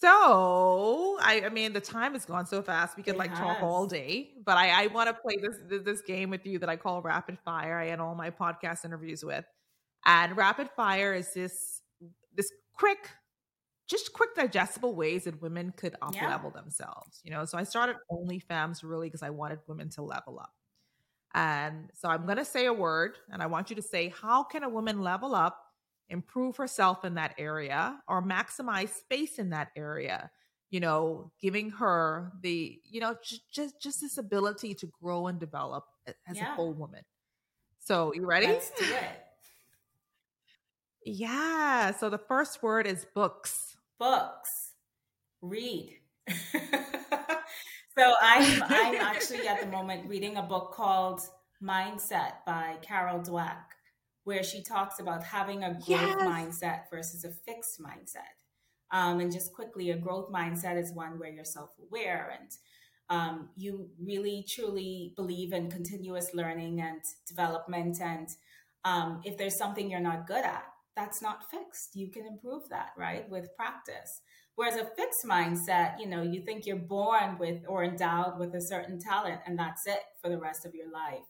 So 0.00 1.18
I, 1.20 1.42
I 1.44 1.48
mean, 1.50 1.72
the 1.72 1.80
time 1.80 2.14
has 2.14 2.24
gone 2.24 2.46
so 2.46 2.62
fast. 2.62 2.96
We 2.96 3.02
could 3.02 3.16
it 3.16 3.18
like 3.18 3.30
has. 3.30 3.38
talk 3.38 3.62
all 3.62 3.86
day, 3.86 4.30
but 4.44 4.56
I, 4.56 4.84
I 4.84 4.86
want 4.88 5.08
to 5.08 5.14
play 5.14 5.36
this 5.36 5.82
this 5.84 6.00
game 6.02 6.30
with 6.30 6.46
you 6.46 6.58
that 6.58 6.68
I 6.68 6.76
call 6.76 7.02
rapid 7.02 7.38
fire. 7.44 7.78
I 7.78 7.88
end 7.88 8.00
all 8.00 8.14
my 8.14 8.30
podcast 8.30 8.84
interviews 8.84 9.24
with. 9.24 9.44
And 10.04 10.36
rapid 10.36 10.70
fire 10.76 11.12
is 11.12 11.32
this 11.34 11.82
this 12.34 12.50
quick, 12.74 13.10
just 13.86 14.12
quick 14.12 14.34
digestible 14.34 14.94
ways 14.94 15.24
that 15.24 15.40
women 15.40 15.72
could 15.76 15.94
up 16.02 16.14
level 16.14 16.52
yeah. 16.54 16.60
themselves. 16.60 17.20
You 17.24 17.30
know, 17.30 17.44
so 17.44 17.56
I 17.56 17.62
started 17.62 17.96
OnlyFems 18.10 18.82
really 18.82 19.08
because 19.08 19.22
I 19.22 19.30
wanted 19.30 19.60
women 19.66 19.88
to 19.90 20.02
level 20.02 20.38
up. 20.38 20.52
And 21.34 21.90
so 21.94 22.08
I'm 22.08 22.24
going 22.24 22.38
to 22.38 22.44
say 22.44 22.66
a 22.66 22.72
word, 22.72 23.18
and 23.30 23.42
I 23.42 23.46
want 23.46 23.68
you 23.70 23.76
to 23.76 23.82
say, 23.82 24.08
how 24.20 24.42
can 24.42 24.62
a 24.62 24.68
woman 24.68 25.02
level 25.02 25.34
up, 25.34 25.60
improve 26.08 26.56
herself 26.56 27.04
in 27.04 27.14
that 27.14 27.34
area, 27.36 27.98
or 28.08 28.22
maximize 28.22 28.90
space 28.90 29.38
in 29.38 29.50
that 29.50 29.68
area? 29.76 30.30
You 30.70 30.80
know, 30.80 31.30
giving 31.40 31.70
her 31.70 32.32
the, 32.42 32.80
you 32.84 33.00
know, 33.00 33.16
just 33.22 33.52
just, 33.52 33.80
just 33.80 34.00
this 34.00 34.18
ability 34.18 34.74
to 34.76 34.90
grow 35.00 35.26
and 35.26 35.38
develop 35.38 35.84
as 36.06 36.36
yeah. 36.36 36.52
a 36.52 36.54
whole 36.54 36.72
woman. 36.72 37.02
So, 37.80 38.12
you 38.14 38.26
ready? 38.26 38.46
Let's 38.46 38.70
do 38.70 38.84
it. 38.84 39.22
Yeah. 41.08 41.92
So 41.92 42.10
the 42.10 42.18
first 42.18 42.64
word 42.64 42.84
is 42.84 43.06
books. 43.14 43.75
Books. 43.98 44.72
Read. 45.42 45.98
so 46.28 48.14
I'm 48.20 48.62
I'm 48.64 48.94
actually 48.96 49.46
at 49.48 49.60
the 49.60 49.66
moment 49.66 50.08
reading 50.08 50.36
a 50.36 50.42
book 50.42 50.72
called 50.72 51.20
Mindset 51.62 52.44
by 52.46 52.76
Carol 52.82 53.20
Dweck, 53.20 53.64
where 54.24 54.42
she 54.42 54.62
talks 54.62 55.00
about 55.00 55.22
having 55.22 55.62
a 55.62 55.72
growth 55.74 55.86
yes. 55.86 56.16
mindset 56.16 56.80
versus 56.90 57.24
a 57.24 57.30
fixed 57.30 57.80
mindset. 57.80 58.36
Um, 58.90 59.20
and 59.20 59.32
just 59.32 59.52
quickly, 59.52 59.90
a 59.90 59.96
growth 59.96 60.30
mindset 60.32 60.80
is 60.80 60.92
one 60.92 61.18
where 61.18 61.30
you're 61.30 61.44
self-aware 61.44 62.38
and 62.38 62.50
um, 63.08 63.48
you 63.56 63.88
really 64.00 64.44
truly 64.48 65.12
believe 65.16 65.52
in 65.52 65.70
continuous 65.70 66.34
learning 66.34 66.80
and 66.80 67.00
development. 67.26 68.00
And 68.00 68.28
um, 68.84 69.20
if 69.24 69.36
there's 69.36 69.58
something 69.58 69.90
you're 69.90 70.00
not 70.00 70.26
good 70.26 70.44
at, 70.44 70.64
that's 70.96 71.20
not 71.20 71.50
fixed. 71.50 71.94
You 71.94 72.10
can 72.10 72.26
improve 72.26 72.68
that, 72.70 72.90
right, 72.96 73.28
with 73.28 73.54
practice. 73.54 74.22
Whereas 74.56 74.76
a 74.76 74.86
fixed 74.96 75.24
mindset, 75.28 76.00
you 76.00 76.06
know, 76.06 76.22
you 76.22 76.40
think 76.40 76.64
you're 76.64 76.76
born 76.76 77.36
with 77.38 77.62
or 77.68 77.84
endowed 77.84 78.38
with 78.38 78.54
a 78.54 78.60
certain 78.62 78.98
talent 78.98 79.42
and 79.46 79.58
that's 79.58 79.86
it 79.86 80.00
for 80.22 80.30
the 80.30 80.38
rest 80.38 80.64
of 80.64 80.74
your 80.74 80.90
life. 80.90 81.26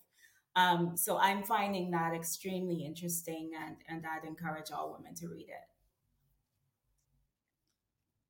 Um, 0.54 0.96
so 0.96 1.18
I'm 1.18 1.42
finding 1.42 1.90
that 1.90 2.14
extremely 2.14 2.84
interesting 2.86 3.50
and, 3.60 3.76
and 3.88 4.04
I'd 4.06 4.26
encourage 4.26 4.70
all 4.70 4.96
women 4.96 5.14
to 5.16 5.28
read 5.28 5.48
it. 5.48 5.66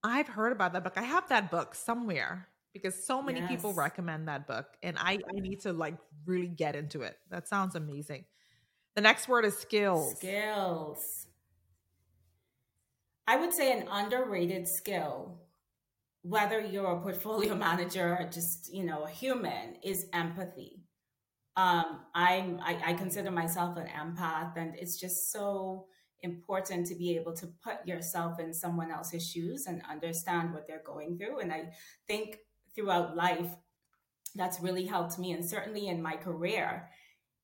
I've 0.03 0.29
heard 0.29 0.53
about 0.53 0.73
that 0.73 0.83
book. 0.83 0.95
I 0.97 1.03
have 1.03 1.29
that 1.29 1.51
book 1.51 1.75
somewhere 1.75 2.49
because 2.73 3.07
so 3.07 3.21
many 3.21 3.41
yes. 3.41 3.51
people 3.51 3.75
recommend 3.75 4.29
that 4.29 4.47
book 4.47 4.67
and 4.83 4.97
I, 4.99 5.13
I 5.13 5.41
need 5.41 5.61
to 5.61 5.73
like 5.75 5.97
really 6.25 6.49
get 6.49 6.75
into 6.75 7.03
it. 7.03 7.19
That 7.31 7.49
sounds 7.49 7.75
amazing. 7.75 8.25
The 8.97 9.03
next 9.03 9.29
word 9.29 9.45
is 9.45 9.57
skills. 9.57 10.17
Skills. 10.17 11.27
I 13.29 13.37
would 13.37 13.53
say 13.53 13.73
an 13.73 13.87
underrated 13.89 14.67
skill 14.67 15.43
whether 16.23 16.61
you're 16.61 16.91
a 16.91 17.01
portfolio 17.01 17.55
manager 17.69 18.19
or 18.19 18.29
just 18.29 18.75
you 18.75 18.83
know 18.83 19.05
a 19.05 19.09
human 19.09 19.77
is 19.85 20.07
empathy 20.13 20.81
um, 21.57 22.01
I'm 22.15 22.61
I, 22.63 22.79
I 22.87 22.93
consider 22.93 23.31
myself 23.31 23.79
an 23.79 23.87
empath, 23.87 24.57
and 24.57 24.75
it's 24.77 24.99
just 25.01 25.33
so 25.33 25.87
important 26.21 26.87
to 26.87 26.95
be 26.95 27.17
able 27.17 27.33
to 27.35 27.47
put 27.63 27.87
yourself 27.87 28.39
in 28.39 28.53
someone 28.53 28.91
else's 28.91 29.27
shoes 29.27 29.67
and 29.67 29.81
understand 29.91 30.53
what 30.53 30.67
they're 30.67 30.83
going 30.85 31.17
through. 31.17 31.41
And 31.41 31.53
I 31.53 31.71
think 32.07 32.39
throughout 32.75 33.17
life, 33.17 33.51
that's 34.35 34.61
really 34.61 34.85
helped 34.85 35.19
me, 35.19 35.33
and 35.33 35.45
certainly 35.45 35.89
in 35.89 36.03
my 36.03 36.17
career, 36.17 36.91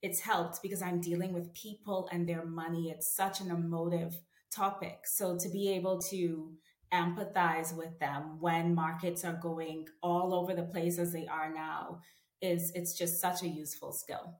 it's 0.03 0.20
helped 0.20 0.61
because 0.62 0.82
I'm 0.82 1.00
dealing 1.00 1.32
with 1.32 1.55
people 1.55 2.09
and 2.12 2.28
their 2.28 2.44
money. 2.44 2.90
It's 2.90 3.14
such 3.14 3.40
an 3.40 3.50
emotive 3.50 4.18
topic, 4.50 5.07
so 5.07 5.38
to 5.38 5.48
be 5.48 5.70
able 5.70 6.00
to 6.11 6.53
empathize 6.92 7.74
with 7.74 7.98
them 7.98 8.38
when 8.40 8.74
markets 8.74 9.24
are 9.24 9.38
going 9.40 9.88
all 10.03 10.34
over 10.34 10.55
the 10.55 10.64
place 10.64 10.98
as 10.98 11.12
they 11.12 11.26
are 11.26 11.53
now 11.53 12.00
is 12.42 12.70
it's 12.74 12.92
just 12.92 13.20
such 13.20 13.42
a 13.42 13.48
useful 13.48 13.92
skill. 13.92 14.34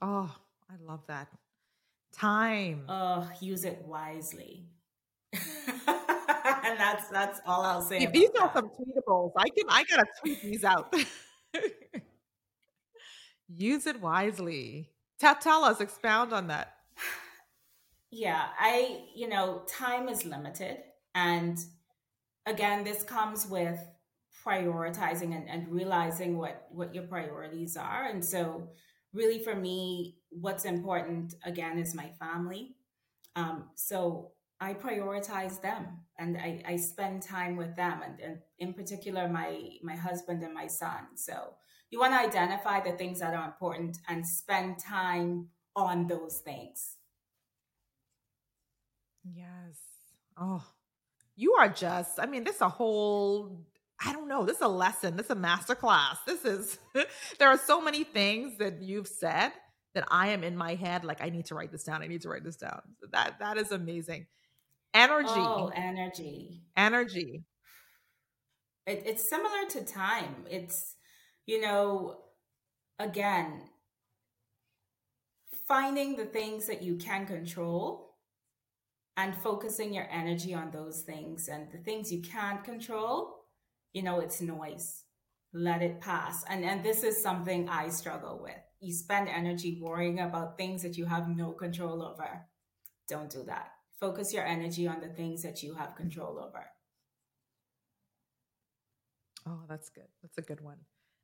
Oh, 0.00 0.32
I 0.70 0.74
love 0.86 1.00
that. 1.08 1.28
Time. 2.12 2.84
Oh, 2.88 3.28
use 3.40 3.64
it 3.64 3.82
wisely. 3.84 4.66
and 5.32 5.42
that's 6.78 7.08
that's 7.08 7.40
all 7.46 7.62
I'll 7.62 7.82
say. 7.82 8.06
These 8.06 8.30
are 8.40 8.50
some 8.54 8.68
tweetables. 8.68 9.32
I 9.36 9.48
can 9.48 9.64
I 9.68 9.84
gotta 9.84 10.06
tweet 10.20 10.42
these 10.42 10.62
out. 10.62 10.94
use 13.48 13.86
it 13.86 14.00
wisely. 14.00 14.90
Tell, 15.18 15.34
tell 15.34 15.64
us, 15.64 15.80
expound 15.80 16.32
on 16.32 16.48
that. 16.48 16.74
Yeah, 18.16 18.44
I, 18.60 19.06
you 19.12 19.28
know, 19.28 19.62
time 19.66 20.08
is 20.08 20.24
limited. 20.24 20.78
And 21.16 21.58
again, 22.46 22.84
this 22.84 23.02
comes 23.02 23.44
with 23.44 23.80
prioritizing 24.44 25.34
and, 25.34 25.48
and 25.48 25.68
realizing 25.68 26.36
what 26.36 26.66
what 26.70 26.94
your 26.94 27.04
priorities 27.04 27.76
are 27.76 28.04
and 28.04 28.24
so 28.24 28.68
really 29.12 29.38
for 29.38 29.54
me 29.54 30.18
what's 30.30 30.64
important 30.64 31.34
again 31.44 31.78
is 31.78 31.94
my 31.94 32.10
family 32.20 32.76
um, 33.36 33.70
so 33.74 34.32
i 34.60 34.74
prioritize 34.74 35.60
them 35.62 35.86
and 36.18 36.36
I, 36.36 36.62
I 36.66 36.76
spend 36.76 37.22
time 37.22 37.56
with 37.56 37.74
them 37.74 38.02
and, 38.04 38.20
and 38.20 38.38
in 38.58 38.74
particular 38.74 39.28
my 39.28 39.60
my 39.82 39.96
husband 39.96 40.42
and 40.42 40.52
my 40.52 40.66
son 40.66 41.16
so 41.16 41.54
you 41.94 42.00
want 42.00 42.12
to 42.12 42.18
identify 42.18 42.80
the 42.80 42.90
things 42.96 43.20
that 43.20 43.34
are 43.34 43.44
important 43.44 43.98
and 44.08 44.26
spend 44.26 44.80
time 44.80 45.46
on 45.76 46.08
those 46.08 46.38
things 46.38 46.96
yes 49.32 49.78
oh 50.36 50.64
you 51.36 51.52
are 51.52 51.68
just 51.68 52.18
i 52.18 52.26
mean 52.26 52.42
this 52.42 52.56
is 52.56 52.62
a 52.62 52.68
whole 52.68 53.64
I 54.04 54.12
don't 54.12 54.28
know. 54.28 54.44
This 54.44 54.56
is 54.56 54.62
a 54.62 54.68
lesson. 54.68 55.16
This 55.16 55.26
is 55.26 55.30
a 55.30 55.36
master 55.36 55.76
class. 55.76 56.18
This 56.26 56.44
is, 56.44 56.78
there 57.38 57.48
are 57.48 57.56
so 57.56 57.80
many 57.80 58.04
things 58.04 58.58
that 58.58 58.82
you've 58.82 59.06
said 59.06 59.52
that 59.94 60.04
I 60.10 60.28
am 60.28 60.42
in 60.42 60.56
my 60.56 60.74
head. 60.74 61.04
Like, 61.04 61.22
I 61.22 61.30
need 61.30 61.46
to 61.46 61.54
write 61.54 61.70
this 61.70 61.84
down. 61.84 62.02
I 62.02 62.08
need 62.08 62.22
to 62.22 62.28
write 62.28 62.44
this 62.44 62.56
down. 62.56 62.82
That, 63.12 63.38
that 63.38 63.56
is 63.56 63.70
amazing. 63.70 64.26
Energy. 64.92 65.28
Oh, 65.30 65.70
energy. 65.74 66.64
Energy. 66.76 67.44
It, 68.86 69.04
it's 69.06 69.30
similar 69.30 69.64
to 69.70 69.84
time. 69.84 70.44
It's, 70.50 70.93
you 71.46 71.60
know, 71.60 72.18
again, 72.98 73.62
finding 75.66 76.16
the 76.16 76.26
things 76.26 76.66
that 76.66 76.82
you 76.82 76.96
can 76.96 77.26
control 77.26 78.16
and 79.16 79.34
focusing 79.36 79.94
your 79.94 80.08
energy 80.10 80.54
on 80.54 80.70
those 80.70 81.02
things 81.02 81.48
and 81.48 81.70
the 81.70 81.78
things 81.78 82.12
you 82.12 82.20
can't 82.20 82.64
control 82.64 83.44
you 83.94 84.02
know, 84.02 84.20
it's 84.20 84.40
noise. 84.42 85.04
Let 85.54 85.80
it 85.80 86.00
pass. 86.00 86.44
And 86.50 86.64
and 86.64 86.84
this 86.84 87.04
is 87.04 87.22
something 87.22 87.68
I 87.68 87.88
struggle 87.88 88.40
with. 88.42 88.58
You 88.80 88.92
spend 88.92 89.28
energy 89.28 89.78
worrying 89.80 90.18
about 90.18 90.58
things 90.58 90.82
that 90.82 90.98
you 90.98 91.06
have 91.06 91.28
no 91.28 91.52
control 91.52 92.02
over. 92.02 92.46
Don't 93.08 93.30
do 93.30 93.44
that. 93.44 93.70
Focus 94.00 94.34
your 94.34 94.44
energy 94.44 94.86
on 94.88 95.00
the 95.00 95.08
things 95.08 95.42
that 95.42 95.62
you 95.62 95.74
have 95.74 95.94
control 95.94 96.38
over. 96.38 96.66
Oh, 99.46 99.60
that's 99.68 99.90
good. 99.90 100.08
That's 100.22 100.38
a 100.38 100.42
good 100.42 100.60
one. 100.60 100.78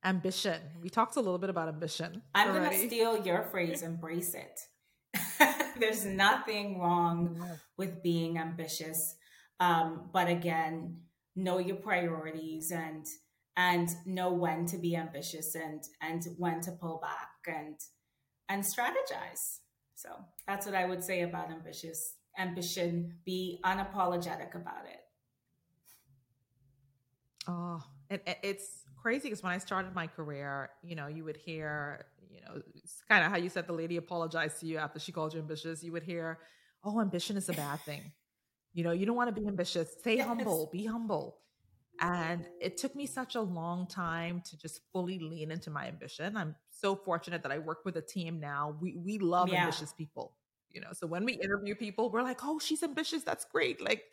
Ambition. 0.04 0.60
We 0.80 0.88
talked 0.88 1.16
a 1.16 1.20
little 1.20 1.38
bit 1.38 1.50
about 1.50 1.68
ambition. 1.68 2.22
I'm 2.34 2.52
going 2.54 2.70
to 2.70 2.86
steal 2.86 3.24
your 3.24 3.42
phrase, 3.44 3.82
embrace 3.82 4.34
it. 4.34 4.60
There's 5.78 6.04
nothing 6.04 6.80
wrong 6.80 7.42
with 7.76 8.02
being 8.02 8.38
ambitious. 8.38 9.16
Um, 9.58 10.08
but 10.12 10.28
again, 10.28 11.00
know 11.36 11.58
your 11.58 11.76
priorities 11.76 12.70
and 12.70 13.06
and 13.56 13.90
know 14.06 14.32
when 14.32 14.66
to 14.66 14.78
be 14.78 14.96
ambitious 14.96 15.54
and 15.54 15.82
and 16.00 16.26
when 16.38 16.60
to 16.60 16.72
pull 16.72 16.98
back 17.02 17.30
and 17.46 17.76
and 18.48 18.62
strategize 18.62 19.58
so 19.94 20.08
that's 20.46 20.66
what 20.66 20.74
i 20.74 20.84
would 20.84 21.02
say 21.02 21.22
about 21.22 21.50
ambitious 21.50 22.14
ambition 22.38 23.14
be 23.24 23.60
unapologetic 23.64 24.54
about 24.54 24.84
it 24.86 25.04
oh 27.48 27.82
it, 28.08 28.38
it's 28.42 28.84
crazy 29.00 29.28
because 29.28 29.42
when 29.42 29.52
i 29.52 29.58
started 29.58 29.94
my 29.94 30.06
career 30.06 30.70
you 30.82 30.94
know 30.94 31.06
you 31.06 31.24
would 31.24 31.36
hear 31.36 32.06
you 32.30 32.40
know 32.42 32.62
it's 32.74 33.02
kind 33.08 33.24
of 33.24 33.30
how 33.30 33.36
you 33.36 33.48
said 33.48 33.66
the 33.66 33.72
lady 33.72 33.96
apologized 33.96 34.60
to 34.60 34.66
you 34.66 34.76
after 34.78 34.98
she 34.98 35.12
called 35.12 35.32
you 35.34 35.40
ambitious 35.40 35.82
you 35.82 35.92
would 35.92 36.02
hear 36.02 36.38
oh 36.84 37.00
ambition 37.00 37.36
is 37.36 37.48
a 37.48 37.52
bad 37.52 37.80
thing 37.80 38.12
you 38.72 38.84
know, 38.84 38.92
you 38.92 39.06
don't 39.06 39.16
want 39.16 39.34
to 39.34 39.40
be 39.40 39.46
ambitious. 39.46 39.92
Stay 39.98 40.18
yes. 40.18 40.26
humble, 40.26 40.68
be 40.72 40.84
humble. 40.84 41.38
And 42.02 42.46
it 42.60 42.78
took 42.78 42.96
me 42.96 43.04
such 43.04 43.34
a 43.34 43.40
long 43.40 43.86
time 43.86 44.42
to 44.48 44.56
just 44.56 44.80
fully 44.90 45.18
lean 45.18 45.50
into 45.50 45.70
my 45.70 45.86
ambition. 45.86 46.34
I'm 46.34 46.54
so 46.70 46.96
fortunate 46.96 47.42
that 47.42 47.52
I 47.52 47.58
work 47.58 47.84
with 47.84 47.96
a 47.96 48.00
team 48.00 48.40
now. 48.40 48.74
We 48.80 48.96
we 48.96 49.18
love 49.18 49.50
yeah. 49.50 49.60
ambitious 49.60 49.92
people. 49.92 50.36
You 50.70 50.80
know, 50.80 50.92
so 50.92 51.06
when 51.06 51.24
we 51.24 51.34
interview 51.34 51.74
people, 51.74 52.10
we're 52.10 52.22
like, 52.22 52.40
"Oh, 52.42 52.58
she's 52.58 52.82
ambitious. 52.82 53.22
That's 53.22 53.44
great." 53.44 53.82
Like 53.82 54.04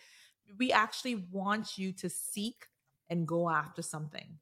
we 0.58 0.74
actually 0.74 1.28
want 1.32 1.78
you 1.78 1.94
to 1.94 2.10
seek 2.10 2.66
and 3.10 3.26
go 3.26 3.50
after 3.50 3.82
something. 3.82 4.38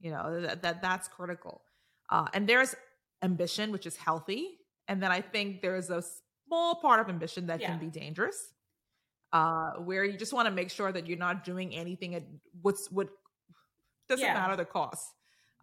You 0.00 0.12
know, 0.12 0.40
that, 0.40 0.62
that 0.62 0.82
that's 0.82 1.08
critical. 1.08 1.62
Uh, 2.10 2.26
and 2.32 2.48
there's 2.48 2.74
ambition, 3.22 3.72
which 3.72 3.86
is 3.86 3.96
healthy, 3.96 4.58
and 4.86 5.02
then 5.02 5.10
I 5.10 5.20
think 5.20 5.60
there's 5.60 5.90
a 5.90 6.02
small 6.46 6.76
part 6.76 7.00
of 7.00 7.08
ambition 7.08 7.46
that 7.48 7.60
yeah. 7.60 7.68
can 7.68 7.78
be 7.78 7.88
dangerous 7.88 8.52
uh, 9.32 9.72
where 9.72 10.04
you 10.04 10.16
just 10.16 10.32
want 10.32 10.46
to 10.46 10.52
make 10.52 10.70
sure 10.70 10.92
that 10.92 11.06
you're 11.06 11.18
not 11.18 11.44
doing 11.44 11.74
anything 11.74 12.14
at 12.14 12.24
what's 12.62 12.90
what 12.90 13.08
doesn't 14.08 14.24
yeah. 14.24 14.34
matter 14.34 14.56
the 14.56 14.64
cost. 14.64 15.12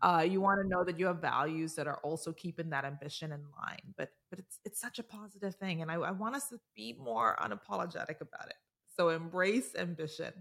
Uh, 0.01 0.23
you 0.27 0.39
want 0.39 0.61
to 0.61 0.67
know 0.67 0.83
that 0.83 0.99
you 0.99 1.07
have 1.07 1.19
values 1.19 1.73
that 1.73 1.87
are 1.87 1.97
also 2.03 2.31
keeping 2.31 2.69
that 2.69 2.85
ambition 2.85 3.31
in 3.31 3.41
line. 3.57 3.93
But 3.97 4.09
but 4.29 4.39
it's 4.39 4.59
it's 4.65 4.79
such 4.79 4.99
a 4.99 5.03
positive 5.03 5.55
thing, 5.55 5.81
and 5.81 5.89
I, 5.89 5.95
I 5.95 6.11
want 6.11 6.35
us 6.35 6.49
to 6.49 6.59
be 6.75 6.93
more 6.93 7.37
unapologetic 7.41 8.21
about 8.21 8.47
it. 8.47 8.57
So 8.95 9.09
embrace 9.09 9.75
ambition. 9.75 10.33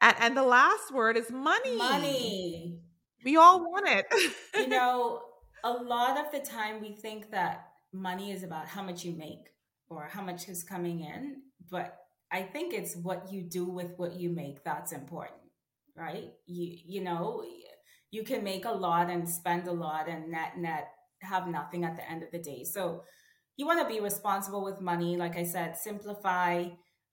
And, 0.00 0.16
and 0.20 0.36
the 0.36 0.42
last 0.42 0.92
word 0.92 1.16
is 1.16 1.30
money. 1.30 1.76
Money. 1.76 2.80
We 3.24 3.36
all 3.36 3.60
want 3.60 3.88
it. 3.88 4.06
you 4.54 4.68
know, 4.68 5.22
a 5.64 5.72
lot 5.72 6.18
of 6.18 6.30
the 6.32 6.38
time 6.38 6.80
we 6.80 6.92
think 6.92 7.30
that 7.30 7.68
money 7.92 8.32
is 8.32 8.42
about 8.42 8.66
how 8.66 8.82
much 8.82 9.04
you 9.04 9.12
make 9.12 9.48
or 9.88 10.08
how 10.10 10.22
much 10.22 10.48
is 10.48 10.62
coming 10.62 11.00
in, 11.00 11.42
but 11.70 11.96
I 12.30 12.42
think 12.42 12.74
it's 12.74 12.94
what 12.94 13.32
you 13.32 13.42
do 13.42 13.64
with 13.64 13.92
what 13.96 14.14
you 14.14 14.30
make 14.30 14.62
that's 14.62 14.92
important, 14.92 15.40
right? 15.96 16.30
You 16.46 16.76
you 16.84 17.02
know, 17.02 17.42
you 18.10 18.22
can 18.22 18.44
make 18.44 18.66
a 18.66 18.70
lot 18.70 19.10
and 19.10 19.28
spend 19.28 19.66
a 19.66 19.72
lot 19.72 20.08
and 20.08 20.30
net 20.30 20.58
net 20.58 20.88
have 21.22 21.48
nothing 21.48 21.84
at 21.84 21.96
the 21.96 22.08
end 22.08 22.22
of 22.22 22.30
the 22.30 22.38
day. 22.38 22.64
So 22.64 23.02
you 23.56 23.66
want 23.66 23.80
to 23.80 23.92
be 23.92 24.00
responsible 24.00 24.62
with 24.62 24.80
money. 24.80 25.16
Like 25.16 25.36
I 25.36 25.42
said, 25.42 25.76
simplify, 25.76 26.66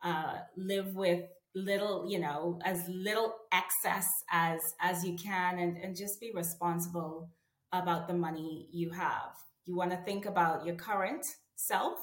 uh, 0.03 0.35
live 0.55 0.95
with 0.95 1.23
little, 1.55 2.05
you 2.09 2.19
know, 2.19 2.59
as 2.63 2.87
little 2.87 3.33
excess 3.51 4.23
as 4.31 4.59
as 4.81 5.03
you 5.03 5.15
can, 5.15 5.59
and 5.59 5.77
and 5.77 5.95
just 5.95 6.19
be 6.19 6.31
responsible 6.33 7.29
about 7.71 8.07
the 8.07 8.13
money 8.13 8.67
you 8.71 8.91
have. 8.91 9.33
You 9.65 9.75
want 9.75 9.91
to 9.91 9.97
think 9.97 10.25
about 10.25 10.65
your 10.65 10.75
current 10.75 11.25
self 11.55 11.97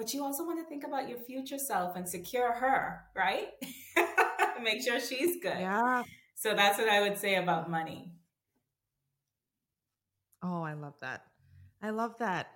but 0.00 0.14
you 0.14 0.24
also 0.24 0.46
want 0.46 0.58
to 0.58 0.64
think 0.64 0.82
about 0.82 1.10
your 1.10 1.18
future 1.18 1.58
self 1.58 1.94
and 1.94 2.08
secure 2.08 2.54
her, 2.54 3.02
right? 3.14 3.48
Make 4.62 4.82
sure 4.82 4.98
she's 4.98 5.36
good. 5.42 5.58
Yeah. 5.58 6.04
So 6.36 6.54
that's 6.54 6.78
what 6.78 6.88
I 6.88 7.02
would 7.02 7.18
say 7.18 7.34
about 7.34 7.70
money. 7.70 8.10
Oh, 10.42 10.62
I 10.62 10.72
love 10.72 10.94
that. 11.02 11.24
I 11.82 11.90
love 11.90 12.14
that. 12.18 12.46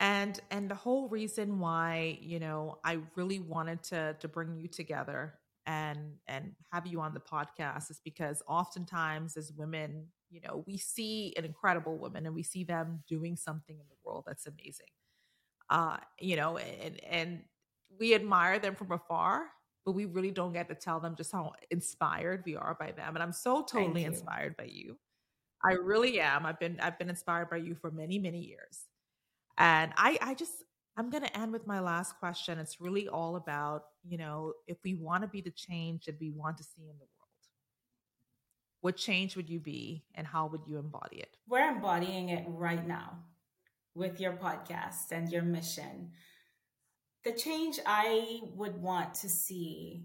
And 0.00 0.40
and 0.50 0.70
the 0.70 0.74
whole 0.74 1.10
reason 1.10 1.58
why, 1.58 2.18
you 2.22 2.40
know, 2.40 2.78
I 2.82 3.00
really 3.16 3.38
wanted 3.38 3.82
to 3.84 4.16
to 4.20 4.26
bring 4.26 4.56
you 4.56 4.66
together 4.66 5.34
and 5.66 6.14
and 6.26 6.52
have 6.72 6.86
you 6.86 7.00
on 7.00 7.14
the 7.14 7.20
podcast 7.20 7.90
is 7.90 8.00
because 8.04 8.42
oftentimes 8.48 9.36
as 9.36 9.52
women, 9.52 10.08
you 10.30 10.40
know, 10.40 10.64
we 10.66 10.76
see 10.78 11.34
an 11.36 11.44
incredible 11.44 11.98
woman 11.98 12.26
and 12.26 12.34
we 12.34 12.42
see 12.42 12.64
them 12.64 13.02
doing 13.08 13.36
something 13.36 13.76
in 13.78 13.86
the 13.88 13.96
world 14.04 14.24
that's 14.26 14.46
amazing 14.46 14.86
uh, 15.70 15.96
you 16.20 16.36
know, 16.36 16.58
and 16.58 17.02
and 17.04 17.42
we 17.98 18.14
admire 18.14 18.58
them 18.58 18.74
from 18.74 18.92
afar. 18.92 19.46
but 19.84 19.92
we 19.92 20.06
really 20.06 20.30
don't 20.30 20.52
get 20.52 20.68
to 20.68 20.74
tell 20.74 21.00
them 21.00 21.14
just 21.16 21.32
how 21.32 21.52
inspired 21.70 22.42
we 22.46 22.56
are 22.56 22.76
by 22.80 22.92
them. 22.92 23.14
And 23.16 23.22
I'm 23.22 23.32
so 23.32 23.62
totally 23.62 24.04
inspired 24.04 24.56
by 24.56 24.64
you. 24.64 24.98
I 25.64 25.72
really 25.74 26.20
am. 26.20 26.46
I've 26.46 26.60
been 26.60 26.80
I've 26.80 26.98
been 26.98 27.10
inspired 27.10 27.50
by 27.50 27.58
you 27.58 27.74
for 27.74 27.90
many, 27.90 28.18
many 28.18 28.40
years. 28.40 28.86
And 29.58 29.92
I 29.96 30.18
I 30.22 30.34
just 30.34 30.63
I'm 30.96 31.10
going 31.10 31.24
to 31.24 31.36
end 31.36 31.52
with 31.52 31.66
my 31.66 31.80
last 31.80 32.18
question. 32.18 32.58
It's 32.58 32.80
really 32.80 33.08
all 33.08 33.36
about, 33.36 33.84
you 34.04 34.16
know, 34.16 34.52
if 34.66 34.78
we 34.84 34.94
want 34.94 35.22
to 35.22 35.28
be 35.28 35.40
the 35.40 35.50
change 35.50 36.04
that 36.04 36.20
we 36.20 36.30
want 36.30 36.58
to 36.58 36.64
see 36.64 36.82
in 36.82 36.96
the 36.98 37.04
world, 37.04 37.10
what 38.80 38.96
change 38.96 39.34
would 39.34 39.48
you 39.48 39.58
be 39.58 40.04
and 40.14 40.26
how 40.26 40.46
would 40.46 40.60
you 40.66 40.78
embody 40.78 41.16
it? 41.16 41.36
We're 41.48 41.68
embodying 41.68 42.28
it 42.28 42.44
right 42.46 42.86
now 42.86 43.18
with 43.94 44.20
your 44.20 44.34
podcast 44.34 45.10
and 45.10 45.30
your 45.30 45.42
mission. 45.42 46.10
The 47.24 47.32
change 47.32 47.80
I 47.86 48.40
would 48.54 48.80
want 48.80 49.14
to 49.14 49.28
see 49.28 50.04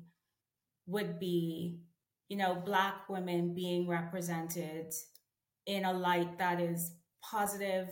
would 0.88 1.20
be, 1.20 1.82
you 2.30 2.38
know, 2.38 2.56
Black 2.56 3.10
women 3.10 3.54
being 3.54 3.88
represented 3.88 4.94
in 5.66 5.86
a 5.86 5.94
light 5.94 6.40
that 6.40 6.60
is 6.60 6.94
positive 7.22 7.90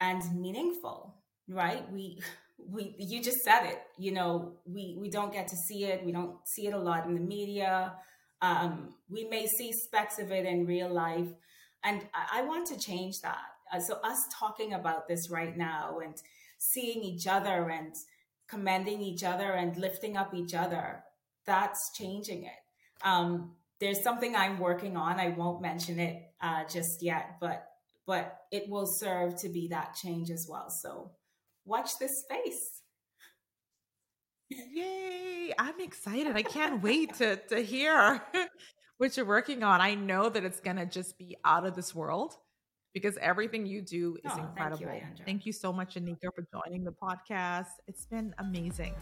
and 0.00 0.22
meaningful, 0.40 1.21
right? 1.48 1.90
We, 1.92 2.20
we, 2.58 2.94
you 2.98 3.22
just 3.22 3.38
said 3.38 3.64
it, 3.64 3.82
you 3.98 4.12
know, 4.12 4.54
we, 4.64 4.96
we 4.98 5.10
don't 5.10 5.32
get 5.32 5.48
to 5.48 5.56
see 5.56 5.84
it. 5.84 6.04
We 6.04 6.12
don't 6.12 6.36
see 6.46 6.66
it 6.66 6.74
a 6.74 6.78
lot 6.78 7.06
in 7.06 7.14
the 7.14 7.20
media. 7.20 7.94
Um, 8.40 8.94
we 9.08 9.24
may 9.24 9.46
see 9.46 9.72
specks 9.72 10.18
of 10.18 10.30
it 10.32 10.46
in 10.46 10.66
real 10.66 10.92
life. 10.92 11.28
And 11.84 12.02
I, 12.14 12.40
I 12.40 12.42
want 12.42 12.66
to 12.68 12.78
change 12.78 13.20
that. 13.22 13.42
Uh, 13.72 13.80
so 13.80 13.94
us 14.04 14.18
talking 14.38 14.74
about 14.74 15.08
this 15.08 15.30
right 15.30 15.56
now 15.56 15.98
and 15.98 16.14
seeing 16.58 17.02
each 17.02 17.26
other 17.26 17.70
and 17.70 17.94
commending 18.48 19.00
each 19.00 19.24
other 19.24 19.52
and 19.52 19.76
lifting 19.76 20.16
up 20.16 20.34
each 20.34 20.54
other, 20.54 21.02
that's 21.46 21.90
changing 21.94 22.44
it. 22.44 23.04
Um, 23.04 23.52
there's 23.80 24.02
something 24.02 24.36
I'm 24.36 24.60
working 24.60 24.96
on. 24.96 25.18
I 25.18 25.30
won't 25.30 25.60
mention 25.60 25.98
it 25.98 26.22
uh, 26.40 26.64
just 26.64 27.02
yet, 27.02 27.38
but 27.40 27.66
but 28.06 28.38
it 28.50 28.68
will 28.68 28.86
serve 28.86 29.36
to 29.40 29.48
be 29.48 29.68
that 29.68 29.94
change 29.94 30.30
as 30.30 30.46
well. 30.48 30.70
So 30.70 31.12
watch 31.64 31.98
this 31.98 32.20
space. 32.20 32.82
Yay! 34.50 35.52
I'm 35.58 35.80
excited. 35.80 36.36
I 36.36 36.42
can't 36.42 36.82
wait 36.82 37.14
to 37.14 37.36
to 37.48 37.60
hear 37.60 38.22
what 38.98 39.16
you're 39.16 39.26
working 39.26 39.62
on. 39.62 39.80
I 39.80 39.94
know 39.94 40.28
that 40.28 40.44
it's 40.44 40.60
gonna 40.60 40.86
just 40.86 41.18
be 41.18 41.36
out 41.44 41.66
of 41.66 41.74
this 41.74 41.94
world 41.94 42.36
because 42.92 43.16
everything 43.18 43.66
you 43.66 43.80
do 43.80 44.16
is 44.24 44.32
oh, 44.34 44.40
incredible. 44.40 44.86
Thank 44.86 45.18
you, 45.18 45.24
thank 45.24 45.46
you 45.46 45.52
so 45.52 45.72
much, 45.72 45.94
Aneka, 45.94 46.34
for 46.34 46.44
joining 46.52 46.84
the 46.84 46.92
podcast. 46.92 47.68
It's 47.86 48.06
been 48.06 48.34
amazing. 48.38 48.94